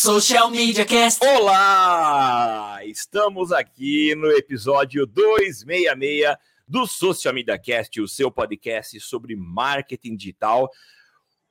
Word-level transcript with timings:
Social 0.00 0.48
Media 0.48 0.86
Cast. 0.86 1.18
Olá! 1.26 2.78
Estamos 2.84 3.50
aqui 3.50 4.14
no 4.14 4.30
episódio 4.30 5.04
266 5.04 6.36
do 6.68 6.86
Social 6.86 7.34
Media 7.34 7.58
Cast, 7.58 8.00
o 8.00 8.06
seu 8.06 8.30
podcast 8.30 9.00
sobre 9.00 9.34
marketing 9.34 10.14
digital, 10.14 10.70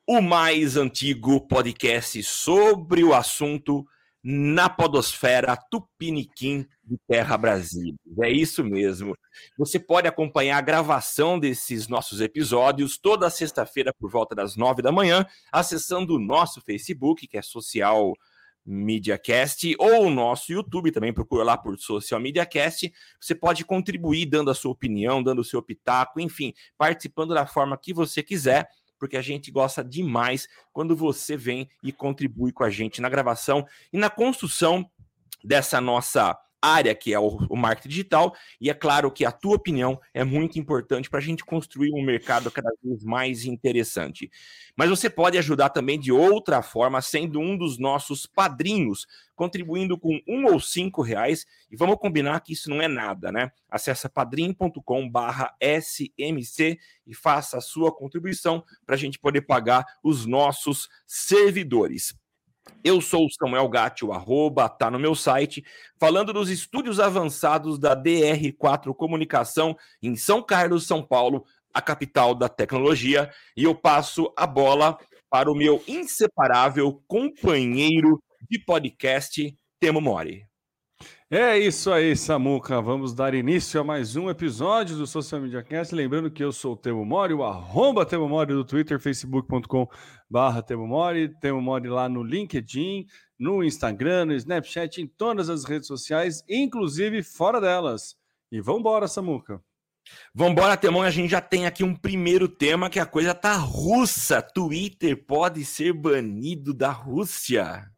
o 0.08 0.22
mais 0.22 0.78
antigo 0.78 1.46
podcast 1.46 2.24
sobre 2.24 3.04
o 3.04 3.14
assunto 3.14 3.86
na 4.24 4.70
podosfera 4.70 5.58
Tupiniquim 5.70 6.66
de 6.86 6.98
Terra 7.06 7.38
Brasil. 7.38 7.96
É 8.22 8.32
isso 8.32 8.64
mesmo. 8.64 9.14
Você 9.58 9.78
pode 9.78 10.08
acompanhar 10.08 10.58
a 10.58 10.62
gravação 10.62 11.38
desses 11.38 11.90
nossos 11.90 12.22
episódios 12.22 12.98
toda 12.98 13.30
sexta-feira 13.30 13.94
por 13.94 14.10
volta 14.10 14.34
das 14.34 14.56
nove 14.56 14.82
da 14.82 14.92
manhã, 14.92 15.26
acessando 15.52 16.16
o 16.16 16.20
nosso 16.20 16.62
Facebook, 16.62 17.28
que 17.28 17.38
é 17.38 17.42
Social 17.42 18.14
MediaCast, 18.68 19.76
ou 19.80 20.08
o 20.08 20.10
nosso 20.10 20.52
YouTube, 20.52 20.92
também 20.92 21.14
procura 21.14 21.44
lá 21.44 21.58
por 21.58 21.78
Social 21.80 22.20
MediaCast. 22.20 22.92
Você 23.20 23.34
pode 23.34 23.64
contribuir 23.64 24.26
dando 24.26 24.52
a 24.52 24.54
sua 24.54 24.72
opinião, 24.72 25.24
dando 25.24 25.40
o 25.40 25.46
seu 25.46 25.62
pitaco, 25.64 26.20
enfim, 26.20 26.54
participando 26.78 27.34
da 27.34 27.48
forma 27.48 27.78
que 27.78 27.94
você 27.94 28.22
quiser 28.22 28.68
porque 29.00 29.16
a 29.16 29.22
gente 29.22 29.52
gosta 29.52 29.84
demais 29.84 30.48
quando 30.74 30.96
você 30.96 31.38
vem 31.38 31.70
e 31.84 31.92
contribui 31.92 32.52
com 32.52 32.64
a 32.64 32.70
gente 32.72 33.00
na 33.00 33.08
gravação 33.08 33.64
e 33.94 33.98
na 33.98 34.10
construção 34.10 34.90
dessa 35.44 35.80
nossa 35.80 36.36
área 36.62 36.94
que 36.96 37.14
é 37.14 37.20
o, 37.20 37.38
o, 37.50 37.56
marketing 37.56 37.90
digital, 37.90 38.36
e 38.60 38.70
é 38.70 38.74
claro 38.74 39.12
que 39.12 39.26
a 39.26 39.32
tua 39.32 39.56
opinião 39.56 40.00
é 40.14 40.24
muito 40.24 40.60
importante 40.60 41.10
para 41.10 41.20
a 41.20 41.22
gente 41.22 41.46
construir 41.46 41.92
um 41.94 42.04
mercado 42.04 42.52
cada 42.52 42.70
vez 42.84 43.04
mais 43.04 43.46
interessante. 43.46 44.30
Mas 44.76 44.90
você 44.90 45.10
pode 45.10 45.38
ajudar 45.38 45.70
também 45.70 46.00
de 46.00 46.12
outra 46.12 46.62
forma, 46.62 47.02
sendo 47.02 47.40
um 47.40 47.58
dos 47.58 47.78
nossos 47.78 48.26
padrinhos, 48.26 49.08
contribuindo 49.36 49.98
com 49.98 50.20
um 50.28 50.46
ou 50.46 50.60
cinco 50.60 51.02
reais, 51.02 51.46
e 51.70 51.76
vamos 51.76 51.98
combinar 51.98 52.40
que 52.42 52.54
isso 52.54 52.70
não 52.70 52.82
é 52.82 52.88
nada, 52.88 53.32
né? 53.32 53.52
Acesse 53.70 54.10
padrim.com 54.10 55.10
barra 55.10 55.56
SMC 55.62 56.80
e 57.06 57.14
faça 57.14 57.58
a 57.58 57.62
sua 57.62 57.92
contribuição 57.92 58.64
para 58.86 58.96
a 58.96 58.98
gente 58.98 59.20
poder 59.20 59.42
pagar 59.42 59.86
os 60.04 60.26
nossos 60.26 60.90
servidores. 61.06 62.16
Eu 62.84 63.02
sou 63.02 63.26
o 63.26 63.30
Samuel 63.30 63.68
Gatti, 63.68 64.06
o 64.06 64.14
arroba, 64.14 64.70
tá 64.70 64.90
no 64.90 65.00
meu 65.00 65.16
site, 65.16 65.64
falando 66.00 66.32
dos 66.32 66.50
estúdios 66.50 67.00
avançados 67.00 67.78
da 67.78 67.96
DR4 67.96 68.94
Comunicação 68.96 69.76
em 70.02 70.16
São 70.16 70.42
Carlos, 70.42 70.88
São 70.88 71.04
Paulo, 71.04 71.46
a 71.74 71.82
capital 71.82 72.34
da 72.34 72.50
tecnologia, 72.50 73.30
e 73.56 73.64
eu 73.64 73.76
passo 73.76 74.32
a 74.36 74.48
bola 74.48 74.98
para 75.30 75.52
o 75.52 75.56
meu 75.56 75.84
inseparável 75.88 77.04
companheiro 77.08 78.22
de 78.50 78.58
podcast, 78.60 79.56
Temo 79.80 80.02
Mori. 80.02 80.46
É 81.30 81.60
isso 81.60 81.92
aí, 81.92 82.16
Samuca. 82.16 82.82
Vamos 82.82 83.14
dar 83.14 83.34
início 83.34 83.82
a 83.82 83.84
mais 83.84 84.16
um 84.16 84.30
episódio 84.30 84.96
do 84.96 85.06
Social 85.06 85.42
Media 85.42 85.62
Cast. 85.62 85.94
Lembrando 85.94 86.32
que 86.32 86.42
eu 86.42 86.54
sou 86.54 86.72
o 86.72 86.78
Temo 86.78 87.04
Mori, 87.04 87.34
o 87.34 87.44
arroba 87.44 88.06
Temo 88.06 88.30
Mori 88.30 88.54
do 88.54 88.64
Twitter, 88.64 88.98
facebook.com 88.98 89.90
barra 90.30 90.62
Temo 90.62 90.88
Mori. 90.88 91.28
Temo 91.42 91.62
Mori 91.62 91.90
lá 91.90 92.08
no 92.08 92.24
LinkedIn, 92.24 93.06
no 93.38 93.62
Instagram, 93.62 94.28
no 94.28 94.36
Snapchat, 94.36 95.02
em 95.02 95.06
todas 95.06 95.50
as 95.50 95.66
redes 95.66 95.88
sociais, 95.90 96.42
inclusive 96.48 97.22
fora 97.22 97.60
delas. 97.60 98.16
E 98.50 98.62
vambora, 98.62 99.06
Samuca. 99.06 99.62
Vambora, 100.34 100.78
Temão, 100.78 101.02
a 101.02 101.12
gente 101.12 101.32
já 101.32 101.42
tem 101.42 101.66
aqui 101.66 101.84
um 101.84 101.94
primeiro 101.94 102.48
tema 102.48 102.90
que 102.90 103.02
a 103.02 103.06
coisa 103.06 103.36
tá 103.36 103.58
russa. 103.58 104.42
Twitter 104.42 105.26
pode 105.26 105.66
ser 105.66 105.92
banido 105.92 106.74
da 106.74 106.90
Rússia. 106.90 107.92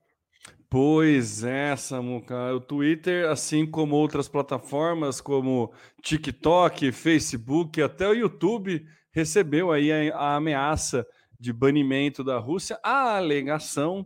Pois 0.69 1.43
é, 1.43 1.75
Samuca. 1.75 2.53
O 2.53 2.59
Twitter, 2.59 3.27
assim 3.27 3.65
como 3.65 3.95
outras 3.95 4.27
plataformas 4.27 5.19
como 5.19 5.73
TikTok, 5.99 6.91
Facebook, 6.91 7.81
até 7.81 8.07
o 8.07 8.13
YouTube, 8.13 8.85
recebeu 9.11 9.71
aí 9.71 9.91
a, 9.91 10.15
a 10.15 10.35
ameaça 10.35 11.07
de 11.39 11.51
banimento 11.51 12.23
da 12.23 12.37
Rússia. 12.37 12.79
A 12.83 13.17
alegação 13.17 14.05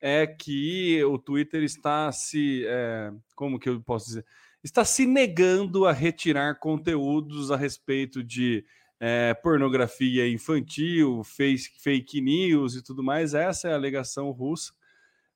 é 0.00 0.26
que 0.26 1.00
o 1.04 1.16
Twitter 1.16 1.62
está 1.62 2.10
se. 2.10 2.64
É, 2.66 3.12
como 3.36 3.60
que 3.60 3.68
eu 3.68 3.80
posso 3.80 4.06
dizer? 4.06 4.24
Está 4.64 4.84
se 4.84 5.06
negando 5.06 5.86
a 5.86 5.92
retirar 5.92 6.58
conteúdos 6.58 7.52
a 7.52 7.56
respeito 7.56 8.24
de 8.24 8.64
é, 8.98 9.32
pornografia 9.34 10.28
infantil, 10.28 11.22
fake, 11.22 11.80
fake 11.80 12.20
news 12.20 12.74
e 12.74 12.82
tudo 12.82 13.00
mais. 13.00 13.32
Essa 13.32 13.68
é 13.68 13.72
a 13.72 13.76
alegação 13.76 14.30
russa. 14.32 14.72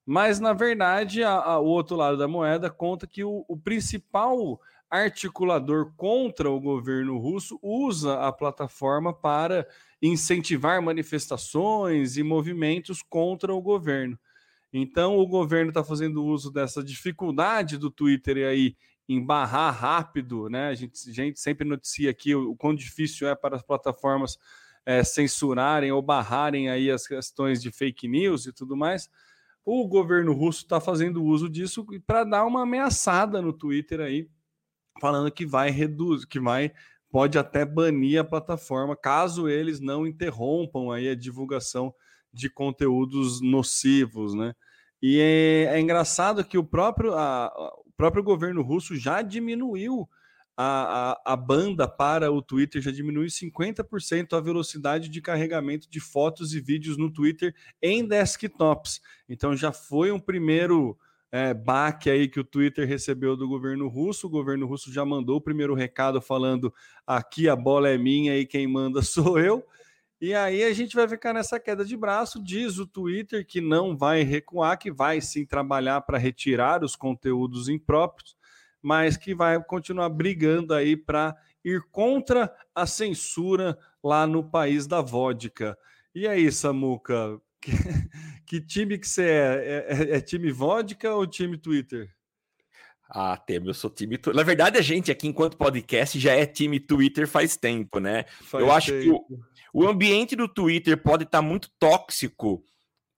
Mas, 0.06 0.38
na 0.38 0.53
verdade, 0.53 1.22
a, 1.22 1.32
a, 1.32 1.59
o 1.59 1.65
outro 1.65 1.97
lado 1.97 2.19
da 2.19 2.28
moeda 2.28 2.70
conta 2.70 3.06
que 3.06 3.25
o, 3.25 3.44
o 3.48 3.56
principal 3.56 4.60
articulador 4.91 5.92
contra 5.97 6.50
o 6.50 6.60
governo 6.60 7.19
russo 7.19 7.59
usa 7.62 8.20
a 8.20 8.31
plataforma 8.31 9.12
para 9.12 9.66
incentivar 10.00 10.82
manifestações 10.82 12.16
e 12.16 12.22
movimentos 12.22 13.03
contra 13.03 13.53
o 13.53 13.62
governo. 13.62 14.19
Então, 14.72 15.16
o 15.16 15.26
governo 15.26 15.70
está 15.70 15.82
fazendo 15.82 16.25
uso 16.25 16.50
dessa 16.53 16.82
dificuldade 16.82 17.78
do 17.78 17.91
Twitter 17.91 18.47
aí 18.47 18.76
em 19.09 19.25
barrar 19.25 19.70
rápido, 19.70 20.48
né? 20.48 20.69
A 20.69 20.75
gente, 20.75 21.09
a 21.09 21.12
gente 21.12 21.41
sempre 21.41 21.66
noticia 21.66 22.10
aqui 22.10 22.34
o, 22.34 22.50
o 22.50 22.56
quão 22.56 22.75
difícil 22.75 23.28
é 23.28 23.34
para 23.34 23.56
as 23.56 23.62
plataformas 23.62 24.38
é, 24.84 25.03
censurarem 25.03 25.93
ou 25.93 26.03
barrarem 26.03 26.69
aí 26.69 26.91
as 26.91 27.06
questões 27.06 27.62
de 27.62 27.70
fake 27.70 28.06
news 28.06 28.47
e 28.47 28.53
tudo 28.53 28.76
mais 28.76 29.09
o 29.64 29.86
governo 29.88 30.32
russo 30.32 30.62
está 30.62 30.80
fazendo 30.80 31.25
uso 31.25 31.48
disso 31.48 31.86
para 32.06 32.25
dar 32.25 32.44
uma 32.44 32.62
ameaçada 32.62 33.41
no 33.41 33.52
Twitter 33.52 34.00
aí, 34.00 34.28
falando 35.00 35.30
que 35.30 35.47
vai 35.47 35.70
reduzir, 35.70 36.26
que 36.26 36.38
vai 36.38 36.72
pode 37.10 37.38
até 37.38 37.64
banir 37.64 38.20
a 38.20 38.25
plataforma 38.25 38.97
caso 38.97 39.48
eles 39.48 39.78
não 39.80 40.06
interrompam 40.06 40.92
aí 40.92 41.08
a 41.08 41.14
divulgação 41.14 41.94
de 42.32 42.50
conteúdos 42.50 43.41
nocivos, 43.41 44.34
né? 44.34 44.52
E 45.00 45.20
é, 45.20 45.76
é 45.76 45.81
engraçado 45.81 46.44
que 46.44 46.58
o 46.58 46.64
próprio, 46.64 47.14
a, 47.14 47.52
o 47.86 47.92
próprio 47.96 48.22
governo 48.22 48.62
russo 48.62 48.96
já 48.96 49.22
diminuiu 49.22 50.08
a, 50.56 51.10
a, 51.26 51.32
a, 51.32 51.37
banda 51.37 51.88
para 51.88 52.31
o 52.31 52.41
Twitter 52.41 52.81
já 52.81 52.91
diminui 52.91 53.26
50% 53.26 54.37
a 54.37 54.41
velocidade 54.41 55.09
de 55.09 55.20
carregamento 55.20 55.91
de 55.91 55.98
fotos 55.98 56.54
e 56.54 56.60
vídeos 56.60 56.97
no 56.97 57.12
Twitter 57.12 57.54
em 57.82 58.06
desktops. 58.06 59.00
Então 59.28 59.56
já 59.56 59.72
foi 59.72 60.12
um 60.12 60.20
primeiro 60.20 60.97
é, 61.32 61.53
baque 61.53 62.09
aí 62.09 62.28
que 62.28 62.38
o 62.38 62.44
Twitter 62.44 62.87
recebeu 62.87 63.37
do 63.37 63.48
governo 63.48 63.88
russo. 63.88 64.28
O 64.28 64.31
governo 64.31 64.66
russo 64.66 64.93
já 64.93 65.04
mandou 65.04 65.38
o 65.38 65.41
primeiro 65.41 65.75
recado 65.75 66.20
falando: 66.20 66.72
aqui 67.04 67.48
a 67.48 67.56
bola 67.56 67.88
é 67.88 67.98
minha 67.98 68.38
e 68.38 68.47
quem 68.47 68.69
manda 68.69 69.03
sou 69.03 69.38
eu. 69.41 69.66
E 70.20 70.32
aí 70.32 70.62
a 70.62 70.72
gente 70.72 70.94
vai 70.94 71.09
ficar 71.09 71.34
nessa 71.34 71.59
queda 71.59 71.84
de 71.84 71.97
braço. 71.97 72.43
Diz 72.43 72.78
o 72.78 72.87
Twitter 72.87 73.44
que 73.44 73.60
não 73.60 73.97
vai 73.97 74.22
recuar, 74.22 74.78
que 74.78 74.93
vai 74.93 75.20
sim 75.20 75.44
trabalhar 75.44 76.00
para 76.03 76.16
retirar 76.16 76.84
os 76.84 76.94
conteúdos 76.94 77.69
impróprios 77.69 78.37
mas 78.84 79.17
que 79.17 79.34
vai 79.34 79.61
continuar 79.65 80.11
brigando 80.11 80.75
aí 80.75 80.95
para 80.95 81.34
ir 81.65 81.81
contra 81.91 82.55
a 82.75 82.87
censura 82.87 83.78
lá 84.03 84.27
no 84.27 84.45
país 84.45 84.87
da 84.87 85.00
vodka. 85.00 85.75
E 86.15 86.28
aí, 86.28 86.53
Samuca, 86.53 87.41
que, 87.62 87.73
que 88.47 88.61
time 88.61 88.99
que 88.99 89.09
você 89.09 89.23
é? 89.23 89.87
é? 89.89 90.17
É, 90.17 90.21
time 90.21 90.53
vodka 90.53 91.15
ou 91.15 91.27
time 91.27 91.56
Twitter? 91.56 92.11
Ah, 93.09 93.39
Temo, 93.39 93.71
eu 93.71 93.75
sou 93.75 93.89
time 93.89 94.19
Twitter. 94.19 94.34
Na 94.34 94.43
verdade, 94.43 94.77
a 94.77 94.83
gente 94.83 95.11
aqui, 95.11 95.27
enquanto 95.27 95.56
podcast, 95.56 96.21
já 96.21 96.34
é 96.34 96.44
time 96.44 96.78
Twitter 96.78 97.27
faz 97.27 97.56
tempo, 97.56 97.99
né? 97.99 98.25
Faz 98.43 98.62
eu 98.62 98.71
acho 98.71 98.93
que 98.93 99.09
o, 99.09 99.25
o 99.73 99.89
ambiente 99.89 100.37
do 100.37 100.47
Twitter 100.47 101.03
pode 101.03 101.25
estar 101.25 101.39
tá 101.39 101.43
muito 101.43 101.71
tóxico 101.78 102.62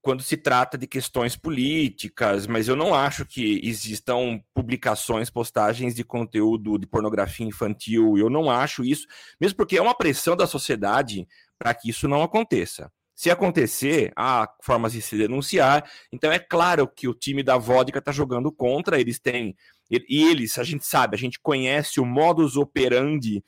quando 0.06 0.22
se 0.22 0.36
trata 0.36 0.78
de 0.78 0.86
questões 0.86 1.34
políticas, 1.34 2.46
mas 2.46 2.68
eu 2.68 2.76
não 2.76 2.94
acho 2.94 3.26
que 3.26 3.60
existam 3.64 4.40
publicações, 4.54 5.28
postagens 5.28 5.96
de 5.96 6.04
conteúdo 6.04 6.78
de 6.78 6.86
pornografia 6.86 7.44
infantil. 7.44 8.16
Eu 8.16 8.30
não 8.30 8.48
acho 8.48 8.84
isso, 8.84 9.04
mesmo 9.40 9.56
porque 9.56 9.76
é 9.76 9.82
uma 9.82 9.96
pressão 9.96 10.36
da 10.36 10.46
sociedade 10.46 11.26
para 11.58 11.74
que 11.74 11.90
isso 11.90 12.06
não 12.06 12.22
aconteça. 12.22 12.88
Se 13.16 13.32
acontecer, 13.32 14.12
há 14.14 14.48
formas 14.62 14.92
de 14.92 15.02
se 15.02 15.18
denunciar. 15.18 15.82
Então 16.12 16.30
é 16.30 16.38
claro 16.38 16.86
que 16.86 17.08
o 17.08 17.14
time 17.14 17.42
da 17.42 17.56
vodka 17.58 17.98
está 17.98 18.12
jogando 18.12 18.52
contra. 18.52 19.00
Eles 19.00 19.18
têm 19.18 19.56
e 19.90 20.22
eles, 20.22 20.56
a 20.56 20.62
gente 20.62 20.86
sabe, 20.86 21.16
a 21.16 21.18
gente 21.18 21.40
conhece 21.40 21.98
o 21.98 22.06
modus 22.06 22.56
operandi 22.56 23.42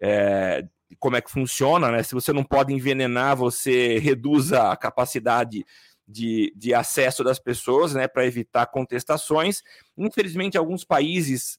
é, 0.00 0.64
como 1.00 1.16
é 1.16 1.20
que 1.20 1.30
funciona, 1.30 1.90
né? 1.90 2.04
Se 2.04 2.14
você 2.14 2.32
não 2.32 2.44
pode 2.44 2.72
envenenar, 2.72 3.36
você 3.36 3.98
reduz 3.98 4.52
a 4.52 4.76
capacidade 4.76 5.66
de, 6.06 6.52
de 6.56 6.74
acesso 6.74 7.24
das 7.24 7.38
pessoas, 7.38 7.94
né, 7.94 8.06
para 8.06 8.26
evitar 8.26 8.66
contestações. 8.66 9.62
Infelizmente, 9.96 10.58
alguns 10.58 10.84
países 10.84 11.58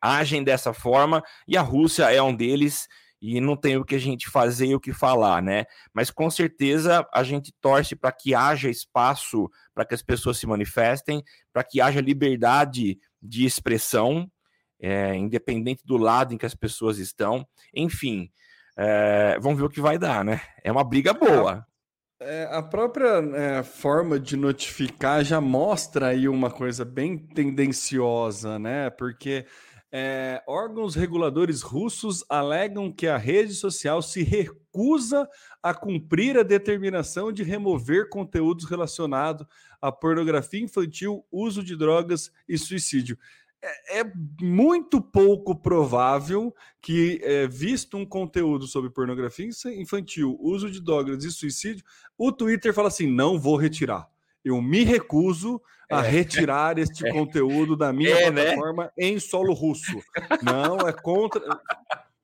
agem 0.00 0.44
dessa 0.44 0.72
forma 0.74 1.22
e 1.48 1.56
a 1.56 1.62
Rússia 1.62 2.10
é 2.12 2.22
um 2.22 2.34
deles. 2.34 2.86
e 3.20 3.40
não 3.40 3.56
tem 3.56 3.78
o 3.78 3.84
que 3.86 3.94
a 3.94 3.98
gente 3.98 4.28
fazer 4.28 4.66
e 4.66 4.74
o 4.74 4.80
que 4.80 4.92
falar, 4.92 5.40
né? 5.40 5.64
Mas 5.94 6.10
com 6.10 6.28
certeza 6.28 7.08
a 7.10 7.22
gente 7.22 7.54
torce 7.58 7.96
para 7.96 8.12
que 8.12 8.34
haja 8.34 8.68
espaço 8.68 9.48
para 9.74 9.86
que 9.86 9.94
as 9.94 10.02
pessoas 10.02 10.36
se 10.36 10.46
manifestem, 10.46 11.22
para 11.50 11.64
que 11.64 11.80
haja 11.80 12.02
liberdade 12.02 12.98
de 13.22 13.46
expressão, 13.46 14.30
é, 14.78 15.14
independente 15.16 15.86
do 15.86 15.96
lado 15.96 16.34
em 16.34 16.36
que 16.36 16.44
as 16.44 16.54
pessoas 16.54 16.98
estão. 16.98 17.48
Enfim, 17.74 18.30
é, 18.76 19.38
vamos 19.40 19.58
ver 19.58 19.64
o 19.64 19.70
que 19.70 19.80
vai 19.80 19.96
dar, 19.98 20.22
né? 20.22 20.42
É 20.62 20.70
uma 20.70 20.84
briga 20.84 21.14
boa. 21.14 21.66
É, 22.20 22.48
a 22.50 22.62
própria 22.62 23.18
é, 23.34 23.62
forma 23.62 24.20
de 24.20 24.36
notificar 24.36 25.24
já 25.24 25.40
mostra 25.40 26.08
aí 26.08 26.28
uma 26.28 26.50
coisa 26.50 26.84
bem 26.84 27.18
tendenciosa, 27.18 28.58
né? 28.58 28.88
Porque 28.90 29.44
é, 29.92 30.42
órgãos 30.46 30.94
reguladores 30.94 31.62
russos 31.62 32.24
alegam 32.28 32.90
que 32.90 33.06
a 33.06 33.16
rede 33.16 33.54
social 33.54 34.00
se 34.00 34.22
recusa 34.22 35.28
a 35.62 35.74
cumprir 35.74 36.38
a 36.38 36.42
determinação 36.42 37.32
de 37.32 37.42
remover 37.42 38.08
conteúdos 38.08 38.64
relacionados 38.64 39.46
à 39.80 39.92
pornografia 39.92 40.64
infantil, 40.64 41.24
uso 41.30 41.62
de 41.62 41.76
drogas 41.76 42.30
e 42.48 42.56
suicídio. 42.56 43.18
É, 43.66 44.00
é 44.00 44.12
muito 44.40 45.00
pouco 45.00 45.56
provável 45.56 46.54
que, 46.82 47.20
é, 47.22 47.46
visto 47.46 47.96
um 47.96 48.04
conteúdo 48.04 48.66
sobre 48.66 48.90
pornografia 48.90 49.48
infantil, 49.76 50.36
uso 50.40 50.70
de 50.70 50.82
drogas 50.82 51.24
e 51.24 51.30
suicídio, 51.30 51.84
o 52.18 52.30
Twitter 52.30 52.74
fala 52.74 52.88
assim: 52.88 53.06
não 53.06 53.38
vou 53.38 53.56
retirar 53.56 54.08
eu 54.44 54.60
me 54.60 54.84
recuso 54.84 55.60
a 55.90 56.04
é. 56.04 56.08
retirar 56.08 56.78
este 56.78 57.06
é. 57.08 57.12
conteúdo 57.12 57.76
da 57.76 57.92
minha 57.92 58.10
é, 58.10 58.30
né? 58.30 58.44
plataforma 58.44 58.84
né? 58.84 58.90
em 58.98 59.18
solo 59.18 59.54
russo. 59.54 59.98
Não, 60.42 60.86
é 60.86 60.92
contra. 60.92 61.40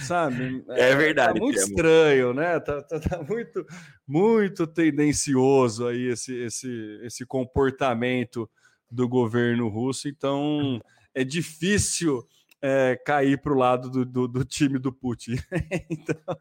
Sabe? 0.00 0.64
É, 0.70 0.90
é 0.90 0.96
verdade. 0.96 1.34
Tá 1.34 1.40
muito 1.40 1.58
estranho, 1.58 2.34
né? 2.34 2.60
Tá, 2.60 2.82
tá, 2.82 3.00
tá, 3.00 3.22
muito, 3.22 3.64
muito 4.06 4.66
tendencioso 4.66 5.86
aí 5.86 6.08
esse, 6.08 6.34
esse, 6.34 7.00
esse 7.02 7.24
comportamento 7.24 8.48
do 8.90 9.08
governo 9.08 9.68
russo. 9.68 10.08
Então, 10.08 10.80
é 11.14 11.24
difícil 11.24 12.26
é, 12.60 12.96
cair 13.04 13.40
para 13.40 13.52
o 13.52 13.56
lado 13.56 13.90
do, 13.90 14.04
do, 14.04 14.28
do, 14.28 14.44
time 14.44 14.78
do 14.78 14.92
Putin. 14.92 15.36
então, 15.90 16.36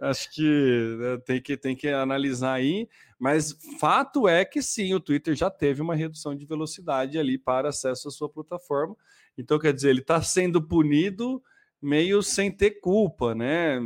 acho 0.00 0.30
que 0.32 0.96
né, 0.98 1.16
tem, 1.24 1.40
que 1.40 1.56
tem 1.56 1.76
que 1.76 1.88
analisar 1.88 2.54
aí, 2.54 2.88
mas 3.18 3.56
fato 3.78 4.28
é 4.28 4.44
que 4.44 4.60
sim, 4.60 4.92
o 4.94 5.00
Twitter 5.00 5.34
já 5.34 5.50
teve 5.50 5.80
uma 5.80 5.94
redução 5.94 6.34
de 6.34 6.44
velocidade 6.44 7.18
ali 7.18 7.38
para 7.38 7.68
acesso 7.68 8.08
à 8.08 8.10
sua 8.10 8.28
plataforma. 8.28 8.96
Então, 9.38 9.58
quer 9.58 9.72
dizer, 9.72 9.90
ele 9.90 10.00
está 10.00 10.20
sendo 10.20 10.60
punido 10.60 11.42
meio 11.80 12.22
sem 12.22 12.50
ter 12.50 12.72
culpa, 12.80 13.34
né? 13.34 13.78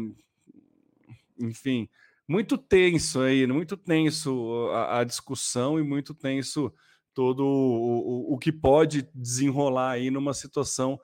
Enfim, 1.39 1.89
muito 2.27 2.57
tenso 2.57 3.21
aí, 3.21 3.47
muito 3.47 3.77
tenso 3.77 4.69
a, 4.73 5.01
a 5.01 5.05
discussão 5.05 5.79
e 5.79 5.83
muito 5.83 6.15
tenso 6.15 6.73
todo 7.15 7.45
o, 7.45 8.33
o, 8.33 8.35
o 8.35 8.39
que 8.39 8.53
pode 8.53 9.09
desenrolar 9.15 9.93
aí 9.93 10.11
numa 10.11 10.35
situação 10.35 10.99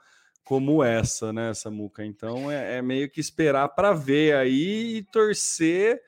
como 0.44 0.82
essa, 0.82 1.32
né, 1.32 1.52
Samuca? 1.54 2.04
Então 2.04 2.50
é, 2.50 2.76
é 2.76 2.82
meio 2.82 3.10
que 3.10 3.20
esperar 3.20 3.68
para 3.70 3.92
ver 3.92 4.36
aí 4.36 4.98
e 4.98 5.02
torcer 5.02 6.00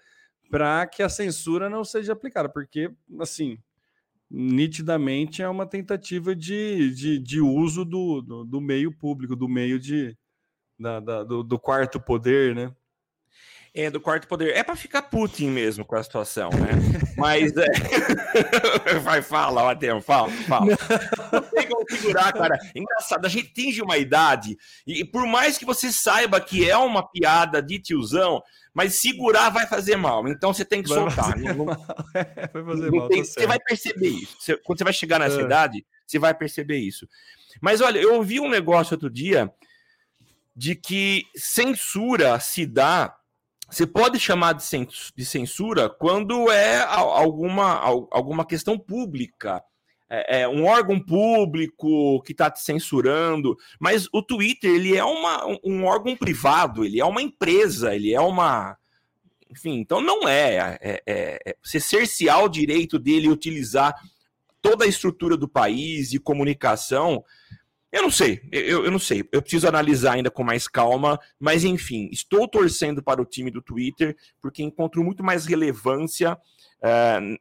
para 0.51 0.87
que 0.87 1.03
a 1.03 1.09
censura 1.09 1.69
não 1.69 1.85
seja 1.85 2.13
aplicada, 2.13 2.49
porque, 2.49 2.91
assim, 3.21 3.59
nitidamente 4.31 5.43
é 5.43 5.49
uma 5.49 5.67
tentativa 5.67 6.35
de, 6.35 6.95
de, 6.95 7.19
de 7.19 7.41
uso 7.41 7.85
do, 7.85 8.21
do, 8.23 8.45
do, 8.45 8.61
meio 8.61 8.93
público, 8.93 9.37
do 9.37 9.49
meio 9.49 9.79
de, 9.79 10.17
da, 10.79 11.01
da 11.01 11.25
do, 11.25 11.43
do 11.43 11.59
quarto 11.59 12.01
poder, 12.01 12.55
né? 12.55 12.75
É, 13.79 13.91
do 13.91 14.01
quarto 14.01 14.27
poder. 14.27 14.57
É 14.57 14.65
para 14.65 14.75
ficar 14.75 15.03
Putin 15.03 15.51
mesmo 15.51 15.85
com 15.85 15.95
a 15.95 16.03
situação, 16.03 16.51
né? 16.51 16.71
Mas 17.17 17.53
é... 17.57 18.99
vai 19.05 19.23
fala, 19.23 19.63
Matheus, 19.63 20.05
fala, 20.05 20.29
fala. 20.49 20.77
Não 21.33 21.43
tem 21.43 21.69
como 21.69 21.85
segurar, 21.89 22.33
cara. 22.33 22.59
Engraçado, 22.75 23.25
a 23.25 23.29
gente 23.29 23.51
atinge 23.51 23.81
uma 23.81 23.97
idade 23.97 24.59
e 24.85 25.05
por 25.05 25.27
mais 25.27 25.57
que 25.57 25.65
você 25.65 25.93
saiba 25.93 26.41
que 26.41 26.69
é 26.69 26.77
uma 26.77 27.09
piada 27.09 27.63
de 27.63 27.79
tiozão, 27.79 28.43
mas 28.75 28.97
segurar 28.97 29.51
vai 29.51 29.67
fazer 29.69 29.95
mal. 29.95 30.27
Então 30.27 30.53
você 30.53 30.65
tem 30.65 30.83
que 30.83 30.89
vai 30.89 30.99
soltar. 30.99 31.39
Não, 31.39 31.65
não... 31.65 31.67
É, 32.15 32.49
vai 32.53 32.65
fazer 32.65 32.91
mal. 32.91 33.09
Tem... 33.09 33.23
Você 33.23 33.47
vai 33.47 33.61
perceber 33.61 34.09
isso. 34.09 34.37
Você... 34.41 34.57
Quando 34.57 34.79
você 34.79 34.85
vai 34.85 34.93
chegar 34.93 35.21
nessa 35.21 35.41
é. 35.41 35.45
idade, 35.45 35.87
você 36.05 36.19
vai 36.19 36.35
perceber 36.35 36.79
isso. 36.79 37.09
Mas 37.61 37.81
olha, 37.81 38.01
eu 38.01 38.15
ouvi 38.15 38.41
um 38.41 38.49
negócio 38.49 38.95
outro 38.95 39.09
dia 39.09 39.53
de 40.57 40.75
que 40.75 41.27
censura 41.37 42.41
se 42.41 42.67
dá 42.67 43.15
você 43.71 43.87
pode 43.87 44.19
chamar 44.19 44.55
de 44.55 45.25
censura 45.25 45.91
quando 45.91 46.51
é 46.51 46.81
alguma, 46.81 47.75
alguma 48.11 48.47
questão 48.47 48.79
pública. 48.79 49.63
É, 50.11 50.41
é 50.41 50.49
um 50.49 50.65
órgão 50.65 50.99
público 50.99 52.23
que 52.23 52.33
está 52.33 52.51
te 52.51 52.63
censurando, 52.63 53.57
mas 53.79 54.09
o 54.11 54.23
Twitter 54.23 54.71
ele 54.71 54.97
é 54.97 55.05
uma, 55.05 55.45
um 55.63 55.85
órgão 55.85 56.17
privado, 56.17 56.83
ele 56.83 56.99
é 56.99 57.05
uma 57.05 57.21
empresa, 57.21 57.95
ele 57.95 58.15
é 58.15 58.21
uma. 58.21 58.79
Enfim, 59.51 59.75
então 59.81 60.01
não 60.01 60.27
é. 60.27 60.79
é, 60.81 61.03
é, 61.07 61.41
é 61.47 61.57
você 61.63 61.79
cercear 61.79 62.43
o 62.43 62.49
direito 62.49 62.99
dele 62.99 63.29
utilizar 63.29 63.95
toda 64.63 64.87
a 64.87 64.89
estrutura 64.89 65.37
do 65.37 65.49
país 65.49 66.15
e 66.15 66.19
comunicação 66.19 67.23
eu 67.91 68.03
não 68.03 68.11
sei, 68.11 68.41
eu, 68.53 68.85
eu 68.85 68.91
não 68.91 68.99
sei. 68.99 69.27
Eu 69.33 69.41
preciso 69.41 69.67
analisar 69.67 70.15
ainda 70.15 70.31
com 70.31 70.45
mais 70.45 70.69
calma, 70.69 71.19
mas 71.41 71.65
enfim, 71.65 72.09
estou 72.13 72.47
torcendo 72.47 73.03
para 73.03 73.21
o 73.21 73.25
time 73.25 73.51
do 73.51 73.63
Twitter, 73.63 74.17
porque 74.41 74.63
encontro 74.63 75.03
muito 75.03 75.25
mais 75.25 75.47
relevância 75.47 76.39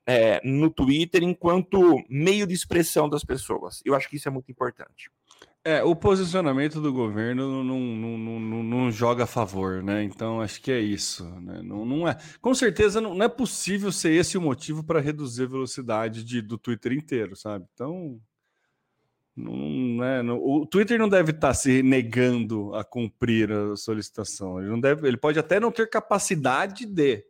é, 0.06 0.42
no 0.44 0.70
Twitter 0.70 1.24
enquanto 1.24 2.02
meio 2.10 2.48
de 2.48 2.54
expressão 2.54 3.10
das 3.10 3.24
pessoas. 3.24 3.82
Eu 3.86 3.94
acho 3.94 4.10
que 4.10 4.16
isso 4.16 4.28
é 4.28 4.32
muito 4.32 4.52
importante. 4.52 5.12
É, 5.64 5.84
o 5.84 5.94
posicionamento 5.94 6.80
do 6.80 6.94
governo 6.94 7.62
não, 7.62 7.78
não, 7.78 8.18
não, 8.40 8.64
não, 8.64 8.90
joga 8.90 9.26
a 9.26 9.28
favor, 9.28 9.84
né? 9.84 10.02
Então 10.02 10.40
acho 10.40 10.62
que 10.62 10.72
é 10.72 10.80
isso. 10.80 11.26
Né? 11.42 11.62
Não, 11.62 11.86
não 11.86 12.08
é, 12.08 12.18
com 12.40 12.54
certeza 12.54 13.02
não, 13.02 13.22
é 13.22 13.28
possível 13.28 13.92
ser 13.92 14.14
esse 14.14 14.38
o 14.38 14.42
motivo 14.42 14.82
para 14.82 15.02
reduzir 15.02 15.44
a 15.44 15.48
velocidade 15.48 16.24
de, 16.24 16.42
do 16.42 16.58
Twitter 16.58 16.94
inteiro, 16.94 17.36
sabe? 17.36 17.66
Então 17.74 18.18
não, 19.38 19.98
né, 19.98 20.24
não, 20.24 20.44
o 20.44 20.66
Twitter 20.66 20.98
não 20.98 21.08
deve 21.08 21.30
estar 21.30 21.50
tá 21.50 21.54
se 21.54 21.84
negando 21.84 22.74
a 22.74 22.84
cumprir 22.84 23.52
a 23.52 23.76
solicitação. 23.76 24.60
Ele 24.60 24.70
não 24.70 24.80
deve, 24.80 25.08
ele 25.08 25.16
pode 25.16 25.38
até 25.38 25.60
não 25.60 25.72
ter 25.72 25.88
capacidade 25.88 26.88
de, 26.88 27.24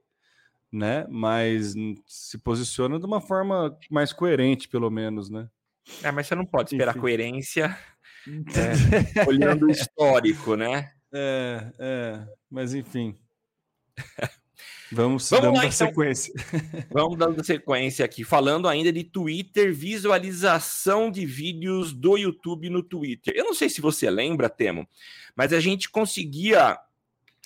né? 0.71 1.05
Mas 1.09 1.73
se 2.05 2.37
posiciona 2.37 2.97
de 2.97 3.05
uma 3.05 3.19
forma 3.19 3.77
mais 3.91 4.13
coerente, 4.13 4.69
pelo 4.69 4.89
menos, 4.89 5.29
né? 5.29 5.49
É, 6.01 6.09
mas 6.09 6.27
você 6.27 6.35
não 6.35 6.45
pode 6.45 6.73
esperar 6.73 6.91
Enfim. 6.91 7.01
coerência 7.01 7.77
é, 9.15 9.27
olhando 9.27 9.65
o 9.65 9.69
histórico, 9.69 10.55
né? 10.55 10.89
É, 11.13 11.71
é, 11.77 12.27
mas 12.49 12.73
enfim. 12.73 13.15
Vamos, 14.91 15.29
Vamos 15.29 15.45
dando 15.45 15.55
lá, 15.55 15.65
então. 15.65 15.71
sequência. 15.71 16.33
Vamos 16.89 17.17
dando 17.17 17.43
sequência 17.43 18.05
aqui. 18.05 18.23
Falando 18.23 18.67
ainda 18.67 18.91
de 18.91 19.03
Twitter, 19.03 19.73
visualização 19.73 21.11
de 21.11 21.25
vídeos 21.25 21.93
do 21.93 22.17
YouTube 22.17 22.69
no 22.69 22.81
Twitter. 22.81 23.33
Eu 23.35 23.45
não 23.45 23.53
sei 23.53 23.69
se 23.69 23.81
você 23.81 24.09
lembra, 24.09 24.49
Temo, 24.49 24.87
mas 25.35 25.51
a 25.51 25.59
gente 25.59 25.89
conseguia 25.89 26.79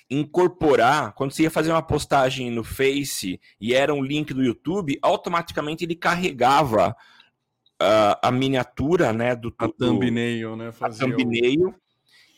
incorporar, 0.08 1.14
quando 1.14 1.32
você 1.32 1.44
ia 1.44 1.50
fazer 1.50 1.72
uma 1.72 1.82
postagem 1.82 2.50
no 2.50 2.62
Face 2.62 3.40
e 3.58 3.74
era 3.74 3.94
um 3.94 4.02
link 4.02 4.34
do 4.34 4.44
YouTube, 4.44 4.98
automaticamente 5.00 5.84
ele 5.84 5.96
carregava 5.96 6.94
uh, 7.80 8.18
a 8.22 8.30
miniatura, 8.30 9.12
né, 9.12 9.34
do, 9.34 9.54
a 9.56 9.68
thumbnail, 9.68 10.54
né, 10.54 10.70
fazia 10.70 11.06
a 11.06 11.10
thumbnail, 11.10 11.68
o... 11.68 11.74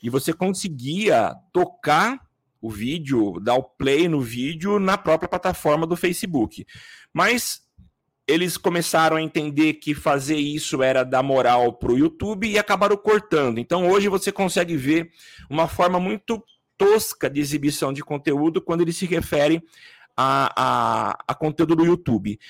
e 0.01 0.09
você 0.09 0.33
conseguia 0.33 1.35
tocar 1.53 2.21
o 2.65 2.71
vídeo, 2.71 3.39
dar 3.41 3.57
o 3.57 3.63
play 3.63 4.09
no 4.09 4.23
vídeo 4.23 4.79
na 4.79 4.97
própria 4.97 5.29
plataforma 5.29 5.87
do 5.87 5.95
Facebook. 5.95 6.65
Mas 7.13 7.61
eles 8.27 8.57
começaram 8.57 9.19
a 9.19 9.23
entender 9.23 9.75
que 9.75 9.95
fazer 9.95 10.39
isso 10.39 10.83
era 10.83 11.05
dar 11.05 11.23
moral 11.23 11.75
para 11.75 11.93
o 11.93 11.99
YouTube 11.99 12.49
e 12.49 12.59
acabaram 12.59 12.97
cortando. 12.97 13.59
Então 13.59 13.91
hoje 13.91 14.09
você 14.09 14.33
consegue 14.33 14.79
ver 14.79 15.11
uma 15.51 15.69
forma 15.69 16.01
muito 16.01 16.43
tosca 16.79 17.29
de 17.29 17.39
exibição 17.39 17.93
de 17.93 18.03
conteúdo 18.03 18.63
quando 18.63 18.81
ele 18.81 18.95
se 18.95 19.05
refere 19.05 19.63
a, 20.17 20.51
a, 20.57 21.19
a 21.29 21.35
conteúdo 21.35 21.77
do 21.77 21.85
YouTube. 21.85 22.41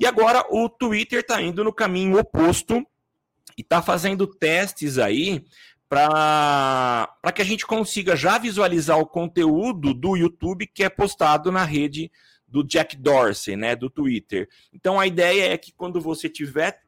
E 0.00 0.06
agora 0.06 0.42
o 0.48 0.70
Twitter 0.70 1.20
está 1.20 1.42
indo 1.42 1.62
no 1.62 1.72
caminho 1.72 2.18
oposto 2.18 2.82
e 3.58 3.60
está 3.60 3.82
fazendo 3.82 4.26
testes 4.26 4.96
aí 4.96 5.44
para 5.90 7.32
que 7.34 7.42
a 7.42 7.44
gente 7.44 7.66
consiga 7.66 8.14
já 8.14 8.38
visualizar 8.38 8.96
o 8.96 9.06
conteúdo 9.06 9.92
do 9.92 10.16
YouTube 10.16 10.68
que 10.68 10.84
é 10.84 10.88
postado 10.88 11.50
na 11.50 11.64
rede 11.64 12.12
do 12.46 12.62
Jack 12.62 12.96
Dorsey, 12.96 13.56
né, 13.56 13.74
do 13.74 13.90
Twitter. 13.90 14.48
Então 14.72 15.00
a 15.00 15.06
ideia 15.08 15.52
é 15.52 15.58
que 15.58 15.72
quando 15.72 16.00
você 16.00 16.28
tiver 16.28 16.80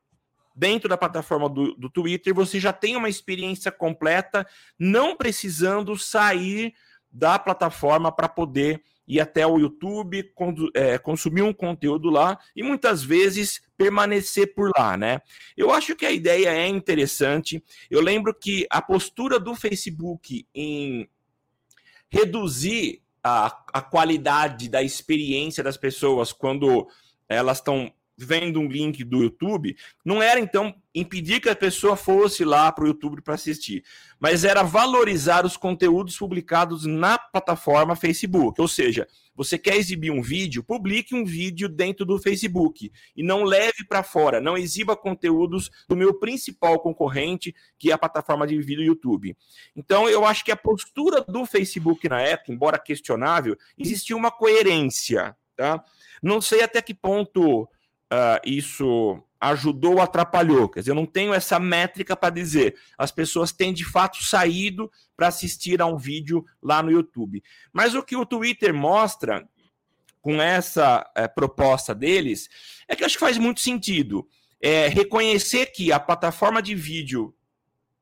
dentro 0.55 0.89
da 0.89 0.97
plataforma 0.97 1.49
do, 1.49 1.75
do 1.75 1.91
Twitter, 1.91 2.33
você 2.33 2.61
já 2.61 2.73
tem 2.73 2.95
uma 2.95 3.09
experiência 3.09 3.73
completa, 3.73 4.47
não 4.79 5.17
precisando 5.17 5.99
sair 5.99 6.73
da 7.11 7.41
plataforma 7.41 8.13
para 8.13 8.29
poder 8.29 8.85
ir 9.13 9.21
até 9.21 9.47
o 9.47 9.59
YouTube, 9.59 10.33
é, 10.75 10.97
consumir 10.97 11.43
um 11.43 11.53
conteúdo 11.53 12.09
lá 12.09 12.39
e 12.57 12.63
muitas 12.63 13.03
vezes 13.03 13.63
permanecer 13.77 14.55
por 14.55 14.71
lá, 14.77 14.97
né? 14.97 15.21
Eu 15.57 15.71
acho 15.71 15.95
que 15.95 16.07
a 16.07 16.11
ideia 16.11 16.49
é 16.49 16.67
interessante. 16.67 17.63
Eu 17.91 18.01
lembro 18.01 18.33
que 18.33 18.67
a 18.71 18.81
postura 18.81 19.39
do 19.39 19.55
Facebook 19.55 20.47
em 20.55 21.09
reduzir 22.09 23.03
a, 23.23 23.47
a 23.73 23.83
qualidade 23.83 24.69
da 24.69 24.83
experiência 24.83 25.63
das 25.63 25.77
pessoas 25.77 26.33
quando 26.33 26.89
elas 27.29 27.59
estão 27.59 27.93
vendo 28.17 28.61
um 28.61 28.69
link 28.69 29.05
do 29.05 29.23
YouTube, 29.23 29.77
não 30.05 30.23
era 30.23 30.39
então 30.39 30.75
impedir 30.95 31.41
que 31.41 31.49
a 31.49 31.57
pessoa 31.57 31.97
fosse 31.97 32.45
lá 32.45 32.71
para 32.71 32.85
o 32.85 32.87
YouTube 32.87 33.23
para 33.23 33.35
assistir, 33.35 33.83
mas 34.21 34.45
era 34.45 34.63
valorizar 34.63 35.47
os 35.47 35.57
conteúdos 35.57 36.17
publicados 36.17 36.85
na 36.85 37.19
plataforma 37.19 37.97
Facebook. 37.97 38.61
Ou 38.61 38.69
seja, 38.69 39.09
você 39.35 39.59
quer 39.59 39.77
exibir 39.77 40.11
um 40.11 40.21
vídeo, 40.21 40.63
publique 40.63 41.15
um 41.15 41.25
vídeo 41.25 41.69
dentro 41.69 42.05
do 42.05 42.19
Facebook 42.19 42.93
e 43.17 43.23
não 43.23 43.45
leve 43.45 43.85
para 43.89 44.03
fora, 44.03 44.41
não 44.41 44.57
exiba 44.57 44.95
conteúdos 44.95 45.71
do 45.89 45.97
meu 45.97 46.19
principal 46.19 46.79
concorrente, 46.81 47.55
que 47.79 47.91
é 47.91 47.95
a 47.95 47.99
plataforma 47.99 48.47
de 48.47 48.61
vídeo 48.61 48.85
YouTube. 48.85 49.37
Então, 49.75 50.09
eu 50.09 50.27
acho 50.27 50.45
que 50.45 50.53
a 50.53 50.57
postura 50.57 51.23
do 51.23 51.47
Facebook 51.47 52.09
na 52.09 52.21
época, 52.21 52.53
embora 52.53 52.79
questionável, 52.79 53.57
existia 53.79 54.17
uma 54.17 54.31
coerência, 54.31 55.35
tá? 55.57 55.83
Não 56.23 56.41
sei 56.41 56.63
até 56.63 56.83
que 56.83 56.95
ponto 56.95 57.69
uh, 58.13 58.41
isso 58.45 59.19
ajudou 59.41 59.95
ou 59.95 60.01
atrapalhou. 60.01 60.69
Quer 60.69 60.81
dizer, 60.81 60.93
eu 60.93 60.97
não 60.97 61.07
tenho 61.07 61.35
essa 61.35 61.59
métrica 61.59 62.15
para 62.15 62.31
dizer. 62.31 62.77
As 62.97 63.11
pessoas 63.11 63.51
têm 63.51 63.73
de 63.73 63.85
fato 63.85 64.23
saído 64.23 64.91
para 65.17 65.29
assistir 65.29 65.81
a 65.81 65.87
um 65.87 65.97
vídeo 65.97 66.45
lá 66.63 66.83
no 66.83 66.93
YouTube. 66.93 67.43
Mas 67.73 67.95
o 67.95 68.03
que 68.03 68.15
o 68.15 68.27
Twitter 68.27 68.73
mostra 68.73 69.49
com 70.21 70.41
essa 70.41 71.11
é, 71.17 71.27
proposta 71.27 71.93
deles 71.93 72.49
é 72.87 72.95
que 72.95 73.05
acho 73.05 73.17
que 73.17 73.25
faz 73.25 73.37
muito 73.37 73.61
sentido. 73.61 74.29
É, 74.61 74.87
reconhecer 74.87 75.67
que 75.67 75.91
a 75.91 75.99
plataforma 75.99 76.63
de 76.63 76.75
vídeo 76.75 77.35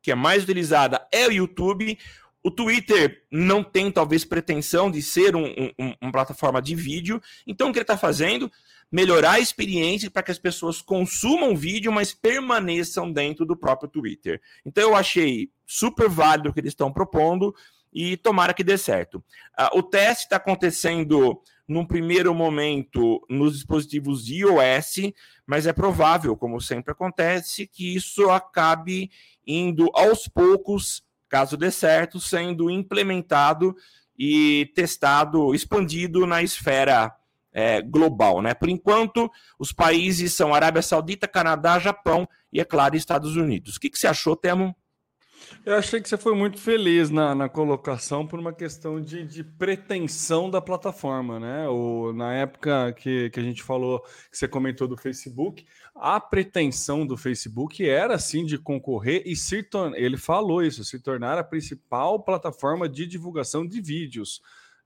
que 0.02 0.10
é 0.10 0.14
mais 0.14 0.44
utilizada 0.44 1.06
é 1.12 1.26
o 1.26 1.32
YouTube. 1.32 1.98
O 2.42 2.50
Twitter 2.50 3.26
não 3.30 3.62
tem, 3.62 3.90
talvez, 3.90 4.24
pretensão 4.24 4.90
de 4.90 5.02
ser 5.02 5.36
um, 5.36 5.44
um, 5.78 5.94
uma 6.00 6.12
plataforma 6.12 6.60
de 6.60 6.74
vídeo. 6.74 7.20
Então, 7.46 7.68
o 7.68 7.72
que 7.72 7.78
ele 7.78 7.84
está 7.84 7.98
fazendo? 7.98 8.50
Melhorar 8.90 9.32
a 9.32 9.40
experiência 9.40 10.11
para 10.11 10.23
que 10.23 10.32
as 10.32 10.38
pessoas 10.38 10.82
consumam 10.82 11.54
vídeo, 11.54 11.92
mas 11.92 12.12
permaneçam 12.12 13.12
dentro 13.12 13.47
do 13.47 13.56
próprio 13.56 13.88
Twitter. 13.88 14.40
Então 14.64 14.82
eu 14.82 14.97
achei 14.97 15.50
super 15.64 16.09
válido 16.09 16.49
o 16.49 16.52
que 16.52 16.61
eles 16.61 16.73
estão 16.73 16.92
propondo 16.92 17.54
e 17.92 18.16
tomara 18.16 18.54
que 18.54 18.64
dê 18.64 18.76
certo. 18.76 19.16
Uh, 19.59 19.78
o 19.78 19.82
teste 19.82 20.25
está 20.25 20.37
acontecendo 20.37 21.40
num 21.68 21.87
primeiro 21.87 22.35
momento 22.35 23.25
nos 23.28 23.54
dispositivos 23.54 24.28
iOS, 24.28 25.12
mas 25.47 25.66
é 25.66 25.73
provável, 25.73 26.37
como 26.37 26.61
sempre 26.61 26.90
acontece, 26.90 27.66
que 27.66 27.94
isso 27.94 28.28
acabe 28.28 29.11
indo 29.47 29.88
aos 29.94 30.26
poucos, 30.26 31.02
caso 31.28 31.56
dê 31.56 31.70
certo, 31.70 32.18
sendo 32.18 32.70
implementado 32.70 33.76
e 34.18 34.70
testado, 34.75 35.54
expandido 35.54 36.26
na 36.26 36.42
esfera 36.42 37.14
é, 37.52 37.80
global. 37.80 38.40
Né? 38.42 38.54
Por 38.54 38.69
enquanto, 38.69 39.30
os 39.59 39.73
países 39.73 40.35
são 40.35 40.54
Arábia 40.54 40.83
Saudita, 40.83 41.28
Canadá, 41.28 41.78
Japão 41.78 42.28
e, 42.52 42.61
é 42.61 42.64
claro, 42.64 42.97
Estados 42.97 43.37
Unidos. 43.37 43.76
O 43.76 43.80
que, 43.80 43.90
que 43.90 43.99
você 43.99 44.07
achou, 44.07 44.37
Temo? 44.37 44.75
Eu 45.64 45.75
achei 45.75 46.00
que 46.00 46.09
você 46.09 46.16
foi 46.16 46.35
muito 46.35 46.59
feliz 46.59 47.11
na, 47.11 47.35
na 47.35 47.49
colocação 47.49 48.26
por 48.26 48.38
uma 48.38 48.52
questão 48.52 49.00
de, 49.00 49.25
de 49.25 49.42
pretensão 49.42 50.50
da 50.50 50.61
plataforma, 50.61 51.38
né? 51.38 51.69
O, 51.69 52.12
na 52.12 52.33
época 52.35 52.92
que, 52.92 53.30
que 53.30 53.40
a 53.40 53.42
gente 53.42 53.62
falou, 53.62 54.00
que 54.30 54.37
você 54.37 54.49
comentou 54.49 54.87
do 54.88 54.97
Facebook, 54.97 55.66
a 55.95 56.21
pretensão 56.21 57.07
do 57.07 57.16
Facebook 57.16 57.87
era 57.87 58.19
sim 58.19 58.45
de 58.45 58.59
concorrer 58.59 59.23
e 59.26 59.37
se 59.37 59.62
tornar, 59.62 59.99
ele 59.99 60.16
falou 60.16 60.62
isso, 60.62 60.85
se 60.85 60.99
tornar 60.99 61.37
a 61.37 61.45
principal 61.45 62.23
plataforma 62.23 62.88
de 62.88 63.07
divulgação 63.07 63.66
de 63.66 63.80
vídeos. 63.80 64.40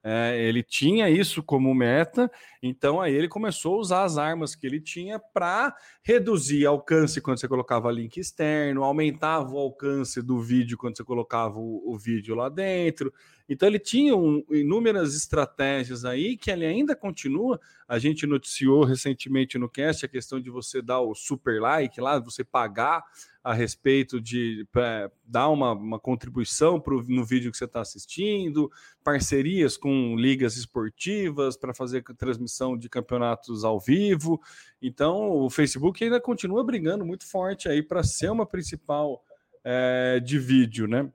É, 0.07 0.39
ele 0.39 0.63
tinha 0.63 1.09
isso 1.09 1.43
como 1.43 1.75
meta, 1.75 2.31
então 2.67 2.99
aí 2.99 3.15
ele 3.15 3.29
começou 3.29 3.75
a 3.75 3.79
usar 3.79 4.05
as 4.05 4.17
armas 4.17 4.55
que 4.55 4.67
ele 4.67 4.81
tinha 4.81 5.19
para 5.19 5.77
reduzir 6.03 6.65
alcance 6.65 7.21
quando 7.21 7.39
você 7.39 7.47
colocava 7.47 7.93
link 7.93 8.17
externo, 8.17 8.83
aumentava 8.83 9.51
o 9.51 9.59
alcance 9.59 10.23
do 10.23 10.41
vídeo 10.41 10.79
quando 10.79 10.97
você 10.97 11.05
colocava 11.05 11.59
o, 11.59 11.83
o 11.85 11.99
vídeo 11.99 12.35
lá 12.35 12.49
dentro. 12.49 13.13
Então 13.47 13.69
ele 13.69 13.79
tinha 13.79 14.17
um, 14.17 14.43
inúmeras 14.51 15.15
estratégias 15.15 16.07
aí 16.07 16.37
que 16.37 16.51
ele 16.51 16.65
ainda 16.65 16.97
continua. 16.97 17.61
A 17.87 17.99
gente 17.99 18.27
noticiou 18.27 18.85
recentemente 18.85 19.59
no 19.59 19.69
cast 19.69 20.07
a 20.07 20.09
questão 20.09 20.41
de 20.41 20.49
você 20.49 20.81
dar 20.81 21.01
o 21.01 21.15
super 21.15 21.61
like 21.61 22.01
lá, 22.01 22.19
você 22.19 22.43
pagar 22.43 23.05
a 23.45 23.53
respeito 23.53 24.19
de 24.19 24.67
é, 24.75 25.11
dar 25.23 25.51
uma, 25.51 25.73
uma 25.73 26.01
contribuição 26.01 26.81
pro, 26.81 27.05
no 27.07 27.27
vídeo 27.27 27.51
que 27.51 27.59
você 27.59 27.67
está 27.67 27.83
assistindo, 27.83 28.73
parcerias 29.05 29.77
com 29.77 30.17
ligas 30.17 30.57
esportivas 30.57 31.55
para 31.55 31.75
fazer 31.75 32.03
transmissão 32.17 32.54
de 32.79 32.89
campeonatos 32.89 33.65
ao 33.65 33.81
vivo. 33.81 34.41
Então, 34.81 35.31
o 35.31 35.51
Facebook 35.51 36.03
ainda 36.03 36.21
continua 36.21 36.63
brigando 36.65 37.05
muito 37.05 37.27
forte 37.27 37.69
aí 37.69 37.83
para 37.83 38.03
ser 38.03 38.31
uma 38.31 38.47
principal 38.47 39.23
é, 39.65 40.21
de 40.21 40.39
vídeo, 40.39 40.87
né? 40.87 41.11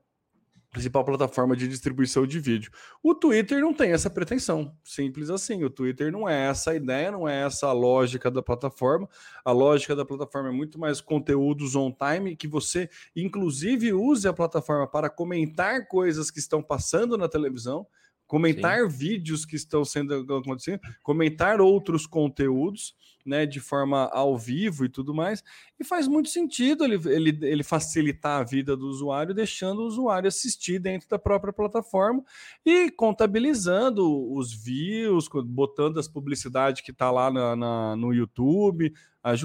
principal 0.71 1.03
plataforma 1.03 1.55
de 1.55 1.67
distribuição 1.67 2.27
de 2.27 2.39
vídeo. 2.39 2.71
O 3.01 3.15
Twitter 3.15 3.59
não 3.59 3.73
tem 3.73 3.91
essa 3.91 4.09
pretensão, 4.09 4.75
simples 4.83 5.29
assim. 5.29 5.63
O 5.63 5.69
Twitter 5.69 6.11
não 6.11 6.29
é 6.29 6.47
essa 6.47 6.75
ideia, 6.75 7.11
não 7.11 7.27
é 7.27 7.43
essa 7.43 7.67
a 7.67 7.71
lógica 7.71 8.29
da 8.29 8.41
plataforma. 8.41 9.09
A 9.43 9.51
lógica 9.51 9.95
da 9.95 10.05
plataforma 10.05 10.49
é 10.49 10.51
muito 10.51 10.79
mais 10.79 11.01
conteúdos 11.01 11.75
on 11.75 11.91
time, 11.91 12.35
que 12.35 12.47
você 12.47 12.89
inclusive 13.15 13.93
use 13.93 14.27
a 14.27 14.33
plataforma 14.33 14.87
para 14.87 15.09
comentar 15.09 15.87
coisas 15.87 16.29
que 16.29 16.39
estão 16.39 16.61
passando 16.61 17.17
na 17.17 17.27
televisão 17.27 17.87
comentar 18.29 18.81
Sim. 18.81 18.87
vídeos 18.95 19.43
que 19.43 19.55
estão 19.55 19.83
sendo 19.83 20.13
acontecendo, 20.35 20.79
comentar 21.01 21.59
outros 21.59 22.05
conteúdos, 22.05 22.95
né, 23.25 23.43
de 23.43 23.59
forma 23.59 24.07
ao 24.13 24.37
vivo 24.37 24.85
e 24.85 24.89
tudo 24.89 25.15
mais, 25.15 25.43
e 25.79 25.83
faz 25.83 26.07
muito 26.07 26.29
sentido 26.29 26.85
ele, 26.85 26.95
ele, 27.07 27.39
ele 27.41 27.63
facilitar 27.63 28.39
a 28.39 28.43
vida 28.43 28.77
do 28.77 28.85
usuário, 28.87 29.33
deixando 29.33 29.79
o 29.81 29.87
usuário 29.87 30.27
assistir 30.27 30.77
dentro 30.77 31.09
da 31.09 31.17
própria 31.17 31.51
plataforma 31.51 32.23
e 32.63 32.91
contabilizando 32.91 34.31
os 34.31 34.53
views, 34.53 35.27
botando 35.47 35.99
as 35.99 36.07
publicidades 36.07 36.83
que 36.83 36.91
está 36.91 37.09
lá 37.09 37.31
na, 37.31 37.55
na, 37.55 37.95
no 37.95 38.13
YouTube, 38.13 38.93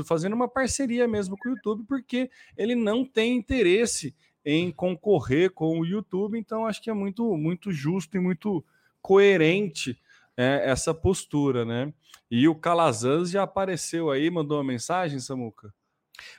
fazendo 0.05 0.35
uma 0.35 0.49
parceria 0.49 1.09
mesmo 1.09 1.38
com 1.38 1.49
o 1.49 1.53
YouTube, 1.53 1.85
porque 1.88 2.31
ele 2.55 2.75
não 2.75 3.03
tem 3.03 3.35
interesse 3.35 4.14
em 4.45 4.71
concorrer 4.71 5.50
com 5.50 5.81
o 5.81 5.87
YouTube, 5.87 6.38
então 6.38 6.67
acho 6.67 6.83
que 6.83 6.91
é 6.91 6.95
muito, 6.95 7.35
muito 7.35 7.73
justo 7.73 8.14
e 8.19 8.21
muito 8.21 8.62
coerente 9.05 10.01
é, 10.35 10.63
essa 10.65 10.95
postura, 10.95 11.63
né? 11.63 11.93
E 12.31 12.49
o 12.49 12.55
Calazans 12.55 13.31
já 13.31 13.43
apareceu 13.43 14.11
aí, 14.11 14.31
mandou 14.31 14.57
uma 14.57 14.65
mensagem, 14.65 15.21
Samuca? 15.21 15.73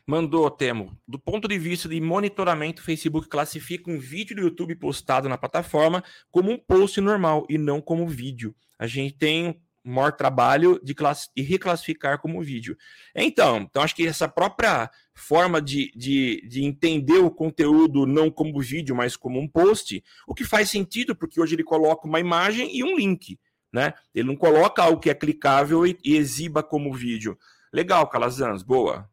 Mandou, 0.06 0.50
Temo. 0.50 0.98
Do 1.08 1.20
ponto 1.20 1.48
de 1.48 1.60
vista 1.60 1.88
de 1.88 2.02
monitoramento, 2.02 2.82
o 2.82 2.86
Facebook 2.86 3.28
classifica 3.28 3.92
um 3.92 4.00
vídeo 4.00 4.36
do 4.36 4.42
YouTube 4.42 4.76
postado 4.78 5.30
na 5.30 5.38
plataforma 5.38 6.04
como 6.32 6.52
um 6.52 6.58
post 6.58 7.00
normal 7.00 7.46
e 7.48 7.56
não 7.56 7.80
como 7.80 8.08
vídeo. 8.08 8.56
A 8.80 8.88
gente 8.88 9.16
tem 9.16 9.62
maior 9.86 10.12
trabalho 10.12 10.80
de, 10.84 10.96
de 11.36 11.42
reclassificar 11.44 12.20
como 12.20 12.42
vídeo. 12.42 12.77
Então, 13.15 13.60
então, 13.60 13.84
acho 13.84 13.96
que 13.96 14.08
essa 14.08 14.27
própria 14.27 14.89
forma 15.13 15.62
de, 15.62 15.92
de, 15.96 16.46
de 16.48 16.63
entender 16.63 17.20
o 17.20 17.32
conteúdo 17.32 18.06
não 18.06 18.30
como 18.30 18.60
vídeo, 18.60 18.96
mas 18.96 19.15
como 19.15 19.39
um 19.39 19.48
post, 19.48 20.04
o 20.27 20.34
que 20.34 20.44
faz 20.44 20.70
sentido, 20.70 21.15
porque 21.15 21.39
hoje 21.39 21.56
ele 21.56 21.63
coloca 21.63 22.08
uma 22.08 22.20
imagem 22.20 22.75
e 22.75 22.84
um 22.84 22.98
link. 22.98 23.39
Né? 23.72 23.94
Ele 24.13 24.27
não 24.27 24.36
coloca 24.36 24.82
algo 24.82 25.00
que 25.00 25.10
é 25.10 25.13
clicável 25.13 25.86
e, 25.86 25.98
e 26.04 26.15
exiba 26.15 26.63
como 26.63 26.94
vídeo. 26.94 27.38
Legal, 27.74 28.08
Calazans, 28.08 28.63
boa. 28.63 29.10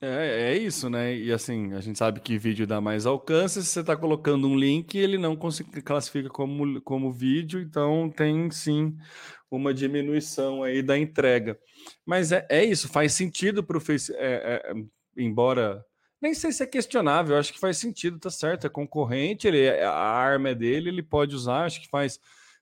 É, 0.00 0.52
é 0.52 0.56
isso, 0.56 0.88
né? 0.88 1.14
E 1.16 1.32
assim, 1.32 1.72
a 1.72 1.80
gente 1.80 1.98
sabe 1.98 2.20
que 2.20 2.38
vídeo 2.38 2.66
dá 2.66 2.80
mais 2.80 3.04
alcance. 3.04 3.62
Se 3.62 3.68
você 3.68 3.80
está 3.80 3.96
colocando 3.96 4.46
um 4.46 4.56
link, 4.56 4.96
ele 4.96 5.18
não 5.18 5.36
classifica 5.36 6.28
como, 6.28 6.80
como 6.82 7.12
vídeo, 7.12 7.60
então 7.60 8.08
tem 8.08 8.48
sim 8.50 8.96
uma 9.50 9.74
diminuição 9.74 10.62
aí 10.62 10.82
da 10.82 10.96
entrega. 10.96 11.58
Mas 12.06 12.30
é, 12.30 12.46
é 12.48 12.64
isso, 12.64 12.88
faz 12.88 13.12
sentido 13.12 13.64
para 13.64 13.76
o 13.76 13.80
Face. 13.80 14.12
É, 14.14 14.62
é, 14.70 14.74
embora. 15.16 15.84
Nem 16.20 16.34
sei 16.34 16.50
se 16.50 16.62
é 16.64 16.66
questionável, 16.66 17.36
acho 17.36 17.52
que 17.52 17.60
faz 17.60 17.76
sentido, 17.78 18.18
tá 18.18 18.30
certo. 18.30 18.66
É 18.66 18.70
concorrente, 18.70 19.46
ele, 19.46 19.68
a 19.68 19.92
arma 19.92 20.50
é 20.50 20.54
dele, 20.54 20.88
ele 20.90 21.02
pode 21.02 21.34
usar, 21.34 21.64
acho 21.64 21.80
que 21.80 21.88
faz 21.88 22.18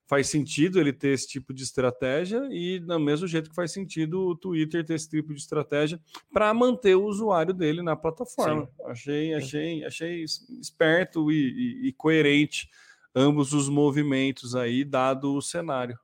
faz 0.07 0.29
sentido 0.29 0.79
ele 0.79 0.93
ter 0.93 1.09
esse 1.09 1.27
tipo 1.27 1.53
de 1.53 1.63
estratégia 1.63 2.47
e 2.49 2.79
do 2.79 2.99
mesmo 2.99 3.27
jeito 3.27 3.49
que 3.49 3.55
faz 3.55 3.71
sentido 3.71 4.21
o 4.21 4.35
Twitter 4.35 4.85
ter 4.85 4.93
esse 4.93 5.09
tipo 5.09 5.33
de 5.33 5.39
estratégia 5.39 5.99
para 6.31 6.53
manter 6.53 6.95
o 6.95 7.03
usuário 7.03 7.53
dele 7.53 7.81
na 7.81 7.95
plataforma. 7.95 8.65
Sim. 8.65 8.83
Achei, 8.85 9.33
achei, 9.33 9.85
achei 9.85 10.23
esperto 10.61 11.29
e, 11.29 11.35
e, 11.35 11.87
e, 11.89 11.93
coerente 11.93 12.69
ambos 13.13 13.51
os 13.51 13.67
movimentos 13.67 14.55
aí, 14.55 14.85
dado 14.85 15.35
o 15.35 15.41
cenário. 15.41 15.99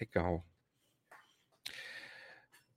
Legal. 0.00 0.44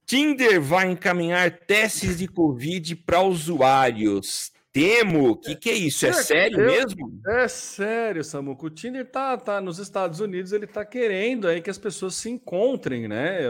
Tinder 0.05 0.59
vai 0.59 0.91
encaminhar 0.91 1.59
testes 1.59 2.17
de 2.17 2.27
Covid 2.27 2.97
para 2.97 3.21
usuários. 3.21 4.50
Temo, 4.73 5.31
o 5.31 5.35
que, 5.35 5.53
que 5.55 5.69
é 5.69 5.73
isso? 5.73 6.05
É, 6.05 6.09
é 6.09 6.13
sério 6.13 6.61
eu, 6.61 6.65
mesmo? 6.67 7.21
É 7.27 7.47
sério, 7.47 8.23
Samuco. 8.23 8.67
O 8.67 8.69
Tinder 8.69 9.05
tá, 9.05 9.35
tá 9.35 9.59
nos 9.59 9.79
Estados 9.79 10.21
Unidos, 10.21 10.53
ele 10.53 10.65
tá 10.65 10.85
querendo 10.85 11.47
aí 11.47 11.61
que 11.61 11.69
as 11.69 11.77
pessoas 11.77 12.15
se 12.15 12.29
encontrem, 12.29 13.07
né? 13.07 13.41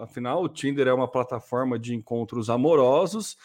Afinal, 0.00 0.42
o 0.42 0.48
Tinder 0.48 0.88
é 0.88 0.92
uma 0.92 1.10
plataforma 1.10 1.78
de 1.78 1.94
encontros 1.94 2.50
amorosos 2.50 3.36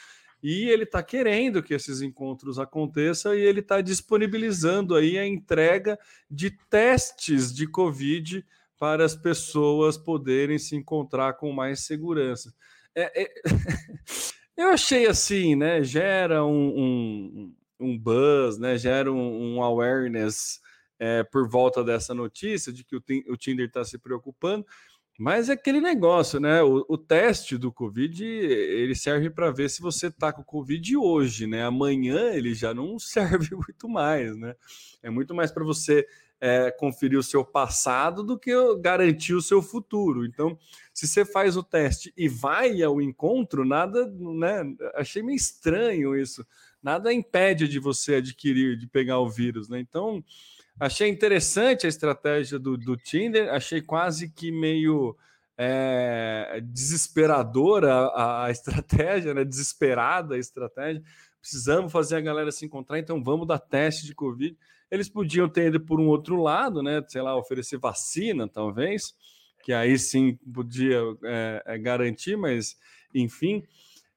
e 0.42 0.68
ele 0.70 0.84
tá 0.84 1.04
querendo 1.04 1.62
que 1.62 1.76
esses 1.76 2.02
encontros 2.02 2.58
aconteçam 2.58 3.36
e 3.36 3.42
ele 3.42 3.62
tá 3.62 3.82
disponibilizando 3.82 4.96
aí 4.96 5.20
a 5.20 5.28
entrega 5.28 6.00
de 6.30 6.50
testes 6.70 7.54
de 7.54 7.68
Covid 7.68 8.44
para 8.80 9.06
as 9.06 9.16
pessoas 9.16 9.96
poderem 9.96 10.58
se 10.58 10.76
encontrar 10.76 11.34
com 11.34 11.52
mais 11.52 11.82
segurança. 11.82 12.52
É, 12.96 13.24
é... 13.24 13.34
Eu 14.58 14.70
achei 14.70 15.08
assim, 15.08 15.56
né? 15.56 15.84
Gera 15.84 16.46
um, 16.46 16.80
um, 16.80 17.56
um 17.80 17.98
buzz, 17.98 18.58
né? 18.58 18.78
Gera 18.78 19.12
um, 19.12 19.56
um 19.56 19.64
awareness 19.64 20.60
é, 21.00 21.24
por 21.24 21.50
volta 21.50 21.84
dessa 21.84 22.14
notícia 22.14 22.72
de 22.72 22.84
que 22.84 22.96
o, 22.96 23.04
o 23.30 23.38
Tinder 23.38 23.68
está 23.68 23.84
se 23.84 23.98
preocupando. 23.98 24.66
Mas 25.22 25.50
é 25.50 25.54
aquele 25.54 25.80
negócio, 25.80 26.40
né? 26.40 26.64
O, 26.64 26.84
o 26.90 26.98
teste 26.98 27.56
do 27.56 27.72
Covid 27.72 28.26
ele 28.26 28.96
serve 28.96 29.30
para 29.30 29.52
ver 29.52 29.70
se 29.70 29.80
você 29.80 30.08
está 30.08 30.34
com 30.34 30.44
Covid 30.44 30.98
hoje, 30.98 31.46
né? 31.46 31.64
Amanhã 31.64 32.32
ele 32.34 32.56
já 32.56 32.74
não 32.74 32.98
serve 32.98 33.56
muito 33.56 33.88
mais, 33.88 34.36
né? 34.36 34.56
É 35.04 35.12
muito 35.12 35.36
mais 35.36 35.52
para 35.52 35.64
você 35.64 36.08
é, 36.40 36.72
conferir 36.72 37.20
o 37.20 37.24
seu 37.24 37.46
passado 37.46 38.24
do 38.24 38.36
que 38.36 38.52
garantir 38.80 39.36
o 39.36 39.44
seu 39.44 39.62
futuro. 39.62 40.26
Então, 40.26 40.58
se 40.92 41.08
você 41.08 41.24
faz 41.24 41.56
o 41.56 41.62
teste 41.62 42.12
e 42.18 42.28
vai 42.28 42.82
ao 42.82 43.00
encontro, 43.00 43.64
nada, 43.64 44.08
né? 44.08 44.64
Achei 44.96 45.22
meio 45.22 45.36
estranho 45.36 46.18
isso. 46.18 46.44
Nada 46.82 47.14
impede 47.14 47.68
de 47.68 47.78
você 47.78 48.16
adquirir, 48.16 48.76
de 48.76 48.88
pegar 48.88 49.20
o 49.20 49.30
vírus, 49.30 49.70
né? 49.70 49.80
Então, 49.80 50.24
achei 50.82 51.08
interessante 51.08 51.86
a 51.86 51.90
estratégia 51.90 52.58
do, 52.58 52.76
do 52.76 52.98
Tinder, 52.98 53.54
achei 53.54 53.82
quase 53.82 54.28
que 54.28 54.52
meio 54.52 55.16
é, 55.56 56.60
desesperadora 56.64 57.94
a, 57.94 58.46
a 58.46 58.50
estratégia, 58.52 59.32
né? 59.32 59.46
Desesperada 59.46 60.34
a 60.34 60.40
estratégia. 60.40 61.04
Precisamos 61.40 61.92
fazer 61.92 62.16
a 62.16 62.22
galera 62.22 62.52
se 62.52 62.66
encontrar, 62.66 62.98
então 62.98 63.24
vamos 63.24 63.48
dar 63.48 63.60
teste 63.60 64.08
de 64.08 64.16
Covid. 64.16 64.58
Eles 64.90 65.08
podiam 65.08 65.48
ter 65.48 65.68
ido 65.68 65.80
por 65.80 66.00
um 66.00 66.08
outro 66.08 66.42
lado, 66.42 66.82
né? 66.82 67.04
Sei 67.08 67.22
lá, 67.22 67.38
oferecer 67.38 67.78
vacina, 67.78 68.48
talvez, 68.48 69.14
que 69.64 69.72
aí 69.72 70.00
sim 70.00 70.36
podia 70.52 71.00
é, 71.24 71.64
é, 71.64 71.78
garantir, 71.78 72.36
mas 72.36 72.76
enfim. 73.14 73.64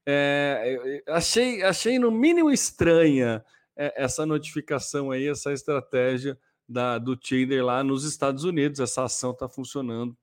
É, 0.07 1.03
achei, 1.09 1.63
achei 1.63 1.99
no 1.99 2.11
mínimo 2.11 2.51
estranha 2.51 3.45
é, 3.77 4.03
essa 4.03 4.25
notificação 4.25 5.11
aí, 5.11 5.29
essa 5.29 5.53
estratégia 5.53 6.39
da, 6.69 6.99
do 6.99 7.17
Tinder 7.17 7.65
lá 7.65 7.83
nos 7.85 8.05
Estados 8.05 8.45
Unidos. 8.45 8.81
Essa 8.81 9.05
ação 9.05 9.33
está 9.33 9.49
funcionando, 9.49 10.17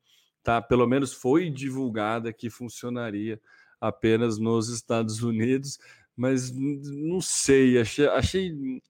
tá? 0.43 0.61
Pelo 0.61 0.87
menos 0.87 1.13
foi 1.13 1.49
divulgada 1.49 2.33
que 2.33 2.49
funcionaria 2.49 3.39
apenas 3.79 4.37
nos 4.37 4.69
Estados 4.69 5.23
Unidos, 5.23 5.79
mas 6.15 6.51
não 6.51 7.19
sei, 7.19 7.79
achei, 7.79 8.07
achei 8.07 8.81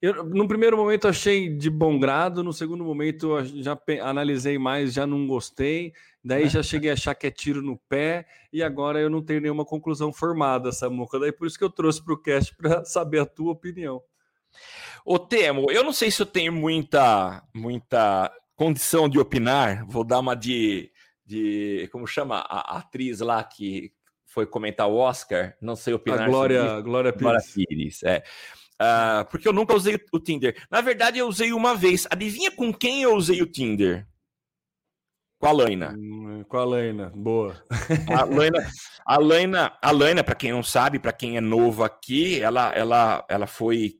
eu, 0.00 0.24
no 0.24 0.46
primeiro 0.46 0.76
momento 0.76 1.08
achei 1.08 1.48
de 1.48 1.70
bom 1.70 1.98
grado, 1.98 2.44
no 2.44 2.52
segundo 2.52 2.84
momento 2.84 3.42
já 3.44 3.78
analisei 4.02 4.58
mais, 4.58 4.92
já 4.92 5.06
não 5.06 5.26
gostei, 5.26 5.92
daí 6.22 6.44
é. 6.44 6.48
já 6.48 6.62
cheguei 6.62 6.90
a 6.90 6.92
achar 6.92 7.14
que 7.14 7.26
é 7.26 7.30
tiro 7.30 7.62
no 7.62 7.78
pé, 7.88 8.26
e 8.52 8.62
agora 8.62 9.00
eu 9.00 9.08
não 9.08 9.22
tenho 9.22 9.40
nenhuma 9.40 9.64
conclusão 9.64 10.12
formada, 10.12 10.70
Samuca. 10.70 11.18
Daí 11.18 11.32
por 11.32 11.46
isso 11.46 11.58
que 11.58 11.64
eu 11.64 11.70
trouxe 11.70 12.02
para 12.04 12.14
o 12.14 12.18
cast 12.18 12.54
para 12.56 12.84
saber 12.84 13.20
a 13.20 13.26
tua 13.26 13.52
opinião. 13.52 14.02
Ô 15.04 15.18
Temo, 15.18 15.70
eu 15.70 15.84
não 15.84 15.92
sei 15.92 16.10
se 16.10 16.20
eu 16.20 16.26
tenho 16.26 16.52
muita, 16.52 17.42
muita 17.54 18.32
condição 18.54 19.08
de 19.08 19.18
opinar, 19.18 19.86
vou 19.86 20.02
dar 20.02 20.18
uma 20.18 20.34
de, 20.34 20.90
de 21.24 21.88
como 21.92 22.06
chama 22.06 22.38
a, 22.38 22.76
a 22.76 22.78
atriz 22.78 23.20
lá 23.20 23.44
que 23.44 23.92
foi 24.24 24.46
comentar 24.46 24.88
o 24.88 24.96
Oscar, 24.96 25.56
não 25.62 25.76
sei 25.76 25.94
opinar. 25.94 26.22
A 26.22 26.26
Glória, 26.26 26.80
Glória 26.80 27.12
Pires. 27.12 27.22
Glória 27.22 27.40
Pires, 27.54 28.02
é. 28.02 28.22
Uh, 28.74 29.24
porque 29.30 29.48
eu 29.48 29.52
nunca 29.52 29.74
usei 29.74 29.98
o 30.12 30.20
Tinder. 30.20 30.62
Na 30.70 30.82
verdade, 30.82 31.18
eu 31.18 31.26
usei 31.26 31.52
uma 31.52 31.74
vez. 31.74 32.06
Adivinha 32.10 32.50
com 32.50 32.72
quem 32.72 33.02
eu 33.02 33.14
usei 33.14 33.40
o 33.40 33.46
Tinder? 33.46 34.06
Com 35.38 35.46
a 35.46 35.52
Laina. 35.52 35.94
Hum, 35.96 36.44
com 36.48 36.56
a 36.58 36.64
Laina, 36.64 37.12
boa. 37.14 37.62
A 38.14 38.24
Laina, 38.24 38.70
a 39.06 39.18
Laina, 39.18 39.78
a 39.80 39.90
Laina 39.90 40.24
para 40.24 40.34
quem 40.34 40.52
não 40.52 40.62
sabe, 40.62 40.98
para 40.98 41.12
quem 41.12 41.36
é 41.36 41.40
novo 41.40 41.84
aqui, 41.84 42.40
ela, 42.40 42.72
ela, 42.74 43.24
ela 43.28 43.46
foi 43.46 43.98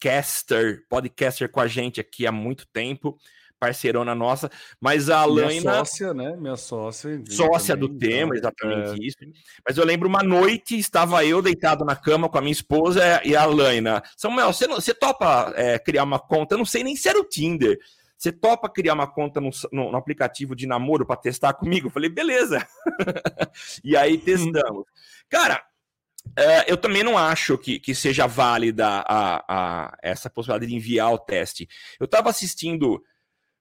caster, 0.00 0.84
podcaster 0.88 1.50
com 1.50 1.60
a 1.60 1.66
gente 1.66 2.00
aqui 2.00 2.26
há 2.26 2.32
muito 2.32 2.66
tempo 2.68 3.18
parceirona 3.58 4.14
nossa, 4.14 4.50
mas 4.80 5.10
a 5.10 5.20
Alaina. 5.20 5.60
Minha 5.60 5.84
sócia, 5.84 6.14
né? 6.14 6.36
Minha 6.36 6.56
sócia. 6.56 7.22
Sócia 7.28 7.76
também, 7.76 7.88
do 7.88 7.98
tema, 7.98 8.36
então, 8.36 8.50
exatamente 8.70 9.02
é... 9.02 9.06
isso. 9.06 9.16
Mas 9.66 9.76
eu 9.76 9.84
lembro 9.84 10.08
uma 10.08 10.22
noite, 10.22 10.78
estava 10.78 11.24
eu 11.24 11.42
deitado 11.42 11.84
na 11.84 11.96
cama 11.96 12.28
com 12.28 12.38
a 12.38 12.40
minha 12.40 12.52
esposa 12.52 13.20
e 13.24 13.34
a 13.34 13.42
Alaina. 13.42 14.02
Samuel, 14.16 14.52
você, 14.52 14.66
não, 14.66 14.76
você 14.76 14.94
topa 14.94 15.52
é, 15.56 15.78
criar 15.78 16.04
uma 16.04 16.18
conta? 16.18 16.54
Eu 16.54 16.58
não 16.58 16.64
sei 16.64 16.84
nem 16.84 16.96
se 16.96 17.08
era 17.08 17.18
o 17.18 17.24
Tinder. 17.24 17.78
Você 18.16 18.32
topa 18.32 18.68
criar 18.68 18.94
uma 18.94 19.06
conta 19.06 19.40
no, 19.40 19.50
no, 19.72 19.92
no 19.92 19.96
aplicativo 19.96 20.56
de 20.56 20.66
namoro 20.66 21.06
para 21.06 21.16
testar 21.16 21.54
comigo? 21.54 21.86
Eu 21.86 21.92
falei, 21.92 22.10
beleza. 22.10 22.66
e 23.84 23.96
aí 23.96 24.18
testamos. 24.18 24.84
Cara, 25.28 25.62
é, 26.36 26.70
eu 26.70 26.76
também 26.76 27.02
não 27.02 27.16
acho 27.16 27.56
que, 27.58 27.78
que 27.78 27.94
seja 27.94 28.26
válida 28.26 28.86
a, 28.86 29.44
a, 29.48 29.98
essa 30.02 30.30
possibilidade 30.30 30.70
de 30.70 30.76
enviar 30.76 31.12
o 31.12 31.18
teste. 31.18 31.68
Eu 31.98 32.04
estava 32.04 32.30
assistindo 32.30 33.02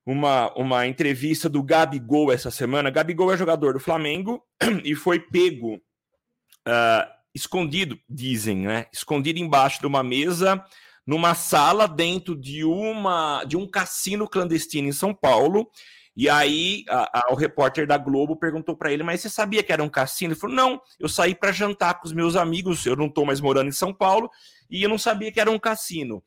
uma, 0.06 0.54
uma 0.56 0.88
entrevista 0.88 1.50
do 1.50 1.62
Gabigol 1.62 2.32
essa 2.32 2.50
semana. 2.50 2.90
Gabigol 2.90 3.34
é 3.34 3.38
jogador 3.38 3.74
do 3.74 3.80
Flamengo 3.80 4.42
e 4.84 4.96
foi 4.96 5.20
pego 5.20 5.76
uh, 5.76 7.12
escondido, 7.36 8.00
dizem, 8.10 8.60
né? 8.60 8.86
Escondido 8.92 9.40
embaixo 9.40 9.80
de 9.80 9.88
uma 9.88 10.02
mesa, 10.02 10.64
numa 11.06 11.36
sala 11.36 11.88
dentro 11.88 12.36
de 12.36 12.64
uma 12.64 13.44
de 13.44 13.58
um 13.58 13.68
cassino 13.68 14.28
clandestino 14.28 14.88
em 14.88 14.94
São 14.94 15.14
Paulo. 15.14 15.70
E 16.18 16.28
aí 16.28 16.84
a, 16.90 17.20
a, 17.20 17.32
o 17.32 17.36
repórter 17.36 17.86
da 17.86 17.96
Globo 17.96 18.36
perguntou 18.36 18.76
para 18.76 18.92
ele: 18.92 19.04
"Mas 19.04 19.22
você 19.22 19.30
sabia 19.30 19.62
que 19.62 19.72
era 19.72 19.84
um 19.84 19.90
cassino?" 19.90 20.34
Ele 20.34 20.40
falou: 20.40 20.56
"Não, 20.56 20.82
eu 21.00 21.08
saí 21.08 21.36
para 21.36 21.52
jantar 21.52 22.00
com 22.00 22.08
os 22.08 22.14
meus 22.14 22.36
amigos. 22.36 22.84
Eu 22.88 22.96
não 22.96 23.06
estou 23.06 23.24
mais 23.24 23.40
morando 23.40 23.70
em 23.70 23.72
São 23.72 23.94
Paulo 23.94 24.30
e 24.68 24.82
eu 24.82 24.90
não 24.90 24.98
sabia 24.98 25.32
que 25.32 25.40
era 25.40 25.52
um 25.52 25.60
cassino." 25.60 26.24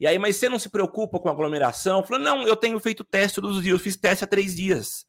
E 0.00 0.06
aí, 0.06 0.18
mas 0.18 0.36
você 0.36 0.48
não 0.48 0.58
se 0.58 0.70
preocupa 0.70 1.20
com 1.20 1.28
aglomeração? 1.28 2.02
Falou, 2.02 2.24
não, 2.24 2.48
eu 2.48 2.56
tenho 2.56 2.80
feito 2.80 3.04
teste 3.04 3.38
todos 3.38 3.58
os 3.58 3.62
dias, 3.62 3.74
eu 3.74 3.78
fiz 3.78 3.96
teste 3.96 4.24
há 4.24 4.26
três 4.26 4.56
dias. 4.56 5.06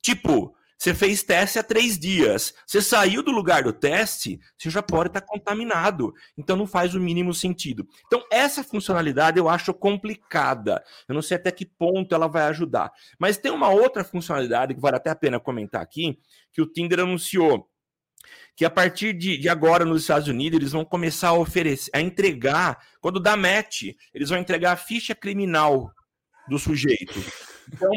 Tipo, 0.00 0.54
você 0.82 0.92
fez 0.92 1.22
teste 1.22 1.60
há 1.60 1.62
três 1.62 1.96
dias. 1.96 2.52
Você 2.66 2.82
saiu 2.82 3.22
do 3.22 3.30
lugar 3.30 3.62
do 3.62 3.72
teste, 3.72 4.40
você 4.58 4.68
já 4.68 4.82
pode 4.82 5.10
estar 5.10 5.20
contaminado. 5.20 6.12
Então 6.36 6.56
não 6.56 6.66
faz 6.66 6.92
o 6.96 7.00
mínimo 7.00 7.32
sentido. 7.32 7.86
Então, 8.08 8.20
essa 8.32 8.64
funcionalidade 8.64 9.38
eu 9.38 9.48
acho 9.48 9.72
complicada. 9.72 10.82
Eu 11.08 11.14
não 11.14 11.22
sei 11.22 11.36
até 11.36 11.52
que 11.52 11.64
ponto 11.64 12.12
ela 12.12 12.26
vai 12.26 12.42
ajudar. 12.46 12.90
Mas 13.16 13.36
tem 13.36 13.52
uma 13.52 13.68
outra 13.68 14.02
funcionalidade 14.02 14.74
que 14.74 14.80
vale 14.80 14.96
até 14.96 15.10
a 15.10 15.14
pena 15.14 15.38
comentar 15.38 15.80
aqui, 15.80 16.18
que 16.52 16.60
o 16.60 16.66
Tinder 16.66 16.98
anunciou 16.98 17.70
que 18.56 18.64
a 18.64 18.70
partir 18.70 19.12
de, 19.12 19.38
de, 19.38 19.48
agora 19.48 19.84
nos 19.84 20.02
Estados 20.02 20.26
Unidos 20.26 20.58
eles 20.58 20.72
vão 20.72 20.84
começar 20.84 21.28
a 21.28 21.38
oferecer, 21.38 21.92
a 21.94 22.00
entregar, 22.00 22.84
quando 23.00 23.20
dá 23.20 23.36
match, 23.36 23.84
eles 24.12 24.30
vão 24.30 24.38
entregar 24.38 24.72
a 24.72 24.76
ficha 24.76 25.14
criminal 25.14 25.92
do 26.48 26.58
sujeito. 26.58 27.14
Então, 27.72 27.90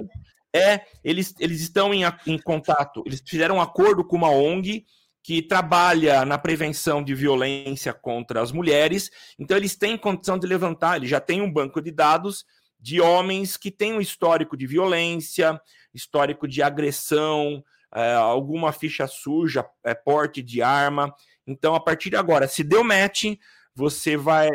é, 0.56 0.86
eles, 1.04 1.34
eles 1.40 1.62
estão 1.62 1.94
em, 1.94 2.04
em 2.26 2.38
contato, 2.38 3.04
eles 3.06 3.22
fizeram 3.26 3.58
um 3.58 3.62
acordo 3.62 4.06
com 4.06 4.16
uma 4.16 4.30
ONG 4.30 4.86
que 5.22 5.42
trabalha 5.42 6.24
na 6.24 6.38
prevenção 6.38 7.04
de 7.04 7.16
violência 7.16 7.94
contra 7.94 8.42
as 8.42 8.52
mulheres, 8.52 9.10
então 9.40 9.58
eles 9.58 9.76
têm 9.76 9.98
condição 9.98 10.38
de 10.38 10.46
levantar, 10.46 10.98
eles 10.98 11.10
já 11.10 11.20
têm 11.20 11.42
um 11.42 11.52
banco 11.52 11.82
de 11.82 11.92
dados 11.92 12.46
de 12.80 13.02
homens 13.02 13.58
que 13.58 13.72
têm 13.72 13.94
um 13.94 14.02
histórico 14.02 14.56
de 14.56 14.68
violência, 14.68 15.60
histórico 15.94 16.48
de 16.48 16.62
agressão, 16.62 17.64
é, 17.94 18.14
alguma 18.14 18.72
ficha 18.72 19.08
suja, 19.08 19.66
é, 19.84 19.96
porte 19.96 20.44
de 20.44 20.62
arma. 20.62 21.14
Então, 21.48 21.74
a 21.74 21.80
partir 21.80 22.10
de 22.10 22.16
agora, 22.16 22.48
se 22.48 22.64
deu 22.64 22.84
match, 22.84 23.26
você 23.74 24.16
vai. 24.16 24.50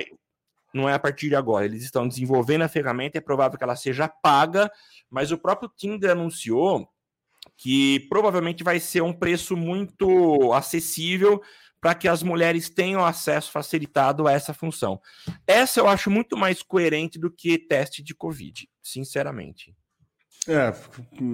Não 0.73 0.89
é 0.89 0.95
a 0.95 0.99
partir 0.99 1.29
de 1.29 1.35
agora, 1.35 1.65
eles 1.65 1.83
estão 1.83 2.07
desenvolvendo 2.07 2.63
a 2.63 2.69
ferramenta, 2.69 3.19
é 3.19 3.21
provável 3.21 3.59
que 3.59 3.65
ela 3.65 3.77
seja 3.77 4.09
paga, 4.09 4.71
mas 5.11 5.33
o 5.33 5.39
próprio 5.39 5.71
Tinder 5.77 6.11
anunciou 6.11 6.89
que 7.57 8.01
provavelmente 8.09 8.63
vai 8.63 8.79
ser 8.79 9.03
um 9.03 9.13
preço 9.13 9.57
muito 9.57 10.53
acessível 10.53 11.43
para 11.81 11.95
que 11.95 12.07
as 12.07 12.23
mulheres 12.23 12.69
tenham 12.69 13.05
acesso 13.05 13.51
facilitado 13.51 14.29
a 14.29 14.33
essa 14.33 14.53
função. 14.53 15.01
Essa 15.47 15.81
eu 15.81 15.89
acho 15.89 16.11
muito 16.11 16.37
mais 16.37 16.63
coerente 16.63 17.19
do 17.19 17.31
que 17.31 17.59
teste 17.59 18.03
de 18.03 18.15
Covid, 18.15 18.69
sinceramente. 18.83 19.75
É, 20.47 20.73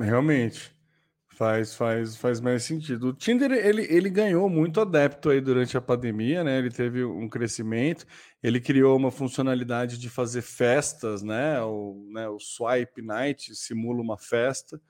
realmente. 0.05 0.76
Faz, 1.37 1.75
faz, 1.75 2.17
faz 2.17 2.41
mais 2.41 2.63
sentido. 2.63 3.09
O 3.09 3.13
Tinder, 3.13 3.53
ele, 3.53 3.83
ele 3.91 4.09
ganhou 4.09 4.49
muito 4.49 4.81
adepto 4.81 5.29
aí 5.29 5.39
durante 5.39 5.77
a 5.77 5.83
pandemia, 5.83 6.43
né? 6.43 6.59
Ele 6.59 6.71
teve 6.71 7.05
um 7.05 7.29
crescimento, 7.29 8.07
ele 8.43 8.59
criou 8.59 8.97
uma 8.97 9.11
funcionalidade 9.11 9.99
de 9.99 10.09
fazer 10.09 10.41
festas, 10.41 11.23
né? 11.23 11.61
O, 11.61 12.09
né, 12.11 12.27
o 12.27 12.41
Swipe 12.41 13.03
Night 13.03 13.55
simula 13.55 14.01
uma 14.01 14.17
festa, 14.17 14.81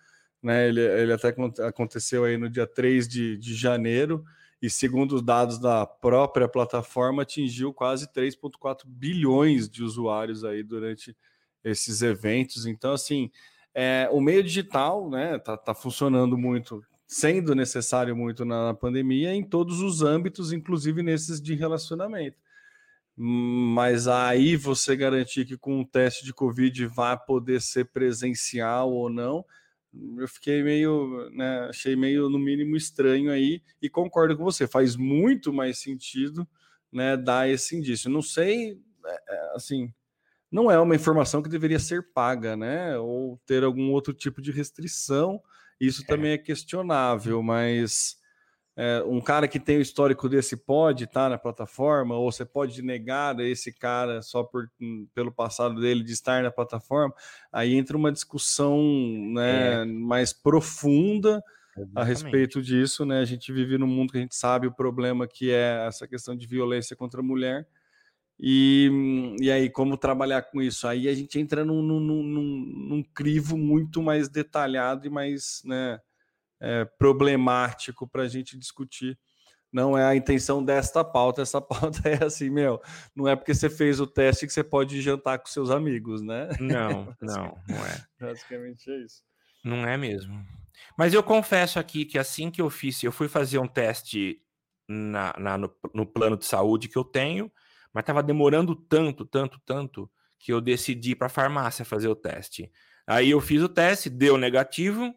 né? 0.41 0.69
Ele, 0.69 0.81
ele 0.83 1.13
até 1.13 1.35
aconteceu 1.67 2.25
aí 2.25 2.37
no 2.37 2.49
dia 2.49 2.65
3 2.65 3.09
de, 3.09 3.37
de 3.37 3.53
janeiro, 3.53 4.23
e 4.63 4.71
segundo 4.71 5.17
os 5.17 5.23
dados 5.23 5.59
da 5.59 5.85
própria 5.85 6.47
plataforma, 6.47 7.23
atingiu 7.23 7.75
quase 7.75 8.07
3,4 8.13 8.85
bilhões 8.87 9.69
de 9.69 9.83
usuários 9.83 10.45
aí 10.45 10.63
durante 10.63 11.17
esses 11.65 12.03
eventos. 12.03 12.67
Então, 12.67 12.93
assim, 12.93 13.33
é, 13.79 14.09
o 14.11 14.23
meio 14.23 14.43
digital, 14.43 15.11
né, 15.11 15.39
tá, 15.39 15.55
tá 15.55 15.75
funcionando 15.75 16.39
muito, 16.39 16.83
sendo 17.07 17.55
necessário 17.55 18.17
muito 18.17 18.43
na, 18.43 18.73
pandemia, 18.73 19.35
em 19.35 19.45
todos 19.45 19.83
os 19.83 20.01
âmbitos, 20.01 20.51
inclusive 20.51 21.03
nesses 21.03 21.43
de 21.43 21.55
relacionamento. 21.55 22.39
Mas 23.15 24.09
aí 24.09 24.57
você 24.57 24.97
garantir 24.97 25.45
que 25.45 25.59
com 25.59 25.83
o 25.83 25.87
teste 25.87 26.25
de 26.25 26.33
Covid 26.33 26.87
vai 26.87 27.19
poder 27.23 27.61
ser 27.61 27.85
presencial 27.93 28.91
ou 28.91 29.11
não, 29.11 29.45
eu 30.19 30.27
fiquei 30.27 30.63
meio, 30.63 31.29
né, 31.33 31.67
achei 31.69 31.95
meio 31.95 32.31
no 32.31 32.39
mínimo 32.39 32.77
estranho 32.79 33.31
aí 33.31 33.63
e 33.83 33.91
concordo 33.91 34.39
com 34.39 34.45
você, 34.45 34.67
faz 34.67 34.97
muito 34.97 35.53
mais 35.53 35.79
sentido, 35.79 36.49
né, 36.91 37.15
dar 37.15 37.47
esse 37.47 37.77
indício. 37.77 38.09
Não 38.09 38.23
sei, 38.23 38.81
é, 39.05 39.23
é, 39.29 39.53
assim, 39.55 39.93
não 40.57 40.71
é 40.71 40.81
uma 40.81 40.95
informação 40.95 41.43
que 41.43 41.51
deveria 41.51 41.79
ser 41.79 42.03
paga, 42.15 42.57
né? 42.57 42.97
Ou 42.97 43.39
ter 43.45 43.63
algum 43.63 43.91
outro 43.91 44.15
tipo 44.15 44.41
de 44.41 44.51
restrição. 44.51 45.39
Isso 45.79 46.03
é. 46.03 46.07
também 46.07 46.33
é 46.33 46.39
questionável, 46.39 47.43
mas 47.43 48.17
é, 48.75 49.03
um 49.07 49.21
cara 49.21 49.47
que 49.47 49.61
tem 49.61 49.77
o 49.77 49.83
histórico 49.83 50.31
desse 50.31 50.57
pode 50.57 51.05
estar 51.05 51.29
na 51.29 51.37
plataforma, 51.37 52.17
ou 52.17 52.33
você 52.33 52.43
pode 52.43 52.81
negar 52.81 53.39
esse 53.41 53.71
cara 53.71 54.23
só 54.23 54.43
por, 54.43 54.71
hum, 54.81 55.07
pelo 55.15 55.31
passado 55.31 55.79
dele 55.79 56.03
de 56.03 56.13
estar 56.13 56.43
na 56.43 56.51
plataforma. 56.51 57.15
Aí 57.53 57.75
entra 57.75 57.95
uma 57.95 58.11
discussão 58.11 58.83
né, 59.35 59.83
é. 59.83 59.85
mais 59.85 60.33
profunda. 60.33 61.43
Exatamente. 61.77 61.99
a 61.99 62.05
respeito 62.05 62.63
disso, 62.63 63.05
né? 63.05 63.21
A 63.21 63.27
gente 63.27 63.53
vive 63.53 63.77
num 63.77 63.87
mundo 63.87 64.11
que 64.11 64.17
a 64.17 64.23
gente 64.23 64.35
sabe 64.35 64.67
o 64.67 64.73
problema 64.73 65.29
que 65.29 65.51
é 65.51 65.87
essa 65.87 66.09
questão 66.09 66.35
de 66.35 66.47
violência 66.47 66.97
contra 66.97 67.21
a 67.21 67.23
mulher, 67.23 67.69
e, 68.39 69.37
e 69.41 69.51
aí, 69.51 69.71
como 69.71 69.97
trabalhar 69.97 70.43
com 70.43 70.61
isso? 70.61 70.87
Aí 70.87 71.09
a 71.09 71.15
gente 71.15 71.39
entra 71.39 71.65
num, 71.65 71.83
num, 71.83 72.01
num, 72.01 72.23
num 72.23 73.03
crivo 73.03 73.57
muito 73.57 74.03
mais 74.03 74.29
detalhado 74.29 75.07
e 75.07 75.11
mais 75.11 75.63
né, 75.65 75.99
é, 76.61 76.85
problemático 76.85 78.07
para 78.07 78.23
a 78.23 78.29
gente 78.29 78.59
discutir. 78.59 79.19
Não 79.73 79.97
é 79.97 80.05
a 80.05 80.15
intenção 80.15 80.63
desta 80.63 81.03
pauta. 81.03 81.43
Essa 81.43 81.61
pauta 81.63 82.09
é 82.09 82.25
assim, 82.25 82.51
meu, 82.51 82.81
não 83.15 83.27
é 83.27 83.35
porque 83.35 83.55
você 83.55 83.71
fez 83.71 84.01
o 84.01 84.07
teste 84.07 84.47
que 84.47 84.53
você 84.53 84.63
pode 84.63 85.01
jantar 85.01 85.39
com 85.39 85.47
seus 85.47 85.71
amigos, 85.71 86.21
né? 86.21 86.49
Não, 86.61 87.15
não, 87.21 87.59
não 87.69 87.87
é. 87.87 88.07
Basicamente 88.21 88.91
é 88.91 88.99
isso. 88.99 89.23
Não 89.65 89.87
é 89.87 89.97
mesmo. 89.97 90.45
Mas 90.97 91.15
eu 91.15 91.23
confesso 91.23 91.79
aqui 91.79 92.05
que 92.05 92.19
assim 92.19 92.51
que 92.51 92.61
eu 92.61 92.69
fiz, 92.69 93.03
eu 93.03 93.11
fui 93.11 93.29
fazer 93.29 93.59
um 93.59 93.67
teste 93.67 94.41
na, 94.87 95.35
na 95.39 95.59
no, 95.59 95.75
no 95.95 96.07
plano 96.07 96.37
de 96.37 96.45
saúde 96.45 96.89
que 96.89 96.97
eu 96.97 97.05
tenho, 97.05 97.51
mas 97.97 98.03
estava 98.03 98.23
demorando 98.23 98.77
tanto, 98.77 99.25
tanto, 99.25 99.59
tanto, 99.65 100.11
que 100.39 100.53
eu 100.53 100.61
decidi 100.61 101.17
para 101.17 101.29
a 101.29 101.31
farmácia 101.31 101.83
fazer 101.83 102.09
o 102.09 102.15
teste. 102.15 102.71
Aí 103.07 103.31
eu 103.31 103.41
fiz 103.41 103.63
o 103.63 103.71
teste, 103.71 104.11
deu 104.11 104.37
negativo, 104.37 105.15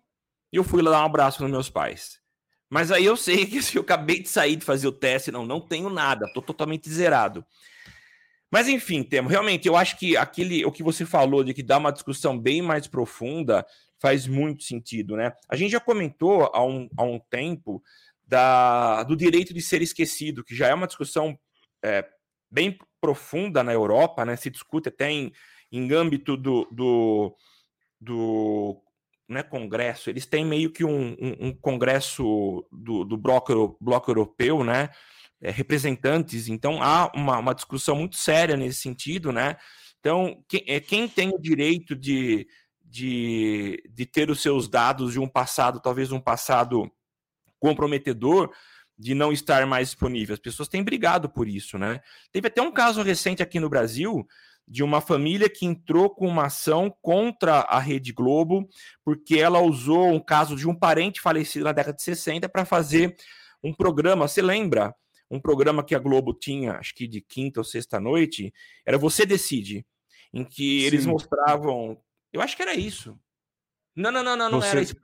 e 0.49 0.55
eu 0.55 0.63
fui 0.63 0.81
lá 0.81 0.91
dar 0.91 1.01
um 1.01 1.05
abraço 1.07 1.43
nos 1.43 1.51
meus 1.51 1.69
pais. 1.69 2.21
Mas 2.69 2.89
aí 2.89 3.03
eu 3.03 3.17
sei 3.17 3.45
que 3.45 3.61
se 3.61 3.77
eu 3.77 3.81
acabei 3.81 4.21
de 4.21 4.29
sair 4.29 4.55
de 4.55 4.63
fazer 4.63 4.87
o 4.87 4.93
teste, 4.93 5.29
não, 5.29 5.45
não 5.45 5.59
tenho 5.59 5.89
nada, 5.89 6.25
estou 6.25 6.41
totalmente 6.41 6.89
zerado. 6.89 7.45
Mas 8.49 8.69
enfim, 8.69 9.03
Temo, 9.03 9.27
realmente 9.27 9.67
eu 9.67 9.75
acho 9.75 9.99
que 9.99 10.15
aquele, 10.15 10.63
o 10.63 10.71
que 10.71 10.81
você 10.81 11.05
falou 11.05 11.43
de 11.43 11.53
que 11.53 11.61
dá 11.61 11.77
uma 11.77 11.91
discussão 11.91 12.39
bem 12.39 12.61
mais 12.61 12.87
profunda 12.87 13.65
faz 13.99 14.25
muito 14.25 14.63
sentido, 14.63 15.17
né? 15.17 15.33
A 15.49 15.57
gente 15.57 15.71
já 15.71 15.81
comentou 15.81 16.49
há 16.53 16.63
um, 16.63 16.89
há 16.97 17.03
um 17.03 17.19
tempo 17.19 17.83
da, 18.25 19.03
do 19.03 19.17
direito 19.17 19.53
de 19.53 19.61
ser 19.61 19.81
esquecido, 19.81 20.45
que 20.45 20.55
já 20.55 20.69
é 20.69 20.73
uma 20.73 20.87
discussão 20.87 21.37
é, 21.83 22.07
bem 22.51 22.77
profunda 22.99 23.63
na 23.63 23.73
Europa, 23.73 24.25
né? 24.25 24.35
Se 24.35 24.49
discute 24.49 24.89
até 24.89 25.11
em, 25.11 25.31
em 25.71 25.91
âmbito 25.93 26.35
do, 26.35 26.67
do, 26.71 27.35
do 27.99 28.81
né, 29.27 29.43
congresso, 29.43 30.09
eles 30.09 30.25
têm 30.25 30.45
meio 30.45 30.71
que 30.71 30.83
um, 30.83 31.15
um, 31.19 31.47
um 31.47 31.53
congresso 31.53 32.65
do, 32.71 33.05
do 33.05 33.15
bloco, 33.17 33.77
bloco 33.79 34.09
europeu, 34.09 34.63
né? 34.63 34.89
É, 35.41 35.51
representantes, 35.51 36.49
então 36.49 36.83
há 36.83 37.09
uma, 37.15 37.37
uma 37.37 37.55
discussão 37.55 37.95
muito 37.95 38.17
séria 38.17 38.57
nesse 38.57 38.81
sentido, 38.81 39.31
né? 39.31 39.55
Então, 39.99 40.43
quem, 40.49 40.63
é, 40.67 40.81
quem 40.81 41.07
tem 41.07 41.29
o 41.29 41.39
direito 41.39 41.95
de, 41.95 42.45
de, 42.83 43.81
de 43.89 44.05
ter 44.05 44.29
os 44.29 44.41
seus 44.41 44.67
dados 44.67 45.13
de 45.13 45.19
um 45.19 45.27
passado, 45.27 45.79
talvez 45.79 46.11
um 46.11 46.19
passado 46.19 46.91
comprometedor, 47.59 48.51
de 48.99 49.15
não 49.15 49.31
estar 49.31 49.65
mais 49.65 49.87
disponível. 49.87 50.33
As 50.33 50.41
pessoas 50.41 50.67
têm 50.67 50.83
brigado 50.83 51.29
por 51.29 51.47
isso, 51.47 51.77
né? 51.77 52.01
Teve 52.33 52.49
até 52.49 52.61
um 52.61 52.71
caso 52.71 53.01
recente 53.01 53.41
aqui 53.41 53.57
no 53.57 53.69
Brasil 53.69 54.27
de 54.67 54.83
uma 54.83 54.99
família 54.99 55.49
que 55.49 55.65
entrou 55.65 56.09
com 56.09 56.27
uma 56.27 56.47
ação 56.47 56.93
contra 57.01 57.61
a 57.61 57.79
Rede 57.79 58.11
Globo, 58.11 58.67
porque 59.03 59.39
ela 59.39 59.61
usou 59.61 60.09
um 60.09 60.19
caso 60.19 60.55
de 60.55 60.67
um 60.67 60.75
parente 60.75 61.21
falecido 61.21 61.65
na 61.65 61.71
década 61.71 61.95
de 61.95 62.03
60 62.03 62.49
para 62.49 62.65
fazer 62.65 63.15
um 63.63 63.73
programa. 63.73 64.27
Você 64.27 64.41
lembra? 64.41 64.93
Um 65.31 65.39
programa 65.39 65.83
que 65.83 65.95
a 65.95 65.99
Globo 65.99 66.33
tinha, 66.33 66.73
acho 66.73 66.93
que 66.93 67.07
de 67.07 67.21
quinta 67.21 67.59
ou 67.59 67.63
sexta 67.63 67.99
noite, 67.99 68.51
era 68.85 68.97
Você 68.97 69.25
Decide, 69.25 69.85
em 70.33 70.43
que 70.43 70.81
Sim. 70.81 70.85
eles 70.85 71.05
mostravam. 71.05 71.99
Eu 72.33 72.41
acho 72.41 72.55
que 72.55 72.61
era 72.61 72.73
isso. 72.73 73.17
Não, 73.95 74.11
não, 74.11 74.23
não, 74.23 74.35
não, 74.35 74.51
não 74.51 74.61
Você... 74.61 74.69
era 74.69 74.81
isso. 74.81 74.95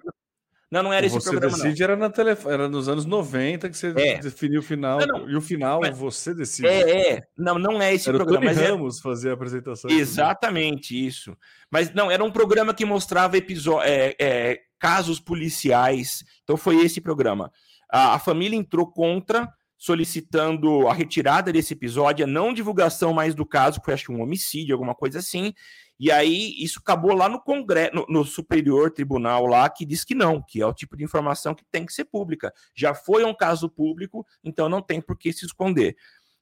Não, 0.71 0.81
não 0.81 0.91
era 0.91 1.05
esse 1.05 1.15
você 1.15 1.29
programa. 1.29 1.55
Decide 1.55 1.81
não. 1.81 1.85
Era, 1.85 1.95
na 1.95 2.09
tele... 2.09 2.37
era 2.45 2.67
nos 2.67 2.89
anos 2.89 3.05
90 3.05 3.69
que 3.69 3.77
você 3.77 3.93
é. 3.95 4.17
definiu 4.19 4.59
o 4.59 4.63
final. 4.63 4.99
Não, 4.99 5.19
não. 5.19 5.29
E 5.29 5.35
o 5.35 5.41
final 5.41 5.79
Mas... 5.81 5.97
você 5.97 6.33
decide. 6.33 6.67
É, 6.67 7.11
é. 7.11 7.23
Não, 7.37 7.59
não 7.59 7.81
é 7.81 7.93
esse 7.93 8.09
era 8.09 8.17
programa. 8.17 8.53
Tony 8.53 8.67
Ramos 8.67 8.95
era... 8.95 9.03
fazer 9.03 9.29
a 9.29 9.33
apresentação. 9.33 9.89
Exatamente, 9.91 11.05
isso. 11.05 11.37
Mas 11.71 11.93
não, 11.93 12.09
era 12.09 12.23
um 12.23 12.31
programa 12.31 12.73
que 12.73 12.85
mostrava 12.85 13.37
episódio, 13.37 13.87
é, 13.87 14.15
é, 14.19 14.59
casos 14.79 15.19
policiais. 15.19 16.23
Então 16.43 16.57
foi 16.57 16.83
esse 16.83 16.99
programa. 16.99 17.51
A, 17.89 18.15
a 18.15 18.19
família 18.19 18.57
entrou 18.57 18.91
contra 18.91 19.47
solicitando 19.77 20.87
a 20.87 20.93
retirada 20.93 21.51
desse 21.51 21.73
episódio, 21.73 22.25
a 22.25 22.27
não 22.27 22.53
divulgação 22.53 23.13
mais 23.13 23.35
do 23.35 23.45
caso, 23.45 23.81
foi 23.83 23.93
acho 23.93 24.05
que 24.05 24.11
um 24.11 24.21
homicídio, 24.21 24.73
alguma 24.73 24.95
coisa 24.95 25.19
assim, 25.19 25.53
e 25.99 26.11
aí 26.11 26.53
isso 26.57 26.79
acabou 26.79 27.13
lá 27.13 27.29
no 27.29 27.41
Congresso, 27.41 27.95
no, 27.95 28.05
no, 28.09 28.25
Superior 28.25 28.91
Tribunal 28.91 29.45
lá, 29.45 29.69
que 29.69 29.85
diz 29.85 30.03
que 30.03 30.13
não, 30.13 30.41
que 30.41 30.61
é 30.61 30.65
o 30.65 30.73
tipo 30.73 30.97
de 30.97 31.03
informação 31.03 31.55
que 31.55 31.63
tem 31.71 31.85
que 31.85 31.93
ser 31.93 32.05
pública. 32.05 32.53
Já 32.75 32.93
foi 32.93 33.23
um 33.23 33.33
caso 33.33 33.69
público, 33.69 34.25
então 34.43 34.67
não 34.67 34.81
tem 34.81 34.99
por 34.99 35.17
que 35.17 35.31
se 35.31 35.45
esconder. 35.45 35.95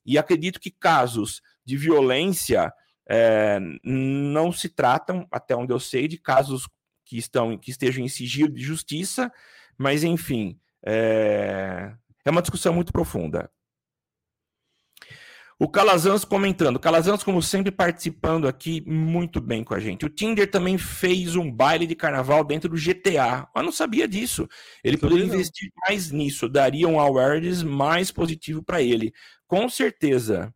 E 0.05 0.17
acredito 0.17 0.59
que 0.59 0.71
casos 0.71 1.41
de 1.63 1.77
violência 1.77 2.73
é, 3.07 3.59
não 3.83 4.51
se 4.51 4.69
tratam, 4.69 5.27
até 5.31 5.55
onde 5.55 5.71
eu 5.71 5.79
sei, 5.79 6.07
de 6.07 6.17
casos 6.17 6.67
que 7.05 7.17
estão 7.17 7.57
que 7.57 7.69
estejam 7.69 8.03
em 8.03 8.09
sigilo 8.09 8.51
de 8.51 8.61
justiça, 8.61 9.31
mas 9.77 10.03
enfim, 10.03 10.59
é, 10.83 11.93
é 12.25 12.29
uma 12.29 12.41
discussão 12.41 12.73
muito 12.73 12.91
profunda. 12.91 13.51
O 15.59 15.67
Calazans 15.69 16.25
comentando. 16.25 16.79
Calazans, 16.79 17.23
como 17.23 17.41
sempre, 17.41 17.71
participando 17.71 18.47
aqui 18.47 18.83
muito 18.87 19.39
bem 19.39 19.63
com 19.63 19.73
a 19.73 19.79
gente. 19.79 20.05
O 20.05 20.09
Tinder 20.09 20.49
também 20.49 20.77
fez 20.77 21.35
um 21.35 21.51
baile 21.51 21.85
de 21.87 21.95
carnaval 21.95 22.43
dentro 22.43 22.69
do 22.69 22.75
GTA. 22.75 23.47
Eu 23.55 23.63
não 23.63 23.71
sabia 23.71 24.07
disso. 24.07 24.47
Ele 24.83 24.97
poderia 24.97 25.25
investir 25.25 25.71
mais 25.87 26.11
nisso. 26.11 26.49
Daria 26.49 26.87
um 26.87 26.99
awareness 26.99 27.63
mais 27.63 28.11
positivo 28.11 28.63
para 28.63 28.81
ele. 28.81 29.13
Com 29.47 29.69
certeza. 29.69 30.53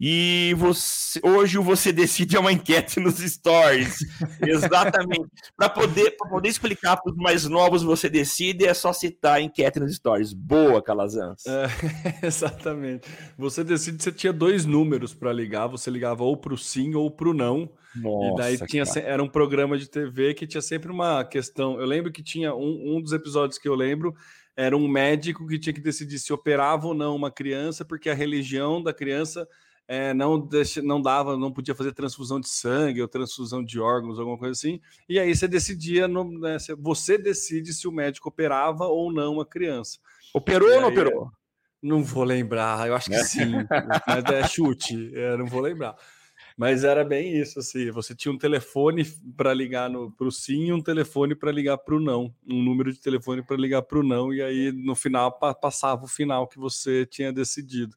E 0.00 0.54
você, 0.58 1.20
hoje 1.22 1.56
Você 1.58 1.92
Decide 1.92 2.36
é 2.36 2.40
uma 2.40 2.52
enquete 2.52 2.98
nos 2.98 3.18
stories. 3.18 3.98
Exatamente. 4.42 5.30
Para 5.56 5.68
poder, 5.68 6.10
poder 6.16 6.48
explicar 6.48 6.96
para 6.96 7.12
os 7.12 7.16
mais 7.16 7.44
novos, 7.44 7.82
Você 7.82 8.10
Decide 8.10 8.66
é 8.66 8.74
só 8.74 8.92
citar 8.92 9.36
a 9.36 9.40
enquete 9.40 9.78
nos 9.78 9.94
stories. 9.94 10.32
Boa, 10.32 10.82
Calazans. 10.82 11.44
É, 11.46 11.68
exatamente. 12.26 13.08
Você 13.38 13.62
Decide, 13.62 14.02
você 14.02 14.10
tinha 14.10 14.32
dois 14.32 14.66
números 14.66 15.14
para 15.14 15.32
ligar. 15.32 15.68
Você 15.68 15.90
ligava 15.90 16.24
ou 16.24 16.36
para 16.36 16.54
o 16.54 16.58
sim 16.58 16.94
ou 16.94 17.10
para 17.10 17.28
o 17.28 17.34
não. 17.34 17.70
Nossa, 17.94 18.26
e 18.26 18.36
daí 18.58 18.66
tinha, 18.66 18.82
era 18.96 19.22
um 19.22 19.28
programa 19.28 19.78
de 19.78 19.88
TV 19.88 20.34
que 20.34 20.46
tinha 20.46 20.60
sempre 20.60 20.90
uma 20.90 21.24
questão. 21.24 21.78
Eu 21.80 21.86
lembro 21.86 22.10
que 22.10 22.22
tinha 22.22 22.52
um, 22.52 22.96
um 22.96 23.00
dos 23.00 23.12
episódios 23.12 23.58
que 23.58 23.68
eu 23.68 23.74
lembro 23.76 24.12
era 24.56 24.76
um 24.76 24.88
médico 24.88 25.46
que 25.46 25.58
tinha 25.58 25.72
que 25.72 25.80
decidir 25.80 26.18
se 26.18 26.32
operava 26.32 26.86
ou 26.86 26.94
não 26.94 27.14
uma 27.14 27.30
criança, 27.30 27.84
porque 27.84 28.08
a 28.08 28.14
religião 28.14 28.82
da 28.82 28.92
criança 28.92 29.46
é, 29.86 30.14
não, 30.14 30.40
deixa, 30.40 30.80
não 30.80 31.00
dava, 31.00 31.36
não 31.36 31.52
podia 31.52 31.74
fazer 31.74 31.92
transfusão 31.92 32.40
de 32.40 32.48
sangue 32.48 33.02
ou 33.02 33.08
transfusão 33.08 33.62
de 33.62 33.78
órgãos, 33.78 34.18
alguma 34.18 34.38
coisa 34.38 34.52
assim. 34.52 34.80
E 35.08 35.18
aí 35.18 35.34
você 35.34 35.46
decidia, 35.46 36.08
no, 36.08 36.38
né, 36.38 36.56
você 36.78 37.18
decide 37.18 37.72
se 37.72 37.86
o 37.86 37.92
médico 37.92 38.28
operava 38.28 38.86
ou 38.86 39.12
não 39.12 39.40
a 39.40 39.46
criança. 39.46 39.98
Operou 40.32 40.70
ou 40.70 40.80
não 40.80 40.88
operou? 40.88 41.30
Não 41.82 42.02
vou 42.02 42.24
lembrar, 42.24 42.88
eu 42.88 42.94
acho 42.94 43.10
que 43.10 43.16
é. 43.16 43.24
sim, 43.24 43.52
mas 44.06 44.24
é 44.32 44.48
chute, 44.48 45.12
é, 45.14 45.36
não 45.36 45.46
vou 45.46 45.60
lembrar. 45.60 45.94
Mas 46.56 46.82
era 46.82 47.04
bem 47.04 47.36
isso, 47.36 47.58
assim, 47.58 47.90
você 47.90 48.14
tinha 48.14 48.32
um 48.32 48.38
telefone 48.38 49.04
para 49.36 49.52
ligar 49.52 49.90
para 50.16 50.26
o 50.26 50.30
sim 50.30 50.66
e 50.66 50.72
um 50.72 50.80
telefone 50.80 51.34
para 51.34 51.52
ligar 51.52 51.76
para 51.78 51.96
o 51.96 52.00
não, 52.00 52.32
um 52.48 52.62
número 52.62 52.92
de 52.92 53.00
telefone 53.00 53.42
para 53.42 53.56
ligar 53.56 53.82
para 53.82 53.98
o 53.98 54.02
não, 54.02 54.32
e 54.32 54.40
aí 54.40 54.72
no 54.72 54.94
final 54.94 55.30
passava 55.60 56.04
o 56.04 56.08
final 56.08 56.46
que 56.46 56.58
você 56.58 57.04
tinha 57.04 57.32
decidido. 57.32 57.96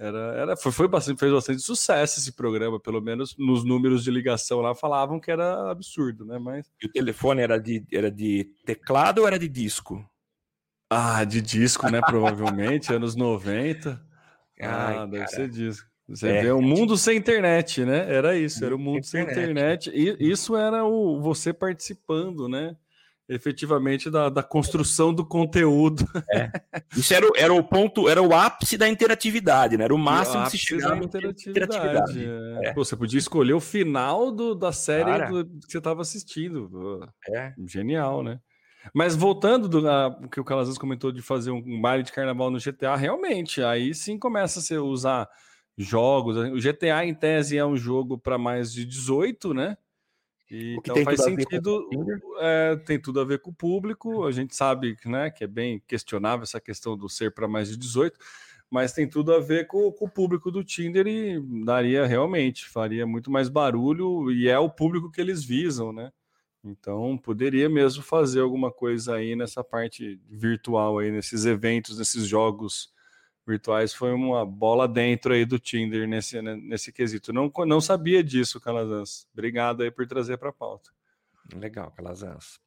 Era, 0.00 0.18
era, 0.34 0.56
foi, 0.56 0.72
foi 0.72 0.88
bastante, 0.88 1.20
fez 1.20 1.30
bastante 1.30 1.60
sucesso 1.60 2.18
esse 2.18 2.32
programa, 2.32 2.80
pelo 2.80 3.02
menos 3.02 3.36
nos 3.36 3.62
números 3.62 4.02
de 4.02 4.10
ligação 4.10 4.60
lá 4.60 4.74
falavam 4.74 5.20
que 5.20 5.30
era 5.30 5.70
absurdo, 5.70 6.24
né? 6.24 6.38
Mas... 6.38 6.72
E 6.82 6.86
o 6.86 6.90
telefone 6.90 7.42
era 7.42 7.58
de, 7.58 7.84
era 7.92 8.10
de 8.10 8.50
teclado 8.64 9.18
ou 9.18 9.26
era 9.26 9.38
de 9.38 9.46
disco? 9.46 10.02
Ah, 10.88 11.22
de 11.22 11.42
disco, 11.42 11.90
né? 11.90 12.00
Provavelmente, 12.00 12.90
anos 12.94 13.14
90. 13.14 14.02
Ai, 14.58 14.96
ah, 14.96 15.04
deve 15.04 15.28
ser 15.28 15.50
disco. 15.50 15.86
Você 16.08 16.28
é, 16.28 16.42
vê 16.44 16.50
o 16.50 16.62
mundo 16.62 16.96
sem 16.96 17.18
internet, 17.18 17.84
né? 17.84 18.10
Era 18.10 18.34
isso, 18.34 18.64
era 18.64 18.74
o 18.74 18.78
mundo 18.78 19.04
sem 19.04 19.22
internet. 19.22 19.90
E 19.94 20.16
isso 20.18 20.56
era 20.56 20.82
o 20.82 21.20
você 21.20 21.52
participando, 21.52 22.48
né? 22.48 22.74
Efetivamente 23.32 24.10
da, 24.10 24.28
da 24.28 24.42
construção 24.42 25.14
do 25.14 25.24
conteúdo. 25.24 26.04
É. 26.32 26.50
Isso 26.96 27.14
era, 27.14 27.26
era 27.36 27.54
o 27.54 27.62
ponto, 27.62 28.08
era 28.08 28.20
o 28.20 28.34
ápice 28.34 28.76
da 28.76 28.88
interatividade, 28.88 29.76
né? 29.76 29.84
Era 29.84 29.94
o 29.94 29.98
máximo 29.98 30.42
que 30.44 30.50
se 30.50 30.58
chegava 30.58 30.96
da 30.96 31.04
interatividade. 31.04 31.76
interatividade. 31.76 32.26
É. 32.66 32.72
Pô, 32.72 32.84
você 32.84 32.96
podia 32.96 33.18
escolher 33.18 33.52
o 33.52 33.60
final 33.60 34.32
do, 34.32 34.54
da 34.54 34.72
série 34.72 35.28
do, 35.28 35.44
que 35.46 35.70
você 35.70 35.78
estava 35.78 36.02
assistindo. 36.02 37.08
É. 37.28 37.54
Genial, 37.66 38.24
né? 38.24 38.40
Mas 38.94 39.14
voltando 39.14 39.68
do 39.68 39.88
a, 39.88 40.18
que 40.30 40.40
o 40.40 40.44
Calazans 40.44 40.78
comentou 40.78 41.12
de 41.12 41.22
fazer 41.22 41.50
um, 41.50 41.62
um 41.64 41.80
baile 41.80 42.02
de 42.02 42.12
carnaval 42.12 42.50
no 42.50 42.58
GTA, 42.58 42.96
realmente, 42.96 43.62
aí 43.62 43.94
sim 43.94 44.18
começa 44.18 44.58
a 44.58 44.62
se 44.62 44.76
usar 44.76 45.28
jogos. 45.76 46.36
O 46.36 46.56
GTA, 46.56 47.04
em 47.04 47.14
tese, 47.14 47.56
é 47.56 47.64
um 47.64 47.76
jogo 47.76 48.18
para 48.18 48.38
mais 48.38 48.72
de 48.72 48.84
18, 48.84 49.54
né? 49.54 49.76
E, 50.50 50.74
então 50.74 50.96
faz 51.04 51.22
sentido, 51.22 51.88
é, 52.40 52.76
tem 52.76 53.00
tudo 53.00 53.20
a 53.20 53.24
ver 53.24 53.40
com 53.40 53.50
o 53.50 53.54
público. 53.54 54.24
A 54.24 54.32
gente 54.32 54.54
sabe 54.56 54.96
né, 55.06 55.30
que 55.30 55.44
é 55.44 55.46
bem 55.46 55.80
questionável 55.86 56.42
essa 56.42 56.60
questão 56.60 56.96
do 56.96 57.08
ser 57.08 57.32
para 57.32 57.46
mais 57.46 57.68
de 57.68 57.76
18, 57.76 58.18
mas 58.68 58.92
tem 58.92 59.08
tudo 59.08 59.32
a 59.32 59.38
ver 59.38 59.66
com, 59.68 59.92
com, 59.92 60.06
o 60.06 60.10
público 60.10 60.50
do 60.50 60.64
Tinder 60.64 61.06
e 61.06 61.40
daria 61.64 62.04
realmente, 62.04 62.68
faria 62.68 63.06
muito 63.06 63.30
mais 63.30 63.48
barulho 63.48 64.30
e 64.32 64.48
é 64.48 64.58
o 64.58 64.68
público 64.68 65.10
que 65.10 65.20
eles 65.20 65.44
visam, 65.44 65.92
né? 65.92 66.10
Então 66.64 67.16
poderia 67.16 67.68
mesmo 67.68 68.02
fazer 68.02 68.40
alguma 68.40 68.70
coisa 68.70 69.14
aí 69.14 69.34
nessa 69.34 69.62
parte 69.64 70.20
virtual 70.28 70.98
aí, 70.98 71.10
nesses 71.10 71.46
eventos, 71.46 71.98
nesses 71.98 72.26
jogos 72.26 72.92
virtuais 73.50 73.92
foi 73.92 74.12
uma 74.12 74.46
bola 74.46 74.88
dentro 74.88 75.34
aí 75.34 75.44
do 75.44 75.58
Tinder 75.58 76.08
nesse, 76.08 76.40
né, 76.40 76.56
nesse 76.56 76.92
quesito. 76.92 77.32
Não, 77.32 77.52
não 77.66 77.80
sabia 77.80 78.24
disso, 78.24 78.60
Calazans. 78.60 79.26
Obrigado 79.32 79.82
aí 79.82 79.90
por 79.90 80.06
trazer 80.06 80.38
para 80.38 80.48
a 80.48 80.52
pauta. 80.52 80.90
Legal, 81.54 81.90
Calazans. 81.90 82.58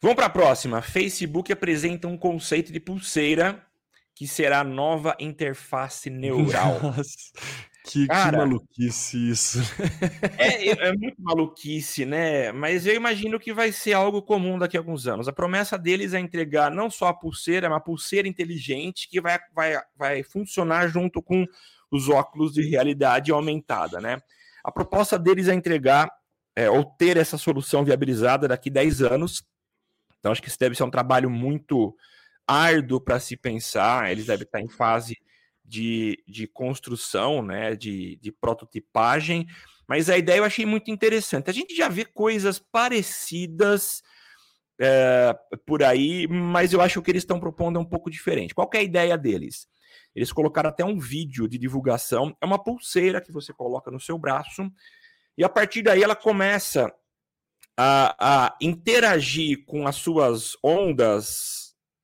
Vamos 0.00 0.16
para 0.16 0.26
a 0.26 0.30
próxima. 0.30 0.80
Facebook 0.82 1.52
apresenta 1.52 2.08
um 2.08 2.16
conceito 2.16 2.72
de 2.72 2.80
pulseira 2.80 3.64
que 4.14 4.26
será 4.26 4.60
a 4.60 4.64
nova 4.64 5.16
interface 5.18 6.10
neural. 6.10 6.78
Nossa, 6.82 7.32
que, 7.84 8.06
Cara, 8.06 8.30
que 8.30 8.36
maluquice 8.36 9.30
isso. 9.30 9.58
É, 10.38 10.68
é, 10.88 10.92
muito 10.92 11.20
maluquice, 11.20 12.04
né? 12.04 12.52
Mas 12.52 12.86
eu 12.86 12.94
imagino 12.94 13.38
que 13.40 13.52
vai 13.52 13.72
ser 13.72 13.92
algo 13.92 14.22
comum 14.22 14.58
daqui 14.58 14.76
a 14.76 14.80
alguns 14.80 15.06
anos. 15.06 15.28
A 15.28 15.32
promessa 15.32 15.76
deles 15.76 16.14
é 16.14 16.20
entregar 16.20 16.70
não 16.70 16.90
só 16.90 17.08
a 17.08 17.14
pulseira, 17.14 17.68
mas 17.68 17.76
uma 17.76 17.84
pulseira 17.84 18.28
inteligente 18.28 19.08
que 19.08 19.20
vai, 19.20 19.38
vai, 19.54 19.80
vai 19.96 20.22
funcionar 20.22 20.88
junto 20.88 21.20
com 21.22 21.44
os 21.90 22.08
óculos 22.08 22.52
de 22.52 22.62
realidade 22.68 23.32
aumentada, 23.32 24.00
né? 24.00 24.18
A 24.64 24.70
proposta 24.70 25.18
deles 25.18 25.48
é 25.48 25.54
entregar 25.54 26.10
é, 26.54 26.70
ou 26.70 26.84
ter 26.84 27.16
essa 27.16 27.36
solução 27.36 27.84
viabilizada 27.84 28.46
daqui 28.46 28.68
a 28.70 28.72
10 28.74 29.02
anos. 29.02 29.42
Então, 30.18 30.30
acho 30.30 30.40
que 30.40 30.48
isso 30.48 30.58
deve 30.58 30.76
ser 30.76 30.84
um 30.84 30.90
trabalho 30.90 31.28
muito 31.28 31.96
árduo 32.46 33.00
para 33.00 33.18
se 33.18 33.36
pensar. 33.36 34.10
Eles 34.10 34.26
devem 34.26 34.44
estar 34.44 34.60
em 34.60 34.68
fase 34.68 35.16
de, 35.64 36.22
de 36.26 36.46
construção, 36.46 37.42
né, 37.42 37.74
de, 37.76 38.16
de 38.16 38.32
prototipagem, 38.32 39.46
mas 39.86 40.08
a 40.08 40.16
ideia 40.16 40.38
eu 40.38 40.44
achei 40.44 40.66
muito 40.66 40.90
interessante. 40.90 41.50
A 41.50 41.52
gente 41.52 41.74
já 41.74 41.88
vê 41.88 42.04
coisas 42.04 42.58
parecidas 42.58 44.02
é, 44.80 45.36
por 45.66 45.82
aí, 45.82 46.26
mas 46.26 46.72
eu 46.72 46.80
acho 46.80 46.94
que 46.94 46.98
o 46.98 47.02
que 47.02 47.10
eles 47.10 47.22
estão 47.22 47.38
propondo 47.38 47.78
é 47.78 47.80
um 47.80 47.88
pouco 47.88 48.10
diferente. 48.10 48.54
Qual 48.54 48.68
é 48.74 48.78
a 48.78 48.82
ideia 48.82 49.18
deles? 49.18 49.68
Eles 50.14 50.32
colocaram 50.32 50.70
até 50.70 50.84
um 50.84 50.98
vídeo 50.98 51.48
de 51.48 51.58
divulgação, 51.58 52.36
é 52.40 52.46
uma 52.46 52.62
pulseira 52.62 53.20
que 53.20 53.32
você 53.32 53.52
coloca 53.52 53.90
no 53.90 54.00
seu 54.00 54.18
braço, 54.18 54.70
e 55.36 55.44
a 55.44 55.48
partir 55.48 55.82
daí 55.82 56.02
ela 56.02 56.16
começa 56.16 56.92
a, 57.76 58.46
a 58.46 58.56
interagir 58.60 59.64
com 59.64 59.86
as 59.86 59.96
suas 59.96 60.56
ondas 60.62 61.61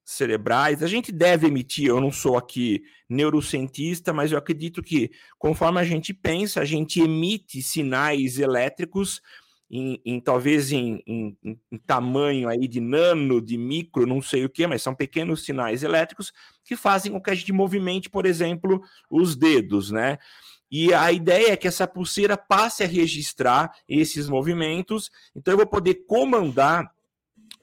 cerebrais. 0.09 0.83
A 0.83 0.87
gente 0.87 1.12
deve 1.12 1.49
emitir, 1.49 1.87
eu 1.87 2.01
não 2.01 2.11
sou 2.11 2.38
aqui 2.38 2.83
neurocientista, 3.07 4.11
mas 4.11 4.33
eu 4.33 4.38
acredito 4.38 4.83
que 4.83 5.11
conforme 5.38 5.79
a 5.79 5.85
gente 5.85 6.14
pensa, 6.14 6.62
a 6.62 6.64
gente 6.64 6.99
emite 6.99 7.61
sinais 7.61 8.38
elétricos 8.38 9.21
em, 9.71 10.01
em 10.07 10.18
talvez 10.18 10.73
em, 10.73 11.03
em, 11.07 11.37
em, 11.44 11.79
tamanho 11.87 12.49
aí 12.49 12.66
de 12.66 12.81
nano, 12.81 13.38
de 13.38 13.59
micro, 13.59 14.07
não 14.07 14.23
sei 14.23 14.47
o 14.47 14.49
que, 14.49 14.66
mas 14.66 14.81
são 14.81 14.94
pequenos 14.94 15.44
sinais 15.44 15.83
elétricos 15.83 16.33
que 16.64 16.75
fazem 16.75 17.12
com 17.12 17.21
que 17.21 17.31
a 17.31 17.35
gente 17.35 17.53
movimente, 17.53 18.09
por 18.09 18.25
exemplo, 18.25 18.81
os 19.11 19.37
dedos, 19.37 19.90
né? 19.90 20.16
E 20.71 20.94
a 20.94 21.12
ideia 21.12 21.53
é 21.53 21.57
que 21.57 21.68
essa 21.68 21.87
pulseira 21.87 22.35
passe 22.35 22.83
a 22.83 22.87
registrar 22.87 23.71
esses 23.87 24.27
movimentos, 24.27 25.11
então 25.37 25.53
eu 25.53 25.59
vou 25.59 25.66
poder 25.66 26.07
comandar 26.07 26.90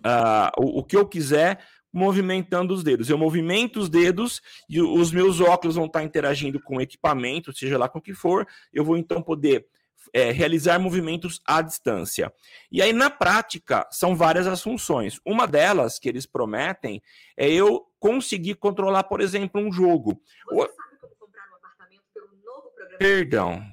uh, 0.05 0.61
o, 0.61 0.79
o 0.79 0.83
que 0.83 0.95
eu 0.95 1.07
quiser 1.07 1.59
movimentando 1.95 2.73
os 2.73 2.83
dedos. 2.83 3.09
Eu 3.09 3.17
movimento 3.17 3.79
os 3.79 3.87
dedos 3.87 4.41
e 4.69 4.81
os 4.81 5.13
meus 5.13 5.39
óculos 5.39 5.77
vão 5.77 5.85
estar 5.85 6.03
interagindo 6.03 6.61
com 6.61 6.75
o 6.75 6.81
equipamento, 6.81 7.53
seja 7.53 7.77
lá 7.77 7.87
com 7.87 7.99
o 7.99 8.01
que 8.01 8.13
for. 8.13 8.45
Eu 8.73 8.83
vou 8.83 8.97
então 8.97 9.21
poder 9.21 9.65
é, 10.13 10.29
realizar 10.29 10.77
movimentos 10.77 11.41
à 11.47 11.61
distância. 11.61 12.33
E 12.69 12.81
aí, 12.81 12.91
na 12.91 13.09
prática, 13.09 13.87
são 13.89 14.13
várias 14.13 14.45
as 14.45 14.61
funções. 14.61 15.21
Uma 15.25 15.47
delas 15.47 15.97
que 15.97 16.09
eles 16.09 16.25
prometem 16.25 17.01
é 17.37 17.49
eu 17.49 17.85
conseguir 17.97 18.55
controlar, 18.55 19.03
por 19.03 19.21
exemplo, 19.21 19.61
um 19.61 19.71
jogo. 19.71 20.21
Você 20.49 20.55
sabe 20.57 20.97
como 20.99 21.15
comprar 21.17 21.49
um 21.49 21.55
apartamento 21.55 22.03
pelo 22.13 22.27
novo 22.43 22.71
programa? 22.75 22.97
Perdão. 22.99 23.63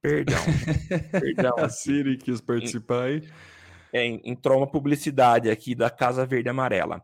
Perdão. 0.00 0.40
Perdão. 1.12 1.54
A 1.58 1.68
Siri 1.68 2.16
quis 2.16 2.40
participar 2.40 3.04
aí. 3.04 3.28
É, 3.92 4.06
entrou 4.06 4.56
uma 4.56 4.66
publicidade 4.66 5.50
aqui 5.50 5.74
da 5.74 5.90
Casa 5.90 6.24
Verde 6.24 6.48
Amarela. 6.48 7.02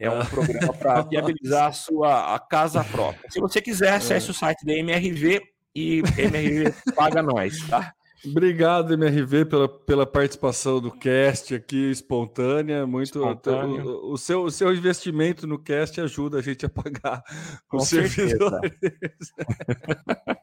É 0.00 0.10
um 0.10 0.24
programa 0.24 0.72
para 0.72 1.02
viabilizar 1.10 1.66
a 1.66 1.72
sua 1.72 2.34
a 2.34 2.38
casa 2.38 2.82
própria. 2.82 3.30
Se 3.30 3.38
você 3.38 3.60
quiser, 3.60 3.92
acesse 3.92 4.28
é. 4.28 4.30
o 4.30 4.34
site 4.34 4.64
da 4.64 4.72
MRV 4.72 5.42
e 5.74 6.02
MRV 6.16 6.74
paga 6.96 7.22
nós, 7.22 7.68
tá? 7.68 7.92
Obrigado, 8.24 8.92
MRV, 8.92 9.46
pela, 9.46 9.68
pela 9.68 10.06
participação 10.06 10.78
do 10.78 10.90
cast 10.90 11.54
aqui, 11.54 11.90
espontânea. 11.90 12.86
Muito. 12.86 13.18
O, 13.22 14.12
o, 14.12 14.18
seu, 14.18 14.42
o 14.42 14.50
seu 14.50 14.74
investimento 14.74 15.46
no 15.46 15.58
cast 15.58 16.00
ajuda 16.00 16.38
a 16.38 16.42
gente 16.42 16.66
a 16.66 16.68
pagar 16.68 17.22
Com 17.66 17.78
os 17.78 17.88
servidores. 17.88 18.72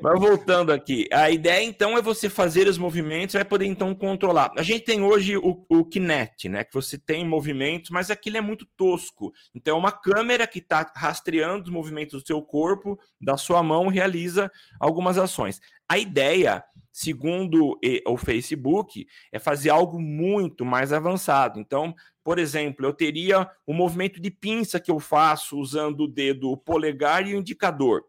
Mas 0.00 0.20
voltando 0.20 0.72
aqui, 0.72 1.08
a 1.12 1.28
ideia 1.28 1.64
então 1.64 1.98
é 1.98 2.02
você 2.02 2.28
fazer 2.28 2.68
os 2.68 2.78
movimentos, 2.78 3.34
vai 3.34 3.44
poder 3.44 3.66
então 3.66 3.92
controlar. 3.94 4.52
A 4.56 4.62
gente 4.62 4.84
tem 4.84 5.02
hoje 5.02 5.36
o, 5.36 5.66
o 5.68 5.84
Kinect, 5.84 6.48
né? 6.48 6.62
Que 6.62 6.72
você 6.72 6.96
tem 6.96 7.26
movimentos, 7.26 7.90
mas 7.90 8.08
aquilo 8.08 8.36
é 8.36 8.40
muito 8.40 8.64
tosco. 8.76 9.32
Então 9.52 9.76
é 9.76 9.78
uma 9.78 9.90
câmera 9.90 10.46
que 10.46 10.60
está 10.60 10.92
rastreando 10.94 11.64
os 11.64 11.70
movimentos 11.70 12.22
do 12.22 12.26
seu 12.26 12.40
corpo, 12.40 12.96
da 13.20 13.36
sua 13.36 13.60
mão, 13.60 13.88
realiza 13.88 14.50
algumas 14.78 15.18
ações. 15.18 15.60
A 15.88 15.98
ideia, 15.98 16.62
segundo 16.92 17.76
o 18.06 18.16
Facebook, 18.16 19.04
é 19.32 19.38
fazer 19.40 19.70
algo 19.70 20.00
muito 20.00 20.64
mais 20.64 20.92
avançado. 20.92 21.58
Então, 21.58 21.92
por 22.22 22.38
exemplo, 22.38 22.86
eu 22.86 22.92
teria 22.92 23.50
o 23.66 23.72
um 23.72 23.74
movimento 23.74 24.20
de 24.20 24.30
pinça 24.30 24.78
que 24.78 24.90
eu 24.90 25.00
faço 25.00 25.58
usando 25.58 26.02
o 26.02 26.08
dedo 26.08 26.56
polegar 26.56 27.26
e 27.26 27.34
o 27.34 27.38
indicador 27.38 28.04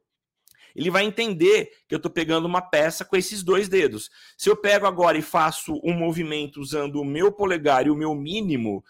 ele 0.75 0.89
vai 0.89 1.05
entender 1.05 1.71
que 1.87 1.95
eu 1.95 1.97
estou 1.97 2.11
pegando 2.11 2.45
uma 2.45 2.61
peça 2.61 3.03
com 3.03 3.15
esses 3.15 3.43
dois 3.43 3.67
dedos. 3.67 4.09
Se 4.37 4.49
eu 4.49 4.55
pego 4.55 4.85
agora 4.85 5.17
e 5.17 5.21
faço 5.21 5.79
um 5.83 5.93
movimento 5.93 6.59
usando 6.59 7.01
o 7.01 7.05
meu 7.05 7.31
polegar 7.31 7.87
e 7.87 7.89
o 7.89 7.95
meu 7.95 8.15
mínimo, 8.15 8.83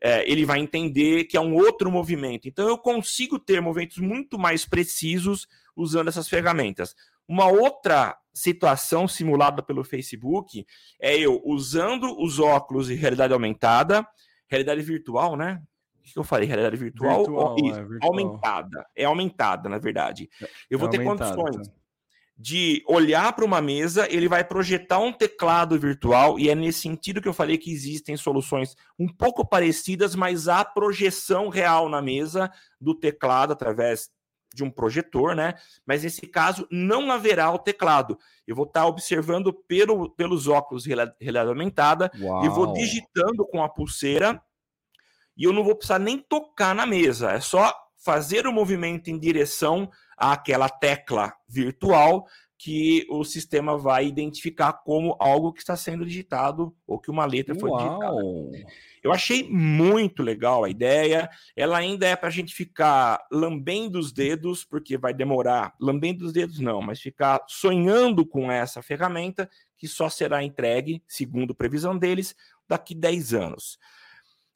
é, 0.00 0.28
ele 0.30 0.44
vai 0.44 0.58
entender 0.58 1.24
que 1.24 1.36
é 1.36 1.40
um 1.40 1.54
outro 1.54 1.90
movimento. 1.90 2.48
Então 2.48 2.68
eu 2.68 2.76
consigo 2.76 3.38
ter 3.38 3.60
movimentos 3.60 3.98
muito 3.98 4.38
mais 4.38 4.66
precisos 4.66 5.46
usando 5.76 6.08
essas 6.08 6.28
ferramentas. 6.28 6.94
Uma 7.28 7.46
outra 7.46 8.18
situação 8.34 9.06
simulada 9.06 9.62
pelo 9.62 9.84
Facebook 9.84 10.66
é 11.00 11.16
eu 11.16 11.40
usando 11.44 12.20
os 12.20 12.38
óculos 12.38 12.88
de 12.88 12.94
realidade 12.94 13.32
aumentada, 13.32 14.06
realidade 14.48 14.82
virtual, 14.82 15.36
né? 15.36 15.62
O 16.02 16.12
que 16.12 16.18
eu 16.18 16.24
falei? 16.24 16.48
Realidade 16.48 16.76
virtual? 16.76 17.18
virtual, 17.18 17.56
é, 17.58 17.84
virtual. 17.84 18.10
Aumentada. 18.10 18.86
É 18.96 19.04
aumentada, 19.04 19.68
na 19.68 19.78
verdade. 19.78 20.28
Eu 20.68 20.78
vou 20.78 20.88
é 20.88 20.90
ter 20.90 20.98
aumentada, 20.98 21.36
condições 21.36 21.68
tá. 21.68 21.74
de 22.36 22.82
olhar 22.88 23.32
para 23.32 23.44
uma 23.44 23.62
mesa, 23.62 24.06
ele 24.10 24.28
vai 24.28 24.42
projetar 24.42 24.98
um 24.98 25.12
teclado 25.12 25.78
virtual, 25.78 26.38
e 26.38 26.50
é 26.50 26.54
nesse 26.54 26.80
sentido 26.80 27.22
que 27.22 27.28
eu 27.28 27.32
falei 27.32 27.56
que 27.56 27.72
existem 27.72 28.16
soluções 28.16 28.74
um 28.98 29.06
pouco 29.06 29.46
parecidas, 29.46 30.14
mas 30.14 30.48
há 30.48 30.64
projeção 30.64 31.48
real 31.48 31.88
na 31.88 32.02
mesa 32.02 32.50
do 32.80 32.94
teclado 32.94 33.52
através 33.52 34.10
de 34.54 34.62
um 34.62 34.70
projetor, 34.70 35.34
né? 35.34 35.54
Mas 35.86 36.02
nesse 36.02 36.26
caso 36.26 36.66
não 36.70 37.10
haverá 37.10 37.50
o 37.50 37.58
teclado. 37.58 38.18
Eu 38.46 38.54
vou 38.54 38.66
estar 38.66 38.86
observando 38.86 39.52
pelo, 39.52 40.10
pelos 40.10 40.46
óculos 40.46 40.84
realidade 40.84 41.48
aumentada 41.48 42.10
Uau. 42.20 42.44
e 42.44 42.48
vou 42.48 42.72
digitando 42.72 43.46
com 43.46 43.62
a 43.62 43.68
pulseira 43.68 44.42
e 45.36 45.44
eu 45.44 45.52
não 45.52 45.64
vou 45.64 45.74
precisar 45.74 45.98
nem 45.98 46.18
tocar 46.18 46.74
na 46.74 46.86
mesa. 46.86 47.32
É 47.32 47.40
só 47.40 47.74
fazer 47.96 48.46
o 48.46 48.52
movimento 48.52 49.08
em 49.08 49.18
direção 49.18 49.90
àquela 50.16 50.68
tecla 50.68 51.32
virtual 51.48 52.26
que 52.62 53.04
o 53.10 53.24
sistema 53.24 53.76
vai 53.76 54.06
identificar 54.06 54.72
como 54.72 55.16
algo 55.18 55.52
que 55.52 55.58
está 55.58 55.76
sendo 55.76 56.06
digitado 56.06 56.72
ou 56.86 56.96
que 56.96 57.10
uma 57.10 57.24
letra 57.24 57.56
foi 57.58 57.68
digitada. 57.72 58.22
Eu 59.02 59.12
achei 59.12 59.50
muito 59.50 60.22
legal 60.22 60.62
a 60.62 60.70
ideia. 60.70 61.28
Ela 61.56 61.78
ainda 61.78 62.06
é 62.06 62.14
para 62.14 62.28
a 62.28 62.32
gente 62.32 62.54
ficar 62.54 63.20
lambendo 63.32 63.98
os 63.98 64.12
dedos, 64.12 64.64
porque 64.64 64.96
vai 64.96 65.12
demorar. 65.12 65.74
Lambendo 65.80 66.24
os 66.24 66.32
dedos 66.32 66.60
não, 66.60 66.80
mas 66.80 67.00
ficar 67.00 67.42
sonhando 67.48 68.24
com 68.24 68.48
essa 68.48 68.80
ferramenta 68.80 69.50
que 69.76 69.88
só 69.88 70.08
será 70.08 70.44
entregue, 70.44 71.02
segundo 71.08 71.56
previsão 71.56 71.98
deles, 71.98 72.36
daqui 72.68 72.94
10 72.94 73.34
anos. 73.34 73.76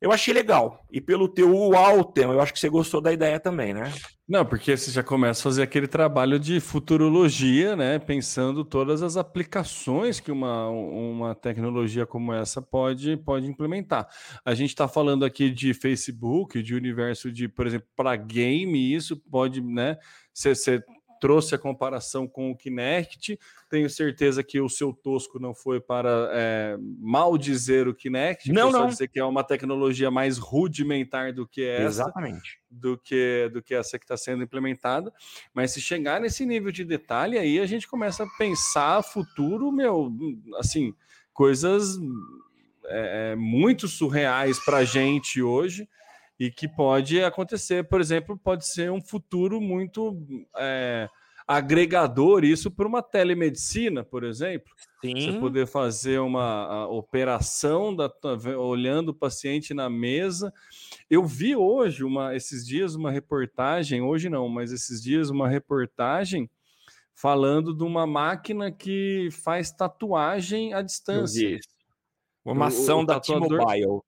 Eu 0.00 0.12
achei 0.12 0.34
legal. 0.34 0.84
E 0.90 1.00
pelo 1.00 1.26
teu 1.26 1.54
uau, 1.56 2.12
eu 2.16 2.40
acho 2.40 2.52
que 2.52 2.60
você 2.60 2.68
gostou 2.68 3.00
da 3.00 3.12
ideia 3.12 3.40
também, 3.40 3.72
né? 3.72 3.90
Não, 4.28 4.44
porque 4.44 4.76
você 4.76 4.90
já 4.90 5.02
começa 5.02 5.40
a 5.40 5.44
fazer 5.44 5.62
aquele 5.62 5.86
trabalho 5.86 6.38
de 6.38 6.60
futurologia, 6.60 7.74
né? 7.74 7.98
Pensando 7.98 8.64
todas 8.64 9.02
as 9.02 9.16
aplicações 9.16 10.20
que 10.20 10.30
uma, 10.30 10.68
uma 10.68 11.34
tecnologia 11.34 12.04
como 12.04 12.32
essa 12.32 12.60
pode, 12.60 13.16
pode 13.18 13.46
implementar. 13.46 14.06
A 14.44 14.54
gente 14.54 14.70
está 14.70 14.86
falando 14.86 15.24
aqui 15.24 15.48
de 15.50 15.72
Facebook, 15.72 16.62
de 16.62 16.74
universo 16.74 17.32
de, 17.32 17.48
por 17.48 17.66
exemplo, 17.66 17.88
para 17.96 18.16
game, 18.16 18.94
isso 18.94 19.16
pode, 19.16 19.62
né? 19.62 19.96
Você 20.34 20.82
trouxe 21.20 21.54
a 21.54 21.58
comparação 21.58 22.26
com 22.26 22.50
o 22.50 22.56
Kinect. 22.56 23.38
Tenho 23.68 23.88
certeza 23.88 24.42
que 24.42 24.60
o 24.60 24.68
seu 24.68 24.92
tosco 24.92 25.38
não 25.38 25.54
foi 25.54 25.80
para 25.80 26.30
é, 26.32 26.76
mal 26.98 27.36
dizer 27.36 27.88
o 27.88 27.94
Kinect, 27.94 28.52
não, 28.52 28.70
não. 28.70 28.86
dizer 28.88 29.08
que 29.08 29.18
é 29.18 29.24
uma 29.24 29.44
tecnologia 29.44 30.10
mais 30.10 30.38
rudimentar 30.38 31.32
do 31.32 31.46
que 31.46 31.64
essa, 31.64 31.84
Exatamente. 31.84 32.60
do 32.70 32.96
que 32.98 33.50
do 33.52 33.62
que 33.62 33.74
essa 33.74 33.98
que 33.98 34.04
está 34.04 34.16
sendo 34.16 34.42
implementada. 34.42 35.12
Mas 35.52 35.72
se 35.72 35.80
chegar 35.80 36.20
nesse 36.20 36.44
nível 36.46 36.70
de 36.70 36.84
detalhe, 36.84 37.38
aí 37.38 37.58
a 37.58 37.66
gente 37.66 37.88
começa 37.88 38.24
a 38.24 38.28
pensar 38.38 39.02
futuro, 39.02 39.72
meu, 39.72 40.12
assim, 40.58 40.94
coisas 41.32 41.98
é, 42.86 43.32
é 43.32 43.36
muito 43.36 43.88
surreais 43.88 44.62
para 44.64 44.78
a 44.78 44.84
gente 44.84 45.42
hoje 45.42 45.88
e 46.38 46.50
que 46.50 46.68
pode 46.68 47.22
acontecer, 47.22 47.88
por 47.88 48.00
exemplo, 48.00 48.38
pode 48.38 48.66
ser 48.66 48.90
um 48.90 49.00
futuro 49.00 49.60
muito 49.60 50.16
é, 50.56 51.08
agregador 51.46 52.44
isso 52.44 52.70
para 52.70 52.88
uma 52.88 53.02
telemedicina, 53.02 54.04
por 54.04 54.24
exemplo. 54.24 54.70
Sim. 55.00 55.14
Você 55.14 55.38
poder 55.38 55.66
fazer 55.66 56.18
uma 56.18 56.88
operação 56.88 57.94
da, 57.94 58.10
olhando 58.58 59.10
o 59.10 59.14
paciente 59.14 59.72
na 59.72 59.88
mesa. 59.88 60.52
Eu 61.08 61.24
vi 61.24 61.54
hoje, 61.54 62.02
uma, 62.02 62.34
esses 62.34 62.66
dias, 62.66 62.94
uma 62.94 63.10
reportagem, 63.10 64.02
hoje 64.02 64.28
não, 64.28 64.48
mas 64.48 64.72
esses 64.72 65.00
dias, 65.00 65.30
uma 65.30 65.48
reportagem 65.48 66.50
falando 67.14 67.74
de 67.74 67.82
uma 67.82 68.06
máquina 68.06 68.70
que 68.70 69.28
faz 69.30 69.70
tatuagem 69.70 70.74
à 70.74 70.82
distância. 70.82 71.58
Uma 72.44 72.66
ação 72.66 72.98
o, 72.98 73.02
o 73.02 73.06
da 73.06 73.18
T-Mobile. 73.18 74.02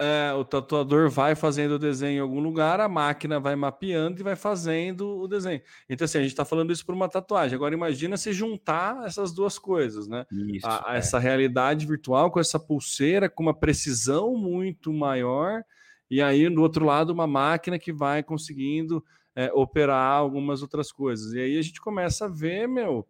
É, 0.00 0.32
o 0.32 0.44
tatuador 0.44 1.10
vai 1.10 1.34
fazendo 1.34 1.72
o 1.72 1.78
desenho 1.78 2.18
em 2.18 2.20
algum 2.20 2.38
lugar, 2.38 2.78
a 2.80 2.88
máquina 2.88 3.40
vai 3.40 3.56
mapeando 3.56 4.20
e 4.20 4.22
vai 4.22 4.36
fazendo 4.36 5.18
o 5.18 5.26
desenho. 5.26 5.60
Então, 5.90 6.04
assim, 6.04 6.18
a 6.18 6.22
gente 6.22 6.30
está 6.30 6.44
falando 6.44 6.72
isso 6.72 6.86
por 6.86 6.94
uma 6.94 7.08
tatuagem. 7.08 7.56
Agora, 7.56 7.74
imagina 7.74 8.16
se 8.16 8.32
juntar 8.32 9.04
essas 9.04 9.32
duas 9.32 9.58
coisas, 9.58 10.06
né? 10.06 10.24
Isso, 10.30 10.64
a, 10.64 10.94
é. 10.94 10.98
Essa 10.98 11.18
realidade 11.18 11.84
virtual 11.84 12.30
com 12.30 12.38
essa 12.38 12.60
pulseira, 12.60 13.28
com 13.28 13.42
uma 13.42 13.54
precisão 13.54 14.36
muito 14.36 14.92
maior, 14.92 15.64
e 16.08 16.22
aí, 16.22 16.48
do 16.48 16.62
outro 16.62 16.84
lado, 16.84 17.12
uma 17.12 17.26
máquina 17.26 17.76
que 17.76 17.92
vai 17.92 18.22
conseguindo 18.22 19.04
é, 19.34 19.52
operar 19.52 20.12
algumas 20.12 20.62
outras 20.62 20.92
coisas. 20.92 21.32
E 21.32 21.40
aí 21.40 21.58
a 21.58 21.62
gente 21.62 21.80
começa 21.80 22.26
a 22.26 22.28
ver, 22.28 22.68
meu, 22.68 23.04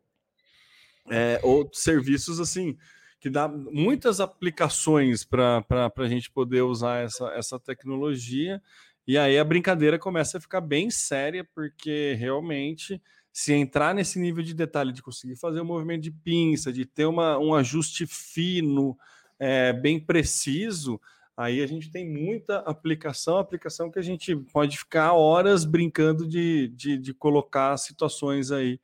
é, 1.11 1.39
outros 1.43 1.83
serviços 1.83 2.41
assim 2.41 2.77
que 3.21 3.29
dá 3.29 3.49
muitas 3.49 4.21
aplicações 4.21 5.25
para 5.25 5.65
a 5.97 6.09
gente 6.09 6.31
poder 6.31 6.63
usar 6.63 7.05
essa, 7.05 7.29
essa 7.31 7.59
tecnologia. 7.59 8.63
E 9.07 9.19
aí 9.19 9.39
a 9.39 9.45
brincadeira 9.45 9.99
começa 9.99 10.39
a 10.39 10.41
ficar 10.41 10.61
bem 10.61 10.91
séria, 10.91 11.45
porque 11.55 12.15
realmente, 12.19 13.03
se 13.33 13.53
entrar 13.53 13.95
nesse 13.95 14.19
nível 14.19 14.43
de 14.45 14.55
detalhe 14.55 14.93
de 14.93 15.03
conseguir 15.03 15.37
fazer 15.37 15.61
um 15.61 15.65
movimento 15.65 16.03
de 16.03 16.11
pinça, 16.11 16.73
de 16.73 16.85
ter 16.85 17.07
uma, 17.07 17.39
um 17.39 17.55
ajuste 17.55 18.07
fino, 18.07 18.97
é, 19.39 19.73
bem 19.73 19.99
preciso, 19.99 21.01
aí 21.37 21.63
a 21.63 21.67
gente 21.67 21.91
tem 21.91 22.09
muita 22.09 22.59
aplicação, 22.59 23.39
aplicação 23.39 23.91
que 23.91 23.99
a 23.99 24.03
gente 24.03 24.37
pode 24.53 24.79
ficar 24.79 25.13
horas 25.13 25.65
brincando 25.65 26.27
de, 26.27 26.69
de, 26.69 26.99
de 26.99 27.15
colocar 27.15 27.77
situações 27.77 28.53
aí 28.53 28.79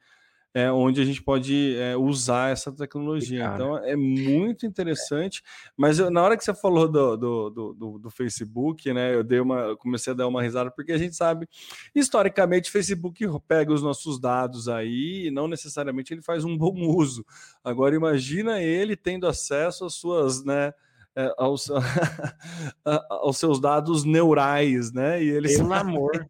é, 0.55 0.71
onde 0.71 1.03
a 1.03 1.05
gente 1.05 1.21
pode 1.21 1.77
é, 1.77 1.97
usar 1.97 2.53
essa 2.53 2.71
tecnologia. 2.71 3.51
Então 3.53 3.77
é 3.77 3.97
muito 3.97 4.65
interessante. 4.65 5.43
Mas 5.77 5.99
eu, 5.99 6.11
na 6.11 6.23
hora 6.23 6.37
que 6.37 6.45
você 6.45 6.55
falou 6.55 6.87
do, 6.87 7.17
do, 7.17 7.51
do, 7.51 7.99
do, 7.99 8.11
Facebook, 8.11 8.93
né, 8.93 9.13
eu 9.13 9.25
dei 9.25 9.41
uma, 9.41 9.61
eu 9.63 9.77
comecei 9.77 10.13
a 10.13 10.17
dar 10.17 10.29
uma 10.29 10.41
risada 10.41 10.71
porque 10.71 10.93
a 10.93 10.99
gente 10.99 11.17
sabe 11.17 11.49
historicamente 11.93 12.71
o 12.71 12.73
Facebook 12.73 13.27
pega 13.49 13.73
os 13.73 13.83
nossos 13.83 14.21
dados 14.21 14.69
aí 14.69 15.27
e 15.27 15.31
não 15.33 15.49
necessariamente 15.49 16.15
ele 16.15 16.23
faz 16.23 16.45
um 16.45 16.57
bom 16.57 16.75
uso. 16.97 17.27
Agora 17.65 17.97
imagina 17.97 18.63
ele 18.63 18.95
tendo 18.95 19.27
acesso 19.27 19.85
às 19.85 19.95
suas, 19.95 20.45
né? 20.45 20.73
É, 21.17 21.33
aos, 21.39 21.71
aos 23.09 23.39
seus 23.39 23.61
dados 23.61 24.05
neurais, 24.05 24.93
né? 24.93 25.23
E 25.23 25.29
ele 25.29 25.49
Pelo 25.49 25.73
amor. 25.73 26.27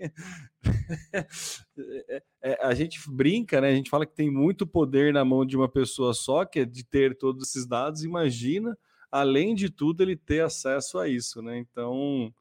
É, 2.09 2.23
é, 2.43 2.67
a 2.67 2.75
gente 2.75 3.01
brinca, 3.11 3.61
né? 3.61 3.69
A 3.69 3.75
gente 3.75 3.91
fala 3.91 4.07
que 4.07 4.15
tem 4.15 4.31
muito 4.31 4.67
poder 4.67 5.13
na 5.13 5.25
mão 5.25 5.45
de 5.45 5.57
uma 5.57 5.69
pessoa 5.69 6.15
só, 6.15 6.45
que 6.45 6.61
é 6.61 6.65
de 6.65 6.85
ter 6.85 7.17
todos 7.17 7.49
esses 7.49 7.67
dados. 7.67 8.05
Imagina, 8.05 8.79
além 9.11 9.55
de 9.55 9.69
tudo, 9.71 10.03
ele 10.03 10.17
ter 10.17 10.41
acesso 10.41 10.99
a 10.99 11.09
isso, 11.09 11.43
né? 11.43 11.59
Então, 11.59 12.33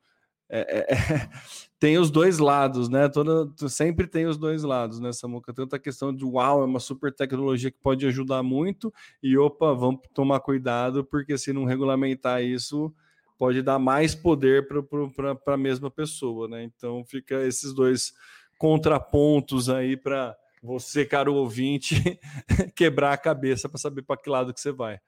é, 0.49 0.59
é, 0.81 0.87
tem 1.79 1.97
os 1.97 2.11
dois 2.11 2.37
lados, 2.37 2.89
né? 2.89 3.09
Toda, 3.09 3.51
sempre 3.67 4.05
tem 4.05 4.27
os 4.27 4.37
dois 4.37 4.61
lados 4.63 4.99
nessa 4.99 5.21
Samuca. 5.21 5.51
Tanto 5.51 5.75
a 5.75 5.79
questão 5.79 6.13
de 6.13 6.23
uau, 6.23 6.61
é 6.61 6.65
uma 6.65 6.79
super 6.79 7.11
tecnologia 7.11 7.71
que 7.71 7.79
pode 7.79 8.05
ajudar 8.05 8.43
muito, 8.43 8.93
e 9.21 9.35
opa, 9.37 9.73
vamos 9.73 10.01
tomar 10.13 10.39
cuidado, 10.41 11.03
porque 11.03 11.37
se 11.39 11.51
não 11.51 11.65
regulamentar 11.65 12.43
isso, 12.43 12.93
pode 13.37 13.61
dar 13.61 13.79
mais 13.79 14.15
poder 14.15 14.67
para 14.67 15.53
a 15.53 15.57
mesma 15.57 15.89
pessoa, 15.89 16.47
né? 16.47 16.63
Então 16.63 17.03
fica 17.05 17.45
esses 17.45 17.73
dois 17.73 18.13
contrapontos 18.57 19.69
aí 19.69 19.97
para 19.97 20.35
você, 20.61 21.05
caro 21.05 21.35
ouvinte, 21.35 21.95
quebrar 22.75 23.13
a 23.13 23.17
cabeça 23.17 23.67
para 23.67 23.77
saber 23.77 24.01
para 24.03 24.17
que 24.17 24.29
lado 24.29 24.53
que 24.53 24.61
você 24.61 24.71
vai. 24.71 24.99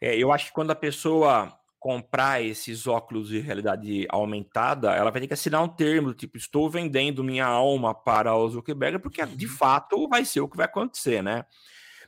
É, 0.00 0.16
eu 0.16 0.32
acho 0.32 0.46
que 0.46 0.52
quando 0.52 0.72
a 0.72 0.76
pessoa 0.76 1.56
comprar 1.78 2.42
esses 2.42 2.86
óculos 2.86 3.28
de 3.28 3.38
realidade 3.40 4.06
aumentada, 4.08 4.92
ela 4.92 5.10
vai 5.10 5.20
ter 5.20 5.26
que 5.28 5.34
assinar 5.34 5.62
um 5.62 5.68
termo, 5.68 6.14
tipo, 6.14 6.38
estou 6.38 6.68
vendendo 6.68 7.22
minha 7.22 7.44
alma 7.44 7.94
para 7.94 8.34
o 8.34 8.48
Zuckerberg, 8.48 8.98
porque 8.98 9.24
de 9.26 9.44
uhum. 9.44 9.52
fato 9.52 10.08
vai 10.08 10.24
ser 10.24 10.40
o 10.40 10.48
que 10.48 10.56
vai 10.56 10.64
acontecer, 10.64 11.22
né? 11.22 11.44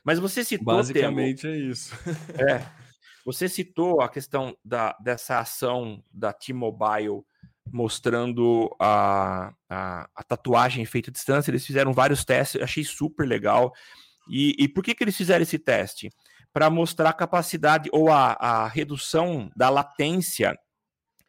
Mas 0.03 0.17
você 0.17 0.43
citou... 0.43 0.75
Basicamente 0.75 1.43
termo, 1.43 1.55
é 1.55 1.59
isso. 1.59 1.95
É, 2.39 2.65
você 3.27 3.47
citou 3.49 3.99
a 3.99 4.07
questão 4.07 4.55
da, 4.63 4.95
dessa 5.01 5.39
ação 5.39 6.01
da 6.09 6.31
T-Mobile 6.31 7.25
mostrando 7.69 8.73
a, 8.79 9.51
a, 9.69 10.09
a, 10.15 10.23
tatuagem 10.23 10.85
feita 10.85 11.09
à 11.09 11.13
distância. 11.13 11.51
Eles 11.51 11.65
fizeram 11.65 11.91
vários 11.91 12.23
testes, 12.23 12.61
achei 12.61 12.85
super 12.85 13.27
legal. 13.27 13.73
E, 14.29 14.55
e 14.57 14.69
por 14.69 14.81
que, 14.81 14.95
que 14.95 15.03
eles 15.03 15.17
fizeram 15.17 15.43
esse 15.43 15.59
teste? 15.59 16.09
Para 16.53 16.69
mostrar 16.69 17.09
a 17.09 17.13
capacidade 17.13 17.89
ou 17.91 18.09
a, 18.09 18.31
a 18.31 18.65
redução 18.65 19.51
da 19.53 19.69
latência 19.69 20.57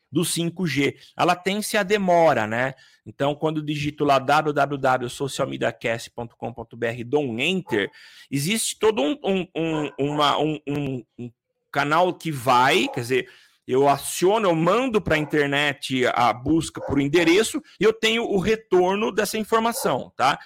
do 0.08 0.22
5G. 0.22 0.94
A 1.16 1.24
latência 1.24 1.82
demora, 1.82 2.46
né? 2.46 2.74
Então, 3.04 3.34
quando 3.34 3.60
digito 3.60 4.04
lá 4.04 4.20
www.socialmediacast.com.br, 4.20 7.04
dou 7.04 7.24
um 7.24 7.40
enter, 7.40 7.90
existe 8.30 8.78
todo 8.78 9.02
um, 9.02 9.18
um, 9.24 9.48
um, 9.56 9.90
uma, 9.98 10.38
um, 10.38 10.60
um, 10.68 11.04
um 11.18 11.28
canal 11.70 12.14
que 12.14 12.30
vai, 12.30 12.88
quer 12.88 13.00
dizer, 13.00 13.28
eu 13.66 13.86
aciono, 13.88 14.48
eu 14.48 14.54
mando 14.54 15.00
para 15.00 15.14
a 15.14 15.18
internet 15.18 16.06
a 16.14 16.32
busca 16.32 16.80
por 16.80 17.00
endereço 17.00 17.62
e 17.78 17.84
eu 17.84 17.92
tenho 17.92 18.24
o 18.24 18.38
retorno 18.38 19.12
dessa 19.12 19.36
informação, 19.36 20.10
tá? 20.16 20.38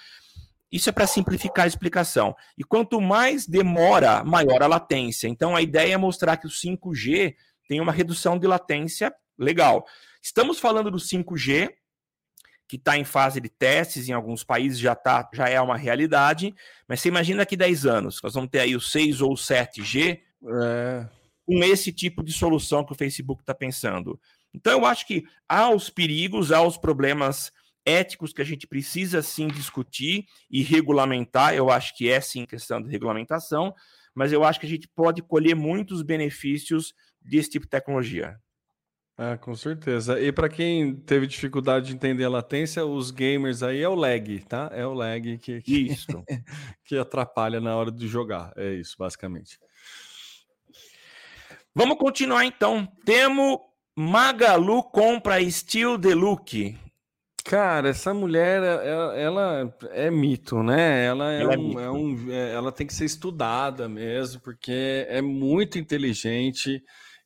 Isso 0.69 0.89
é 0.89 0.91
para 0.91 1.07
simplificar 1.07 1.65
a 1.65 1.67
explicação. 1.67 2.35
E 2.57 2.63
quanto 2.63 2.99
mais 2.99 3.45
demora, 3.45 4.23
maior 4.23 4.61
a 4.61 4.67
latência. 4.67 5.27
Então 5.27 5.55
a 5.55 5.61
ideia 5.61 5.93
é 5.93 5.97
mostrar 5.97 6.35
que 6.35 6.47
o 6.47 6.49
5G 6.49 7.35
tem 7.67 7.79
uma 7.79 7.91
redução 7.91 8.37
de 8.37 8.47
latência 8.47 9.13
legal. 9.37 9.85
Estamos 10.21 10.59
falando 10.59 10.91
do 10.91 10.97
5G, 10.97 11.69
que 12.67 12.75
está 12.75 12.97
em 12.97 13.03
fase 13.03 13.39
de 13.39 13.49
testes, 13.49 14.09
em 14.09 14.13
alguns 14.13 14.43
países 14.43 14.79
já, 14.79 14.95
tá, 14.95 15.29
já 15.33 15.47
é 15.47 15.61
uma 15.61 15.77
realidade, 15.77 16.55
mas 16.87 17.01
você 17.01 17.07
imagina 17.07 17.39
daqui 17.39 17.55
10 17.55 17.85
anos, 17.85 18.19
nós 18.23 18.33
vamos 18.33 18.49
ter 18.49 18.61
aí 18.61 18.75
o 18.75 18.81
6 18.81 19.21
ou 19.21 19.33
o 19.33 19.35
7G. 19.35 20.21
É 20.47 21.07
com 21.45 21.63
esse 21.63 21.91
tipo 21.91 22.23
de 22.23 22.31
solução 22.31 22.83
que 22.83 22.93
o 22.93 22.95
Facebook 22.95 23.41
está 23.41 23.53
pensando. 23.53 24.19
Então, 24.53 24.73
eu 24.73 24.85
acho 24.85 25.05
que 25.05 25.23
há 25.47 25.69
os 25.69 25.89
perigos, 25.89 26.51
há 26.51 26.61
os 26.61 26.77
problemas 26.77 27.51
éticos 27.85 28.31
que 28.31 28.41
a 28.41 28.45
gente 28.45 28.65
precisa 28.65 29.21
sim 29.21 29.47
discutir 29.47 30.25
e 30.49 30.63
regulamentar. 30.63 31.53
Eu 31.53 31.69
acho 31.69 31.95
que 31.97 32.09
é 32.09 32.21
sim 32.21 32.45
questão 32.45 32.81
de 32.81 32.89
regulamentação, 32.89 33.73
mas 34.15 34.31
eu 34.31 34.43
acho 34.43 34.59
que 34.59 34.65
a 34.65 34.69
gente 34.69 34.87
pode 34.87 35.21
colher 35.21 35.55
muitos 35.55 36.01
benefícios 36.01 36.93
desse 37.21 37.49
tipo 37.49 37.65
de 37.65 37.71
tecnologia. 37.71 38.37
É, 39.17 39.37
com 39.37 39.55
certeza. 39.55 40.19
E 40.19 40.31
para 40.31 40.49
quem 40.49 40.95
teve 40.95 41.27
dificuldade 41.27 41.87
de 41.87 41.93
entender 41.93 42.23
a 42.23 42.29
latência, 42.29 42.83
os 42.83 43.11
gamers 43.11 43.61
aí 43.61 43.81
é 43.81 43.87
o 43.87 43.93
lag, 43.93 44.39
tá? 44.45 44.71
É 44.73 44.87
o 44.87 44.93
lag 44.93 45.37
que, 45.37 45.61
que, 45.61 45.89
que 46.85 46.97
atrapalha 46.97 47.59
na 47.61 47.75
hora 47.75 47.91
de 47.91 48.07
jogar. 48.07 48.53
É 48.55 48.73
isso, 48.73 48.95
basicamente. 48.97 49.59
Vamos 51.75 51.97
continuar 51.97 52.45
então. 52.45 52.87
Temo 53.03 53.59
Magalu 53.95 54.83
compra 54.83 55.43
Steel 55.49 55.97
Deluxe. 55.97 56.77
Cara, 57.43 57.89
essa 57.89 58.13
mulher, 58.13 58.61
ela, 58.63 59.17
ela, 59.17 59.77
é 59.91 60.09
mito, 60.11 60.61
né? 60.61 61.05
Ela, 61.05 61.33
é, 61.33 61.41
ela 61.41 61.53
é, 61.53 61.57
um, 61.57 61.79
é 61.79 61.91
um, 61.91 62.31
é, 62.31 62.53
ela 62.53 62.71
tem 62.71 62.85
que 62.85 62.93
ser 62.93 63.05
estudada 63.05 63.89
mesmo, 63.89 64.39
porque 64.41 65.05
é 65.09 65.21
muito 65.21 65.79
inteligente. 65.79 66.81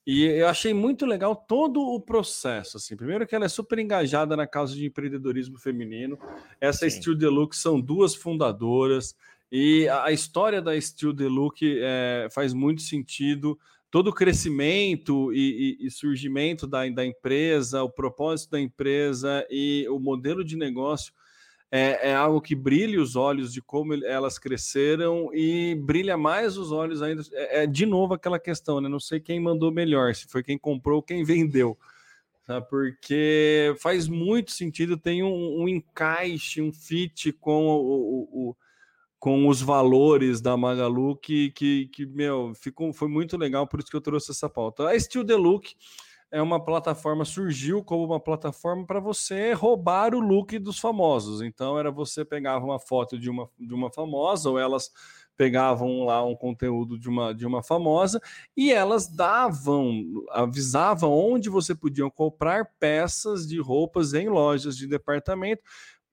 E 0.05 0.23
eu 0.23 0.47
achei 0.47 0.73
muito 0.73 1.05
legal 1.05 1.35
todo 1.35 1.81
o 1.81 1.99
processo. 1.99 2.77
Assim, 2.77 2.95
primeiro 2.95 3.27
que 3.27 3.35
ela 3.35 3.45
é 3.45 3.49
super 3.49 3.77
engajada 3.77 4.37
na 4.37 4.47
causa 4.47 4.73
de 4.73 4.85
empreendedorismo 4.85 5.59
feminino. 5.59 6.17
Essa 6.59 6.89
Sim. 6.89 7.01
Steel 7.01 7.17
Deluxe 7.17 7.59
são 7.59 7.79
duas 7.79 8.15
fundadoras 8.15 9.13
e 9.51 9.87
a 9.89 10.11
história 10.11 10.61
da 10.61 10.79
Steel 10.79 11.11
Deluxe 11.13 11.79
é, 11.81 12.27
faz 12.31 12.53
muito 12.53 12.81
sentido 12.81 13.59
todo 13.89 14.09
o 14.09 14.13
crescimento 14.13 15.31
e, 15.33 15.77
e, 15.81 15.87
e 15.87 15.91
surgimento 15.91 16.67
da, 16.67 16.87
da, 16.89 17.05
empresa, 17.05 17.83
o 17.83 17.89
propósito 17.89 18.51
da 18.51 18.59
empresa 18.59 19.45
e 19.49 19.87
o 19.89 19.99
modelo 19.99 20.43
de 20.43 20.57
negócio 20.57 21.13
é, 21.71 22.09
é, 22.09 22.15
algo 22.15 22.41
que 22.41 22.55
brilha 22.55 23.01
os 23.01 23.15
olhos 23.15 23.51
de 23.51 23.61
como 23.61 23.93
elas 23.93 24.39
cresceram 24.39 25.29
e 25.33 25.75
brilha 25.75 26.17
mais 26.17 26.57
os 26.57 26.71
olhos 26.71 27.01
ainda. 27.01 27.21
É, 27.33 27.63
é 27.63 27.67
de 27.67 27.85
novo 27.85 28.13
aquela 28.13 28.39
questão, 28.39 28.79
né? 28.79 28.87
Não 28.87 28.99
sei 28.99 29.19
quem 29.19 29.39
mandou 29.39 29.71
melhor, 29.71 30.15
se 30.15 30.27
foi 30.27 30.43
quem 30.43 30.57
comprou 30.57 30.97
ou 30.97 31.03
quem 31.03 31.23
vendeu. 31.23 31.77
Porque 32.69 33.75
faz 33.79 34.07
muito 34.07 34.51
sentido, 34.51 34.95
tem 34.95 35.21
um, 35.21 35.63
um 35.63 35.67
encaixe, 35.67 36.61
um 36.61 36.71
fit 36.71 37.33
com 37.33 37.67
o, 37.67 38.49
o 38.49 38.55
com 39.19 39.47
os 39.47 39.61
valores 39.61 40.41
da 40.41 40.55
Magalu 40.55 41.15
que, 41.17 41.51
que, 41.51 41.87
que 41.87 42.05
meu, 42.05 42.53
ficou, 42.55 42.93
foi 42.93 43.07
muito 43.07 43.37
legal, 43.37 43.67
por 43.67 43.79
isso 43.79 43.89
que 43.89 43.95
eu 43.95 44.01
trouxe 44.01 44.31
essa 44.31 44.49
pauta. 44.49 44.89
A 44.89 44.99
Steel 44.99 45.25
Look 45.37 45.75
é 46.29 46.41
uma 46.41 46.63
plataforma, 46.63 47.23
surgiu 47.23 47.83
como 47.83 48.03
uma 48.03 48.19
plataforma 48.19 48.85
para 48.85 48.99
você 48.99 49.53
roubar 49.53 50.13
o 50.13 50.19
look 50.19 50.59
dos 50.59 50.77
famosos. 50.77 51.41
Então, 51.41 51.79
era 51.79 51.89
você 51.89 52.25
pegava 52.25 52.65
uma 52.65 52.79
foto 52.79 53.17
de 53.17 53.29
uma, 53.29 53.49
de 53.57 53.73
uma 53.73 53.91
famosa, 53.91 54.49
ou 54.49 54.59
elas 54.59 54.91
pegavam 55.37 56.03
lá 56.03 56.25
um 56.25 56.35
conteúdo 56.35 56.97
de 56.97 57.07
uma, 57.07 57.33
de 57.33 57.45
uma 57.45 57.61
famosa 57.61 58.19
e 58.57 58.71
elas 58.71 59.07
davam, 59.07 60.03
avisavam 60.31 61.13
onde 61.13 61.47
você 61.47 61.75
podia 61.75 62.09
comprar 62.09 62.73
peças 62.79 63.47
de 63.47 63.61
roupas 63.61 64.15
em 64.15 64.27
lojas 64.27 64.75
de 64.75 64.87
departamento 64.87 65.61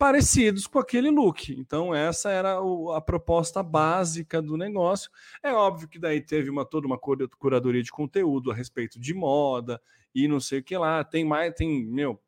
parecidos 0.04 0.66
com 0.66 0.78
aquele 0.78 1.10
look. 1.10 1.50
Então, 1.58 1.94
essa 1.94 2.30
era 2.30 2.60
o, 2.60 2.92
a 2.92 3.00
proposta 3.00 3.62
básica 3.62 4.42
do 4.42 4.54
negócio. 4.54 5.10
É 5.42 5.50
óbvio 5.50 5.88
que 5.88 5.98
daí 5.98 6.20
teve 6.20 6.50
uma, 6.50 6.62
toda 6.62 6.86
uma 6.86 6.98
curadoria 6.98 7.82
de 7.82 7.90
conteúdo 7.90 8.50
a 8.50 8.54
respeito 8.54 9.00
de 9.00 9.14
moda 9.14 9.80
e 10.14 10.28
não 10.28 10.40
sei 10.40 10.58
o 10.58 10.62
que 10.62 10.76
lá. 10.76 11.02
Tem 11.02 11.24
mais, 11.24 11.54
tem, 11.54 11.86
meu, 11.86 12.20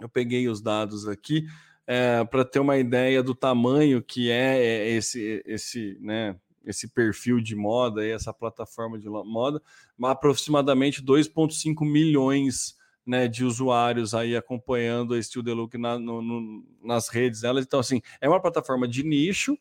eu 0.00 0.08
peguei 0.08 0.48
os 0.48 0.60
dados 0.60 1.06
aqui 1.06 1.46
é, 1.86 2.24
para 2.24 2.44
ter 2.44 2.58
uma 2.58 2.76
ideia 2.76 3.22
do 3.22 3.36
tamanho 3.36 4.02
que 4.02 4.28
é, 4.28 4.58
é 4.58 4.90
esse, 4.90 5.44
esse, 5.46 5.96
né, 6.00 6.34
esse 6.64 6.88
perfil 6.88 7.40
de 7.40 7.54
moda 7.54 8.04
e 8.04 8.10
essa 8.10 8.34
plataforma 8.34 8.98
de 8.98 9.08
moda, 9.08 9.62
aproximadamente 10.02 11.00
2,5 11.04 11.88
milhões 11.88 12.75
né, 13.06 13.28
de 13.28 13.44
usuários 13.44 14.14
aí 14.14 14.36
acompanhando 14.36 15.14
a 15.14 15.22
Steel 15.22 15.42
Deluxe 15.42 15.78
na, 15.78 15.98
no, 15.98 16.20
no, 16.20 16.64
nas 16.82 17.08
redes 17.08 17.42
delas. 17.42 17.64
Então, 17.64 17.78
assim, 17.78 18.02
é 18.20 18.28
uma 18.28 18.40
plataforma 18.40 18.88
de 18.88 19.04
nicho, 19.04 19.56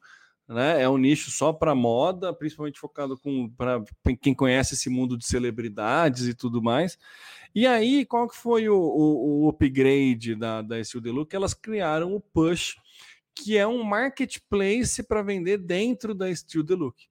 né? 0.48 0.82
É 0.82 0.90
um 0.90 0.98
nicho 0.98 1.32
só 1.32 1.52
para 1.54 1.74
moda, 1.74 2.34
principalmente 2.34 2.80
focado 2.80 3.18
com 3.18 3.50
para 3.50 3.84
quem 4.22 4.34
conhece 4.34 4.76
esse 4.76 4.90
mundo 4.90 5.18
de 5.18 5.26
celebridades 5.26 6.28
e 6.28 6.34
tudo 6.34 6.62
mais. 6.62 6.98
E 7.54 7.66
aí, 7.66 8.06
qual 8.06 8.28
que 8.28 8.36
foi 8.36 8.68
o, 8.70 8.78
o, 8.78 9.46
o 9.46 9.50
upgrade 9.50 10.36
da, 10.36 10.62
da 10.62 10.84
Steel 10.84 11.02
Deluxe? 11.02 11.36
Elas 11.36 11.54
criaram 11.54 12.14
o 12.14 12.20
Push, 12.20 12.76
que 13.34 13.58
é 13.58 13.66
um 13.66 13.84
marketplace 13.84 15.02
para 15.04 15.22
vender 15.22 15.58
dentro 15.58 16.14
da 16.14 16.34
Steel 16.34 16.64
Deluxe. 16.64 17.08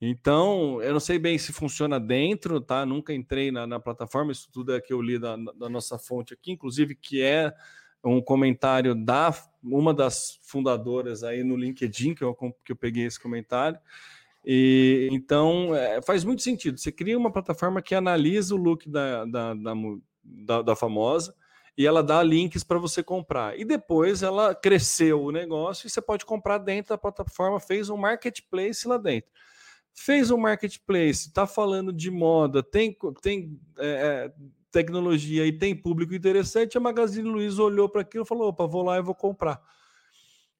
Então, 0.00 0.82
eu 0.82 0.92
não 0.92 1.00
sei 1.00 1.18
bem 1.18 1.38
se 1.38 1.52
funciona 1.52 1.98
dentro, 1.98 2.60
tá? 2.60 2.84
Nunca 2.84 3.14
entrei 3.14 3.50
na, 3.50 3.66
na 3.66 3.80
plataforma, 3.80 4.30
isso 4.30 4.48
tudo 4.52 4.74
é 4.74 4.80
que 4.80 4.92
eu 4.92 5.00
li 5.00 5.18
da, 5.18 5.36
da, 5.36 5.68
nossa 5.70 5.98
fonte 5.98 6.34
aqui, 6.34 6.52
inclusive 6.52 6.94
que 6.94 7.22
é 7.22 7.52
um 8.04 8.20
comentário 8.20 8.94
da 8.94 9.34
uma 9.64 9.92
das 9.94 10.38
fundadoras 10.42 11.24
aí 11.24 11.42
no 11.42 11.56
LinkedIn, 11.56 12.14
que 12.14 12.22
eu, 12.22 12.34
que 12.64 12.72
eu 12.72 12.76
peguei 12.76 13.04
esse 13.04 13.18
comentário. 13.18 13.80
E 14.44 15.08
então 15.10 15.74
é, 15.74 16.00
faz 16.02 16.22
muito 16.22 16.42
sentido. 16.42 16.78
Você 16.78 16.92
cria 16.92 17.18
uma 17.18 17.32
plataforma 17.32 17.82
que 17.82 17.94
analisa 17.94 18.54
o 18.54 18.58
look 18.58 18.88
da, 18.88 19.24
da, 19.24 19.54
da, 20.22 20.62
da 20.62 20.76
famosa 20.76 21.34
e 21.76 21.86
ela 21.86 22.02
dá 22.02 22.22
links 22.22 22.62
para 22.62 22.78
você 22.78 23.02
comprar. 23.02 23.58
E 23.58 23.64
depois 23.64 24.22
ela 24.22 24.54
cresceu 24.54 25.22
o 25.22 25.32
negócio 25.32 25.86
e 25.86 25.90
você 25.90 26.00
pode 26.00 26.24
comprar 26.24 26.58
dentro 26.58 26.90
da 26.90 26.98
plataforma, 26.98 27.58
fez 27.58 27.88
um 27.88 27.96
marketplace 27.96 28.86
lá 28.86 28.98
dentro 28.98 29.30
fez 29.96 30.30
um 30.30 30.36
marketplace, 30.36 31.28
está 31.28 31.46
falando 31.46 31.92
de 31.92 32.10
moda, 32.10 32.62
tem, 32.62 32.96
tem 33.22 33.58
é, 33.78 33.86
é, 33.86 34.34
tecnologia 34.70 35.46
e 35.46 35.52
tem 35.52 35.74
público 35.74 36.14
interessante, 36.14 36.76
a 36.76 36.80
Magazine 36.80 37.28
Luiza 37.28 37.62
olhou 37.62 37.88
para 37.88 38.02
aquilo 38.02 38.24
e 38.24 38.26
falou: 38.26 38.48
opa, 38.48 38.66
vou 38.66 38.82
lá 38.82 38.98
e 38.98 39.02
vou 39.02 39.14
comprar. 39.14 39.60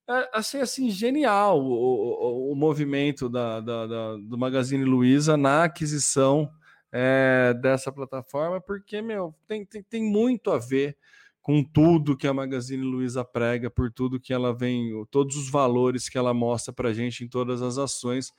É, 0.09 0.29
assim 0.33 0.89
genial 0.89 1.61
o, 1.61 2.49
o, 2.49 2.51
o 2.51 2.55
movimento 2.55 3.29
da, 3.29 3.59
da, 3.59 3.85
da, 3.85 4.17
do 4.17 4.37
Magazine 4.37 4.85
Luiza 4.85 5.35
na 5.35 5.65
aquisição 5.65 6.49
é, 6.91 7.53
dessa 7.61 7.91
plataforma, 7.91 8.59
porque 8.59 9.01
meu, 9.01 9.35
tem, 9.47 9.65
tem, 9.65 9.83
tem 9.83 10.01
muito 10.01 10.49
a 10.49 10.57
ver 10.57 10.97
com 11.41 11.63
tudo 11.63 12.17
que 12.17 12.27
a 12.27 12.33
Magazine 12.33 12.83
Luiza 12.83 13.23
prega, 13.23 13.69
por 13.69 13.91
tudo 13.91 14.19
que 14.19 14.33
ela 14.33 14.53
vem, 14.53 14.91
todos 15.11 15.35
os 15.37 15.49
valores 15.49 16.09
que 16.09 16.17
ela 16.17 16.33
mostra 16.33 16.73
para 16.73 16.93
gente 16.93 17.23
em 17.23 17.27
todas 17.27 17.61
as 17.61 17.77
ações 17.77 18.33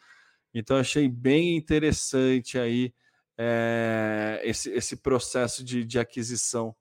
então, 0.55 0.77
achei 0.77 1.09
bem 1.09 1.57
interessante 1.57 2.59
aí 2.59 2.93
é, 3.39 4.41
esse, 4.43 4.71
esse 4.71 4.97
processo 4.97 5.65
de, 5.65 5.85
de 5.85 5.99
aquisição 5.99 6.75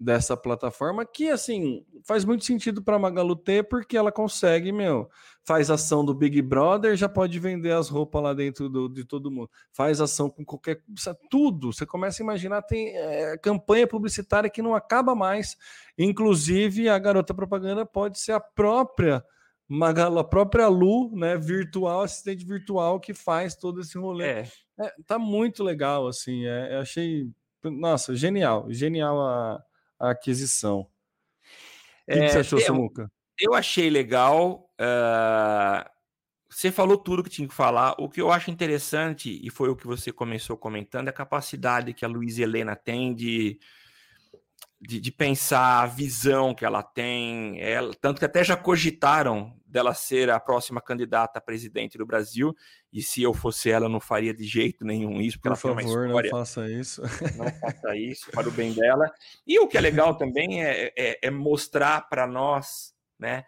dessa 0.00 0.36
plataforma, 0.36 1.04
que 1.04 1.28
assim 1.28 1.84
faz 2.04 2.24
muito 2.24 2.44
sentido 2.44 2.80
para 2.80 2.94
a 2.94 2.98
Magalu 2.98 3.34
ter, 3.34 3.68
porque 3.68 3.96
ela 3.96 4.12
consegue, 4.12 4.70
meu, 4.70 5.10
faz 5.44 5.70
ação 5.70 6.04
do 6.04 6.14
Big 6.14 6.40
Brother, 6.40 6.96
já 6.96 7.08
pode 7.08 7.36
vender 7.40 7.72
as 7.72 7.88
roupas 7.88 8.22
lá 8.22 8.32
dentro 8.32 8.68
do, 8.68 8.88
de 8.88 9.04
todo 9.04 9.30
mundo, 9.30 9.50
faz 9.72 10.00
ação 10.00 10.30
com 10.30 10.44
qualquer 10.44 10.82
tudo. 11.28 11.72
Você 11.72 11.84
começa 11.84 12.22
a 12.22 12.24
imaginar, 12.24 12.62
tem 12.62 12.96
é, 12.96 13.36
campanha 13.38 13.88
publicitária 13.88 14.48
que 14.48 14.62
não 14.62 14.74
acaba 14.74 15.16
mais. 15.16 15.56
Inclusive, 15.98 16.88
a 16.88 16.98
garota 16.98 17.34
propaganda 17.34 17.84
pode 17.84 18.20
ser 18.20 18.32
a 18.32 18.40
própria 18.40 19.24
Magalu, 19.68 20.18
a 20.18 20.24
própria 20.24 20.66
Lu, 20.66 21.14
né, 21.14 21.36
virtual, 21.36 22.00
assistente 22.00 22.44
virtual 22.44 22.98
que 22.98 23.12
faz 23.12 23.54
todo 23.54 23.82
esse 23.82 23.98
rolê. 23.98 24.24
É. 24.24 24.48
é 24.80 24.94
tá 25.06 25.18
muito 25.18 25.62
legal, 25.62 26.06
assim, 26.06 26.46
é, 26.46 26.78
achei 26.78 27.30
Nossa, 27.62 28.16
genial, 28.16 28.66
genial 28.70 29.20
a, 29.20 29.62
a 30.00 30.10
aquisição. 30.10 30.80
O 30.80 32.12
que, 32.12 32.18
é, 32.18 32.26
que, 32.26 32.32
você 32.32 32.38
achou, 32.38 32.60
Samuca? 32.60 33.12
Eu 33.38 33.52
achei 33.52 33.90
legal. 33.90 34.70
Uh, 34.80 35.88
você 36.48 36.72
falou 36.72 36.96
tudo 36.96 37.22
que 37.22 37.28
tinha 37.28 37.46
que 37.46 37.54
falar. 37.54 37.94
O 37.98 38.08
que 38.08 38.22
eu 38.22 38.32
acho 38.32 38.50
interessante, 38.50 39.38
e 39.44 39.50
foi 39.50 39.68
o 39.68 39.76
que 39.76 39.86
você 39.86 40.10
começou 40.10 40.56
comentando, 40.56 41.08
é 41.08 41.10
a 41.10 41.12
capacidade 41.12 41.92
que 41.92 42.04
a 42.04 42.08
Luiz 42.08 42.38
Helena 42.38 42.74
tem 42.74 43.14
de, 43.14 43.60
de, 44.80 44.98
de 44.98 45.12
pensar, 45.12 45.82
a 45.82 45.86
visão 45.86 46.54
que 46.54 46.64
ela 46.64 46.82
tem. 46.82 47.60
Ela, 47.60 47.92
tanto 48.00 48.18
que 48.18 48.24
até 48.24 48.42
já 48.42 48.56
cogitaram 48.56 49.57
dela 49.68 49.92
ser 49.92 50.30
a 50.30 50.40
próxima 50.40 50.80
candidata 50.80 51.38
a 51.38 51.42
presidente 51.42 51.98
do 51.98 52.06
Brasil. 52.06 52.54
E 52.92 53.02
se 53.02 53.22
eu 53.22 53.34
fosse 53.34 53.70
ela, 53.70 53.84
eu 53.84 53.90
não 53.90 54.00
faria 54.00 54.32
de 54.32 54.44
jeito 54.44 54.84
nenhum 54.84 55.20
isso. 55.20 55.38
Por 55.40 55.54
favor, 55.56 56.08
não 56.08 56.30
faça 56.30 56.68
isso. 56.70 57.02
Não 57.36 57.50
faça 57.60 57.96
isso 57.96 58.30
para 58.30 58.48
o 58.48 58.52
bem 58.52 58.72
dela. 58.72 59.10
E 59.46 59.58
o 59.58 59.68
que 59.68 59.76
é 59.76 59.80
legal 59.80 60.16
também 60.16 60.64
é, 60.64 60.92
é, 60.96 61.18
é 61.22 61.30
mostrar 61.30 62.08
para 62.08 62.26
nós, 62.26 62.94
né? 63.18 63.44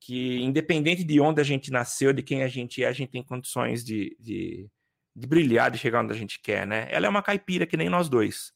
que 0.00 0.40
independente 0.40 1.04
de 1.04 1.20
onde 1.20 1.40
a 1.40 1.44
gente 1.44 1.70
nasceu, 1.70 2.12
de 2.12 2.22
quem 2.22 2.42
a 2.42 2.48
gente 2.48 2.82
é, 2.82 2.86
a 2.86 2.92
gente 2.92 3.10
tem 3.10 3.22
condições 3.22 3.84
de, 3.84 4.16
de, 4.18 4.66
de, 5.14 5.26
brilhar, 5.26 5.70
de 5.70 5.76
chegar 5.76 6.02
onde 6.02 6.12
a 6.12 6.16
gente 6.16 6.40
quer, 6.40 6.66
né? 6.66 6.86
Ela 6.90 7.06
é 7.06 7.08
uma 7.10 7.22
caipira 7.22 7.66
que 7.66 7.76
nem 7.76 7.88
nós 7.88 8.08
dois. 8.08 8.52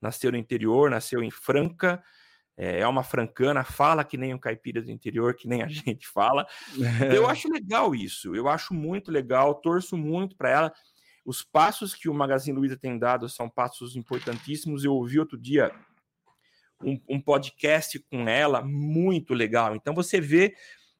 Nasceu 0.00 0.30
no 0.30 0.38
interior, 0.38 0.88
nasceu 0.88 1.22
em 1.22 1.30
Franca, 1.30 2.02
é, 2.56 2.80
é 2.80 2.86
uma 2.86 3.02
francana, 3.02 3.64
fala 3.64 4.04
que 4.04 4.16
nem 4.16 4.34
um 4.34 4.38
caipira 4.38 4.80
do 4.80 4.90
interior, 4.90 5.34
que 5.34 5.48
nem 5.48 5.62
a 5.62 5.68
gente 5.68 6.06
fala. 6.06 6.46
É. 7.10 7.16
Eu 7.16 7.28
acho 7.28 7.48
legal 7.48 7.94
isso, 7.94 8.34
eu 8.34 8.48
acho 8.48 8.72
muito 8.74 9.10
legal, 9.10 9.54
torço 9.54 9.96
muito 9.96 10.36
para 10.36 10.50
ela. 10.50 10.72
Os 11.24 11.42
passos 11.42 11.94
que 11.94 12.08
o 12.08 12.14
Magazine 12.14 12.56
Luiza 12.56 12.76
tem 12.76 12.98
dado 12.98 13.28
são 13.28 13.48
passos 13.48 13.96
importantíssimos. 13.96 14.84
Eu 14.84 14.92
ouvi 14.92 15.18
outro 15.18 15.38
dia 15.38 15.72
um, 16.82 17.00
um 17.08 17.20
podcast 17.20 17.98
com 18.10 18.28
ela, 18.28 18.62
muito 18.62 19.32
legal. 19.32 19.74
Então 19.74 19.94
você 19.94 20.20
vê 20.20 20.54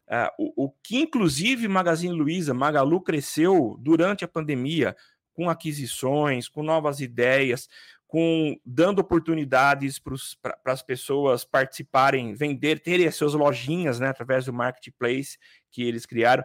Uh, 0.07 0.29
o, 0.39 0.65
o, 0.67 0.71
que, 0.83 0.99
inclusive, 0.99 1.67
Magazine 1.67 2.13
Luiza, 2.15 2.53
Magalu 2.53 3.01
cresceu 3.01 3.75
durante 3.81 4.23
a 4.23 4.29
pandemia, 4.29 4.95
com 5.33 5.49
aquisições, 5.49 6.47
com 6.47 6.63
novas 6.63 7.01
ideias, 7.01 7.69
com 8.07 8.57
dando 8.65 9.01
oportunidades 9.01 9.99
para 9.99 10.57
as 10.67 10.83
pessoas 10.83 11.45
participarem, 11.45 12.35
vender, 12.35 12.81
terem 12.81 13.07
as 13.07 13.17
suas 13.17 13.35
lojinhas 13.35 13.99
né, 13.99 14.09
através 14.09 14.45
do 14.45 14.53
marketplace 14.53 15.39
que 15.71 15.83
eles 15.83 16.07
criaram. 16.07 16.45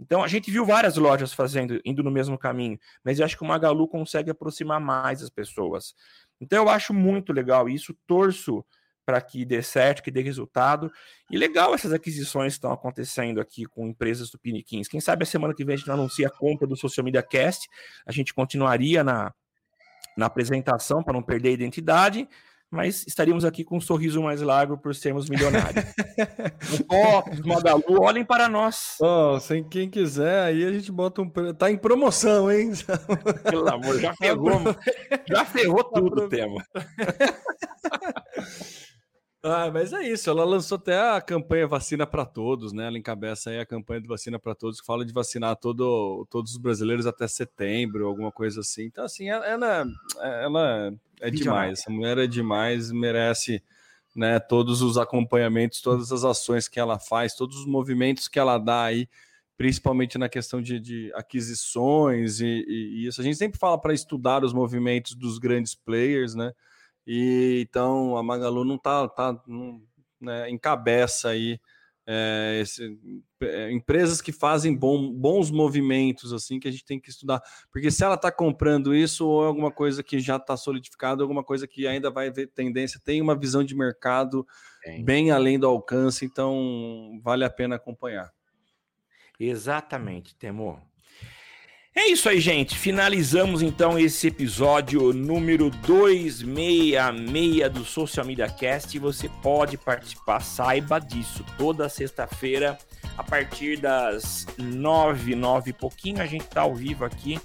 Então, 0.00 0.22
a 0.22 0.28
gente 0.28 0.50
viu 0.50 0.64
várias 0.64 0.96
lojas 0.96 1.32
fazendo, 1.32 1.80
indo 1.84 2.04
no 2.04 2.10
mesmo 2.10 2.38
caminho, 2.38 2.78
mas 3.02 3.18
eu 3.18 3.24
acho 3.24 3.36
que 3.36 3.42
o 3.42 3.46
Magalu 3.46 3.88
consegue 3.88 4.30
aproximar 4.30 4.80
mais 4.80 5.22
as 5.22 5.30
pessoas. 5.30 5.92
Então, 6.40 6.62
eu 6.62 6.68
acho 6.68 6.94
muito 6.94 7.32
legal 7.32 7.68
isso, 7.68 7.96
torço 8.06 8.64
para 9.04 9.20
que 9.22 9.42
dê 9.44 9.62
certo, 9.62 10.02
que 10.02 10.10
dê 10.10 10.20
resultado. 10.20 10.92
E 11.30 11.38
legal 11.38 11.74
essas 11.74 11.94
aquisições 11.94 12.52
que 12.52 12.58
estão 12.58 12.70
acontecendo 12.70 13.40
aqui 13.40 13.64
com 13.64 13.88
empresas 13.88 14.30
do 14.30 14.38
Piniquins. 14.38 14.86
Quem 14.86 15.00
sabe 15.00 15.22
a 15.22 15.26
semana 15.26 15.54
que 15.54 15.64
vem 15.64 15.74
a 15.74 15.76
gente 15.78 15.88
não 15.88 15.94
anuncia 15.94 16.28
a 16.28 16.30
compra 16.30 16.66
do 16.66 16.76
Social 16.76 17.02
Media 17.02 17.22
Cast, 17.22 17.66
a 18.06 18.12
gente 18.12 18.34
continuaria 18.34 19.02
na, 19.02 19.32
na 20.18 20.26
apresentação 20.26 21.00
para 21.02 21.14
não 21.14 21.22
perder 21.22 21.50
a 21.50 21.52
identidade, 21.52 22.28
mas 22.68 23.06
estaríamos 23.06 23.44
aqui 23.44 23.62
com 23.64 23.76
um 23.76 23.80
sorriso 23.80 24.20
mais 24.20 24.42
largo 24.42 24.76
por 24.76 24.94
sermos 24.94 25.30
milionários. 25.30 25.84
Fotos, 26.90 27.40
Magalu, 27.40 28.02
olhem 28.02 28.24
para 28.24 28.48
nós. 28.48 28.96
Oh, 29.00 29.38
sem 29.38 29.62
quem 29.62 29.88
quiser, 29.88 30.42
aí 30.42 30.64
a 30.66 30.72
gente 30.72 30.90
bota 30.90 31.22
um. 31.22 31.30
Tá 31.54 31.70
em 31.70 31.78
promoção, 31.78 32.50
hein? 32.50 32.72
Pelo 33.48 33.68
amor, 33.70 33.98
já 34.00 34.12
ferrou. 34.14 34.60
já 35.30 35.44
ferrou 35.44 35.84
tudo 35.84 36.24
o 36.24 36.28
tema. 36.28 36.62
Ah, 39.42 39.70
mas 39.70 39.92
é 39.92 40.02
isso. 40.08 40.28
Ela 40.28 40.44
lançou 40.44 40.76
até 40.76 40.98
a 40.98 41.20
campanha 41.20 41.66
Vacina 41.66 42.06
para 42.06 42.26
Todos, 42.26 42.72
né? 42.72 42.86
Ela 42.86 42.98
encabeça 42.98 43.50
aí 43.50 43.60
a 43.60 43.66
campanha 43.66 44.00
de 44.00 44.08
Vacina 44.08 44.38
para 44.38 44.54
Todos, 44.54 44.80
que 44.80 44.86
fala 44.86 45.04
de 45.04 45.12
vacinar 45.12 45.56
todo, 45.56 46.26
todos 46.28 46.52
os 46.52 46.58
brasileiros 46.58 47.06
até 47.06 47.28
setembro, 47.28 48.06
alguma 48.06 48.32
coisa 48.32 48.60
assim. 48.60 48.84
Então, 48.84 49.04
assim, 49.04 49.28
ela, 49.28 49.46
ela, 49.46 50.92
é 51.20 51.30
demais. 51.30 51.80
Essa 51.80 51.90
mulher 51.90 52.18
é 52.18 52.26
demais, 52.26 52.90
merece 52.90 53.62
né, 54.14 54.40
todos 54.40 54.82
os 54.82 54.98
acompanhamentos, 54.98 55.80
todas 55.80 56.10
as 56.10 56.24
ações 56.24 56.66
que 56.66 56.80
ela 56.80 56.98
faz, 56.98 57.34
todos 57.34 57.58
os 57.58 57.66
movimentos 57.66 58.26
que 58.26 58.38
ela 58.38 58.58
dá 58.58 58.84
aí, 58.84 59.08
principalmente 59.56 60.18
na 60.18 60.28
questão 60.28 60.60
de, 60.60 60.80
de 60.80 61.12
aquisições 61.14 62.40
e, 62.40 62.46
e, 62.46 63.02
e 63.02 63.06
isso. 63.06 63.20
A 63.20 63.24
gente 63.24 63.36
sempre 63.36 63.58
fala 63.58 63.80
para 63.80 63.94
estudar 63.94 64.42
os 64.42 64.52
movimentos 64.52 65.14
dos 65.14 65.38
grandes 65.38 65.76
players, 65.76 66.34
né? 66.34 66.52
E 67.10 67.64
então 67.66 68.18
a 68.18 68.22
Magalu 68.22 68.66
não 68.66 68.76
tá, 68.76 69.08
tá 69.08 69.42
não, 69.46 69.80
né, 70.20 70.50
encabeça 70.50 71.30
aí 71.30 71.58
é, 72.06 72.60
esse, 72.62 72.98
é, 73.40 73.70
empresas 73.70 74.20
que 74.20 74.30
fazem 74.30 74.76
bom, 74.76 75.10
bons 75.10 75.50
movimentos 75.50 76.34
assim 76.34 76.60
que 76.60 76.68
a 76.68 76.70
gente 76.70 76.84
tem 76.84 77.00
que 77.00 77.08
estudar, 77.08 77.42
porque 77.70 77.90
se 77.90 78.04
ela 78.04 78.14
está 78.14 78.30
comprando 78.30 78.94
isso 78.94 79.26
ou 79.26 79.44
é 79.44 79.46
alguma 79.46 79.70
coisa 79.70 80.02
que 80.02 80.18
já 80.20 80.36
está 80.36 80.54
solidificada, 80.54 81.22
alguma 81.22 81.42
coisa 81.42 81.66
que 81.66 81.86
ainda 81.86 82.10
vai 82.10 82.30
ver 82.30 82.48
tendência, 82.48 83.00
tem 83.02 83.22
uma 83.22 83.38
visão 83.38 83.64
de 83.64 83.74
mercado 83.74 84.46
bem 85.02 85.30
além 85.30 85.58
do 85.58 85.66
alcance, 85.66 86.24
então 86.24 87.20
vale 87.22 87.44
a 87.44 87.50
pena 87.50 87.76
acompanhar. 87.76 88.32
Exatamente, 89.38 90.34
Temor. 90.34 90.87
É 91.98 92.06
isso 92.06 92.28
aí, 92.28 92.40
gente. 92.40 92.78
Finalizamos 92.78 93.60
então 93.60 93.98
esse 93.98 94.28
episódio 94.28 95.12
número 95.12 95.68
266 95.68 97.72
do 97.72 97.84
Social 97.84 98.24
Media 98.24 98.48
Cast. 98.48 98.96
Você 99.00 99.28
pode 99.42 99.76
participar, 99.76 100.40
saiba 100.40 101.00
disso. 101.00 101.44
Toda 101.58 101.88
sexta-feira, 101.88 102.78
a 103.16 103.24
partir 103.24 103.80
das 103.80 104.46
nove, 104.56 105.34
nove 105.34 105.70
e 105.70 105.72
pouquinho, 105.72 106.22
a 106.22 106.26
gente 106.26 106.44
tá 106.44 106.60
ao 106.60 106.72
vivo 106.72 107.04
aqui. 107.04 107.40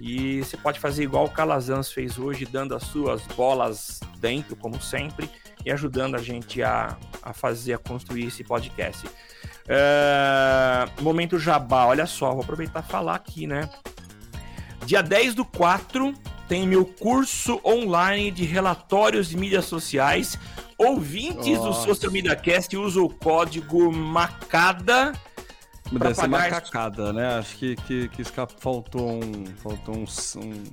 E 0.00 0.38
você 0.38 0.56
pode 0.56 0.80
fazer 0.80 1.02
igual 1.02 1.26
o 1.26 1.30
Calazans 1.30 1.92
fez 1.92 2.18
hoje, 2.18 2.46
dando 2.46 2.74
as 2.74 2.84
suas 2.84 3.20
bolas 3.36 4.00
dentro, 4.18 4.56
como 4.56 4.80
sempre, 4.80 5.28
e 5.66 5.70
ajudando 5.70 6.14
a 6.14 6.22
gente 6.22 6.62
a, 6.62 6.96
a 7.22 7.34
fazer, 7.34 7.74
a 7.74 7.78
construir 7.78 8.28
esse 8.28 8.42
podcast. 8.42 9.06
Uh, 9.06 11.02
momento 11.02 11.38
jabá, 11.38 11.84
olha 11.84 12.06
só, 12.06 12.32
vou 12.32 12.40
aproveitar 12.40 12.82
e 12.82 12.90
falar 12.90 13.14
aqui, 13.14 13.46
né? 13.46 13.68
Dia 14.88 15.02
10 15.02 15.34
do 15.34 15.44
4 15.44 16.14
tem 16.48 16.66
meu 16.66 16.82
curso 16.82 17.60
online 17.62 18.30
de 18.30 18.46
relatórios 18.46 19.28
de 19.28 19.36
mídias 19.36 19.66
sociais. 19.66 20.38
Ouvintes 20.78 21.58
Nossa. 21.58 21.80
do 21.80 21.94
Social 21.94 22.10
Media 22.10 22.34
Cast 22.34 22.74
usam 22.74 23.04
o 23.04 23.10
código 23.10 23.92
MACADA. 23.92 25.12
Deve 25.92 26.14
ser 26.14 26.22
pagar... 26.22 26.50
macacada, 26.50 27.12
né? 27.12 27.38
Acho 27.38 27.54
que, 27.58 27.76
que, 27.76 28.08
que 28.08 28.24
faltou 28.58 29.12
um. 29.22 29.44
Faltou 29.62 29.94
um, 29.94 30.06
um 30.42 30.64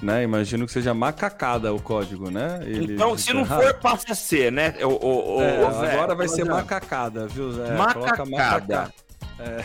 né? 0.00 0.22
Imagino 0.22 0.64
que 0.64 0.72
seja 0.72 0.94
macacada 0.94 1.74
o 1.74 1.82
código, 1.82 2.30
né? 2.30 2.60
Ele, 2.62 2.94
então, 2.94 3.18
se 3.18 3.34
não 3.34 3.42
errado. 3.42 3.64
for, 3.64 3.74
passa 3.74 4.12
a 4.12 4.14
ser, 4.14 4.50
né? 4.50 4.74
O, 4.80 5.36
o, 5.36 5.42
é, 5.42 5.68
o 5.68 5.80
Zé, 5.80 5.92
agora 5.92 6.14
vai 6.14 6.26
ser 6.26 6.46
macacada, 6.46 7.26
viu, 7.26 7.52
Zé? 7.52 7.70
Macacada. 7.76 8.24
Macaca... 8.24 8.94
É. 9.40 9.64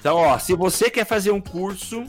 Então, 0.00 0.16
ó, 0.16 0.38
se 0.38 0.56
você 0.56 0.90
quer 0.90 1.04
fazer 1.04 1.30
um 1.30 1.40
curso 1.40 2.06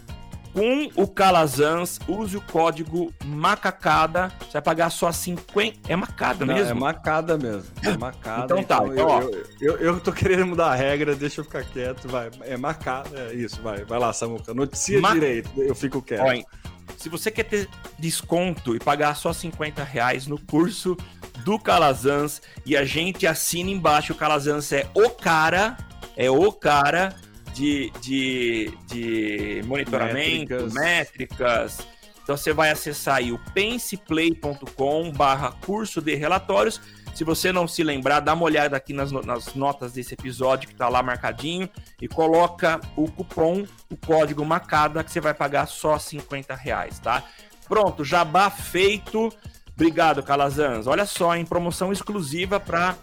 com 0.53 0.89
o 0.95 1.07
Calazans, 1.07 1.99
use 2.07 2.37
o 2.37 2.41
código 2.41 3.13
macacada. 3.25 4.31
Você 4.39 4.53
vai 4.53 4.61
pagar 4.61 4.89
só 4.89 5.11
50. 5.11 5.91
É 5.91 5.95
macada 5.95 6.45
Não, 6.45 6.53
mesmo? 6.53 6.71
É 6.71 6.73
macada 6.73 7.37
mesmo. 7.37 7.69
É 7.83 7.97
macada. 7.97 8.45
então 8.45 8.63
tá, 8.63 8.77
então, 8.77 8.93
então, 8.93 9.07
ó. 9.07 9.21
Eu, 9.21 9.45
eu, 9.59 9.77
eu, 9.77 9.99
tô 9.99 10.11
querendo 10.11 10.45
mudar 10.45 10.71
a 10.71 10.75
regra, 10.75 11.15
deixa 11.15 11.41
eu 11.41 11.45
ficar 11.45 11.63
quieto. 11.63 12.07
Vai. 12.07 12.31
É 12.41 12.57
macada. 12.57 13.09
É 13.31 13.33
isso, 13.33 13.61
vai. 13.61 13.83
Vai 13.83 13.99
lá, 13.99 14.11
Samuca. 14.13 14.53
Noticia 14.53 14.99
Ma... 14.99 15.13
direito, 15.13 15.49
eu 15.57 15.75
fico 15.75 16.01
quieto. 16.01 16.21
Ó, 16.21 16.61
se 16.97 17.09
você 17.09 17.29
quer 17.29 17.43
ter 17.43 17.69
desconto 17.97 18.75
e 18.75 18.79
pagar 18.79 19.15
só 19.15 19.33
50 19.33 19.83
reais 19.83 20.27
no 20.27 20.39
curso 20.39 20.95
do 21.43 21.57
Calazans 21.57 22.41
e 22.65 22.77
a 22.77 22.85
gente 22.85 23.25
assina 23.25 23.69
embaixo, 23.69 24.13
o 24.13 24.15
Calazans 24.15 24.71
é 24.71 24.87
o 24.93 25.09
cara, 25.09 25.77
é 26.15 26.29
o 26.29 26.51
cara 26.51 27.15
de, 27.53 27.91
de, 28.01 28.71
de 28.87 29.61
monitoramento, 29.65 30.53
métricas. 30.53 30.73
métricas. 30.73 31.87
Então 32.23 32.37
você 32.37 32.53
vai 32.53 32.69
acessar 32.69 33.17
aí 33.17 33.31
o 33.31 33.39
penseplay.com 33.53 35.11
barra 35.11 35.51
curso 35.51 36.01
de 36.01 36.15
relatórios. 36.15 36.79
Se 37.13 37.23
você 37.23 37.51
não 37.51 37.67
se 37.67 37.83
lembrar, 37.83 38.21
dá 38.21 38.33
uma 38.33 38.45
olhada 38.45 38.77
aqui 38.77 38.93
nas, 38.93 39.11
nas 39.11 39.53
notas 39.53 39.93
desse 39.93 40.13
episódio 40.13 40.67
que 40.67 40.73
está 40.73 40.87
lá 40.87 41.03
marcadinho 41.03 41.69
e 42.01 42.07
coloca 42.07 42.79
o 42.95 43.11
cupom, 43.11 43.65
o 43.89 43.97
código 43.97 44.45
Macada, 44.45 45.03
que 45.03 45.11
você 45.11 45.19
vai 45.19 45.33
pagar 45.33 45.67
só 45.67 45.99
50 45.99 46.55
reais, 46.55 46.99
tá? 46.99 47.23
Pronto, 47.67 48.05
jabá 48.05 48.49
feito. 48.49 49.31
Obrigado, 49.73 50.23
Calazans. 50.23 50.87
Olha 50.87 51.05
só, 51.05 51.35
em 51.35 51.45
promoção 51.45 51.91
exclusiva 51.91 52.59
para 52.59 52.95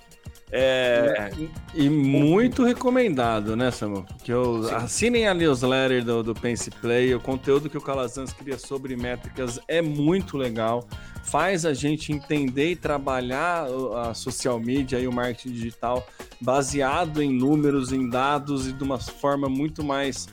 É... 0.50 1.30
E 1.74 1.88
muito 1.88 2.64
recomendado, 2.64 3.54
né, 3.54 3.70
Samuel? 3.70 4.06
Que 4.22 4.32
eu, 4.32 4.68
assinem 4.74 5.28
a 5.28 5.34
newsletter 5.34 6.04
do, 6.04 6.22
do 6.22 6.34
Pense 6.34 6.70
Play. 6.70 7.14
O 7.14 7.20
conteúdo 7.20 7.68
que 7.68 7.76
o 7.76 7.80
Calazans 7.80 8.32
cria 8.32 8.58
sobre 8.58 8.96
métricas 8.96 9.60
é 9.68 9.82
muito 9.82 10.36
legal. 10.36 10.86
Faz 11.22 11.66
a 11.66 11.74
gente 11.74 12.12
entender 12.12 12.70
e 12.70 12.76
trabalhar 12.76 13.66
a 14.02 14.14
social 14.14 14.58
media 14.58 14.98
e 14.98 15.06
o 15.06 15.12
marketing 15.12 15.52
digital 15.52 16.06
baseado 16.40 17.22
em 17.22 17.30
números, 17.30 17.92
em 17.92 18.08
dados 18.08 18.66
e 18.66 18.72
de 18.72 18.82
uma 18.82 18.98
forma 18.98 19.48
muito 19.48 19.84
mais 19.84 20.28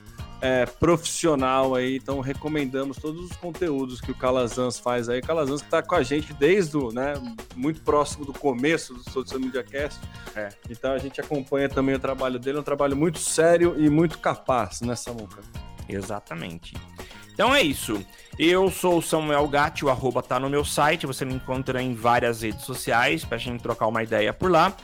é, 0.45 0.63
profissional 0.67 1.73
aí, 1.73 1.97
então 1.97 2.19
recomendamos 2.19 2.97
todos 2.97 3.31
os 3.31 3.35
conteúdos 3.37 3.99
que 3.99 4.11
o 4.11 4.15
Calazans 4.15 4.77
faz 4.77 5.09
aí. 5.09 5.19
O 5.19 5.25
Calazans 5.25 5.61
que 5.61 5.67
está 5.67 5.81
com 5.81 5.95
a 5.95 6.03
gente 6.03 6.33
desde 6.33 6.77
o, 6.77 6.91
né, 6.91 7.15
muito 7.55 7.81
próximo 7.81 8.25
do 8.25 8.31
começo 8.31 8.93
do 8.93 9.09
Social 9.09 9.39
Media 9.39 9.63
Cast. 9.63 9.99
É. 10.35 10.49
Então 10.69 10.93
a 10.93 10.99
gente 10.99 11.19
acompanha 11.19 11.67
também 11.67 11.95
o 11.95 11.99
trabalho 11.99 12.37
dele, 12.37 12.59
é 12.59 12.61
um 12.61 12.63
trabalho 12.63 12.95
muito 12.95 13.17
sério 13.17 13.73
e 13.75 13.89
muito 13.89 14.19
capaz, 14.19 14.81
né, 14.81 14.95
Samuca? 14.95 15.41
Exatamente. 15.89 16.75
Então 17.33 17.53
é 17.53 17.63
isso. 17.63 17.99
Eu 18.37 18.69
sou 18.69 18.99
o 18.99 19.01
Samuel 19.01 19.47
Gatti, 19.47 19.83
o 19.83 19.89
arroba 19.89 20.21
tá 20.21 20.39
no 20.39 20.49
meu 20.49 20.63
site, 20.63 21.07
você 21.07 21.25
me 21.25 21.33
encontra 21.33 21.81
em 21.81 21.95
várias 21.95 22.43
redes 22.43 22.65
sociais 22.65 23.25
para 23.25 23.37
a 23.37 23.39
gente 23.39 23.63
trocar 23.63 23.87
uma 23.87 24.03
ideia 24.03 24.31
por 24.31 24.51
lá. 24.51 24.75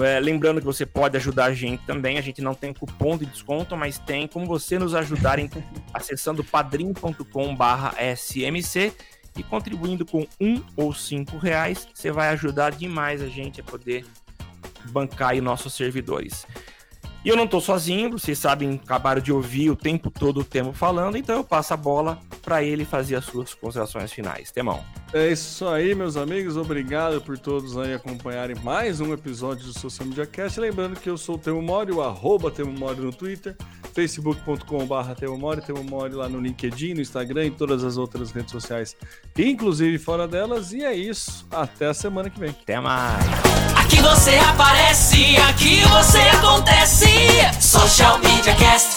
É, 0.00 0.18
lembrando 0.20 0.60
que 0.60 0.66
você 0.66 0.84
pode 0.84 1.16
ajudar 1.16 1.46
a 1.46 1.54
gente 1.54 1.82
também. 1.86 2.18
A 2.18 2.20
gente 2.20 2.42
não 2.42 2.54
tem 2.54 2.74
cupom 2.74 3.16
de 3.16 3.26
desconto, 3.26 3.76
mas 3.76 3.98
tem 3.98 4.28
como 4.28 4.46
você 4.46 4.78
nos 4.78 4.94
ajudar 4.94 5.38
em, 5.38 5.48
acessando 5.92 6.44
padrim.com/smc 6.44 8.92
e 9.36 9.42
contribuindo 9.42 10.04
com 10.04 10.26
um 10.40 10.62
ou 10.76 10.92
cinco 10.92 11.38
reais. 11.38 11.88
Você 11.94 12.10
vai 12.10 12.28
ajudar 12.28 12.72
demais 12.72 13.22
a 13.22 13.28
gente 13.28 13.60
a 13.60 13.64
poder 13.64 14.04
bancar 14.90 15.30
aí 15.30 15.40
nossos 15.40 15.72
servidores. 15.74 16.46
E 17.24 17.28
eu 17.28 17.36
não 17.36 17.44
estou 17.44 17.60
sozinho, 17.60 18.12
vocês 18.12 18.38
sabem, 18.38 18.80
acabaram 18.84 19.20
de 19.20 19.32
ouvir 19.32 19.68
o 19.68 19.74
tempo 19.74 20.12
todo 20.12 20.38
o 20.40 20.44
Temo 20.44 20.72
falando, 20.72 21.16
então 21.16 21.34
eu 21.34 21.42
passo 21.42 21.74
a 21.74 21.76
bola 21.76 22.20
para 22.40 22.62
ele 22.62 22.84
fazer 22.84 23.16
as 23.16 23.24
suas 23.24 23.52
considerações 23.52 24.12
finais. 24.12 24.52
Temão. 24.52 24.84
É 25.12 25.30
isso 25.30 25.66
aí, 25.66 25.94
meus 25.94 26.16
amigos. 26.16 26.56
Obrigado 26.56 27.20
por 27.20 27.38
todos 27.38 27.78
aí 27.78 27.94
acompanharem 27.94 28.56
mais 28.62 29.00
um 29.00 29.12
episódio 29.12 29.64
do 29.64 29.78
Social 29.78 30.06
Media 30.06 30.26
Cast. 30.26 30.58
Lembrando 30.58 30.98
que 30.98 31.08
eu 31.08 31.16
sou 31.16 31.36
o 31.36 31.38
Temo 31.38 31.62
Mori, 31.62 31.92
o 31.92 32.02
arroba 32.02 32.50
Temo 32.50 32.72
Mori 32.72 33.00
no 33.00 33.12
Twitter, 33.12 33.56
facebook.com.br 33.94 35.14
Temo 35.16 35.38
Mori, 35.38 35.60
Temo 35.62 35.84
Mori 35.84 36.14
lá 36.14 36.28
no 36.28 36.40
LinkedIn, 36.40 36.94
no 36.94 37.00
Instagram 37.00 37.46
e 37.46 37.50
todas 37.50 37.84
as 37.84 37.96
outras 37.96 38.32
redes 38.32 38.50
sociais, 38.50 38.96
inclusive 39.38 39.96
fora 39.96 40.26
delas. 40.26 40.72
E 40.72 40.84
é 40.84 40.94
isso. 40.94 41.46
Até 41.50 41.86
a 41.86 41.94
semana 41.94 42.28
que 42.28 42.38
vem. 42.38 42.50
Até 42.50 42.80
mais. 42.80 43.24
Aqui 43.76 44.02
você 44.02 44.34
aparece, 44.36 45.36
aqui 45.36 45.82
você 45.82 46.18
acontece. 46.18 47.06
Social 47.60 48.18
Media 48.18 48.54
Cast. 48.56 48.95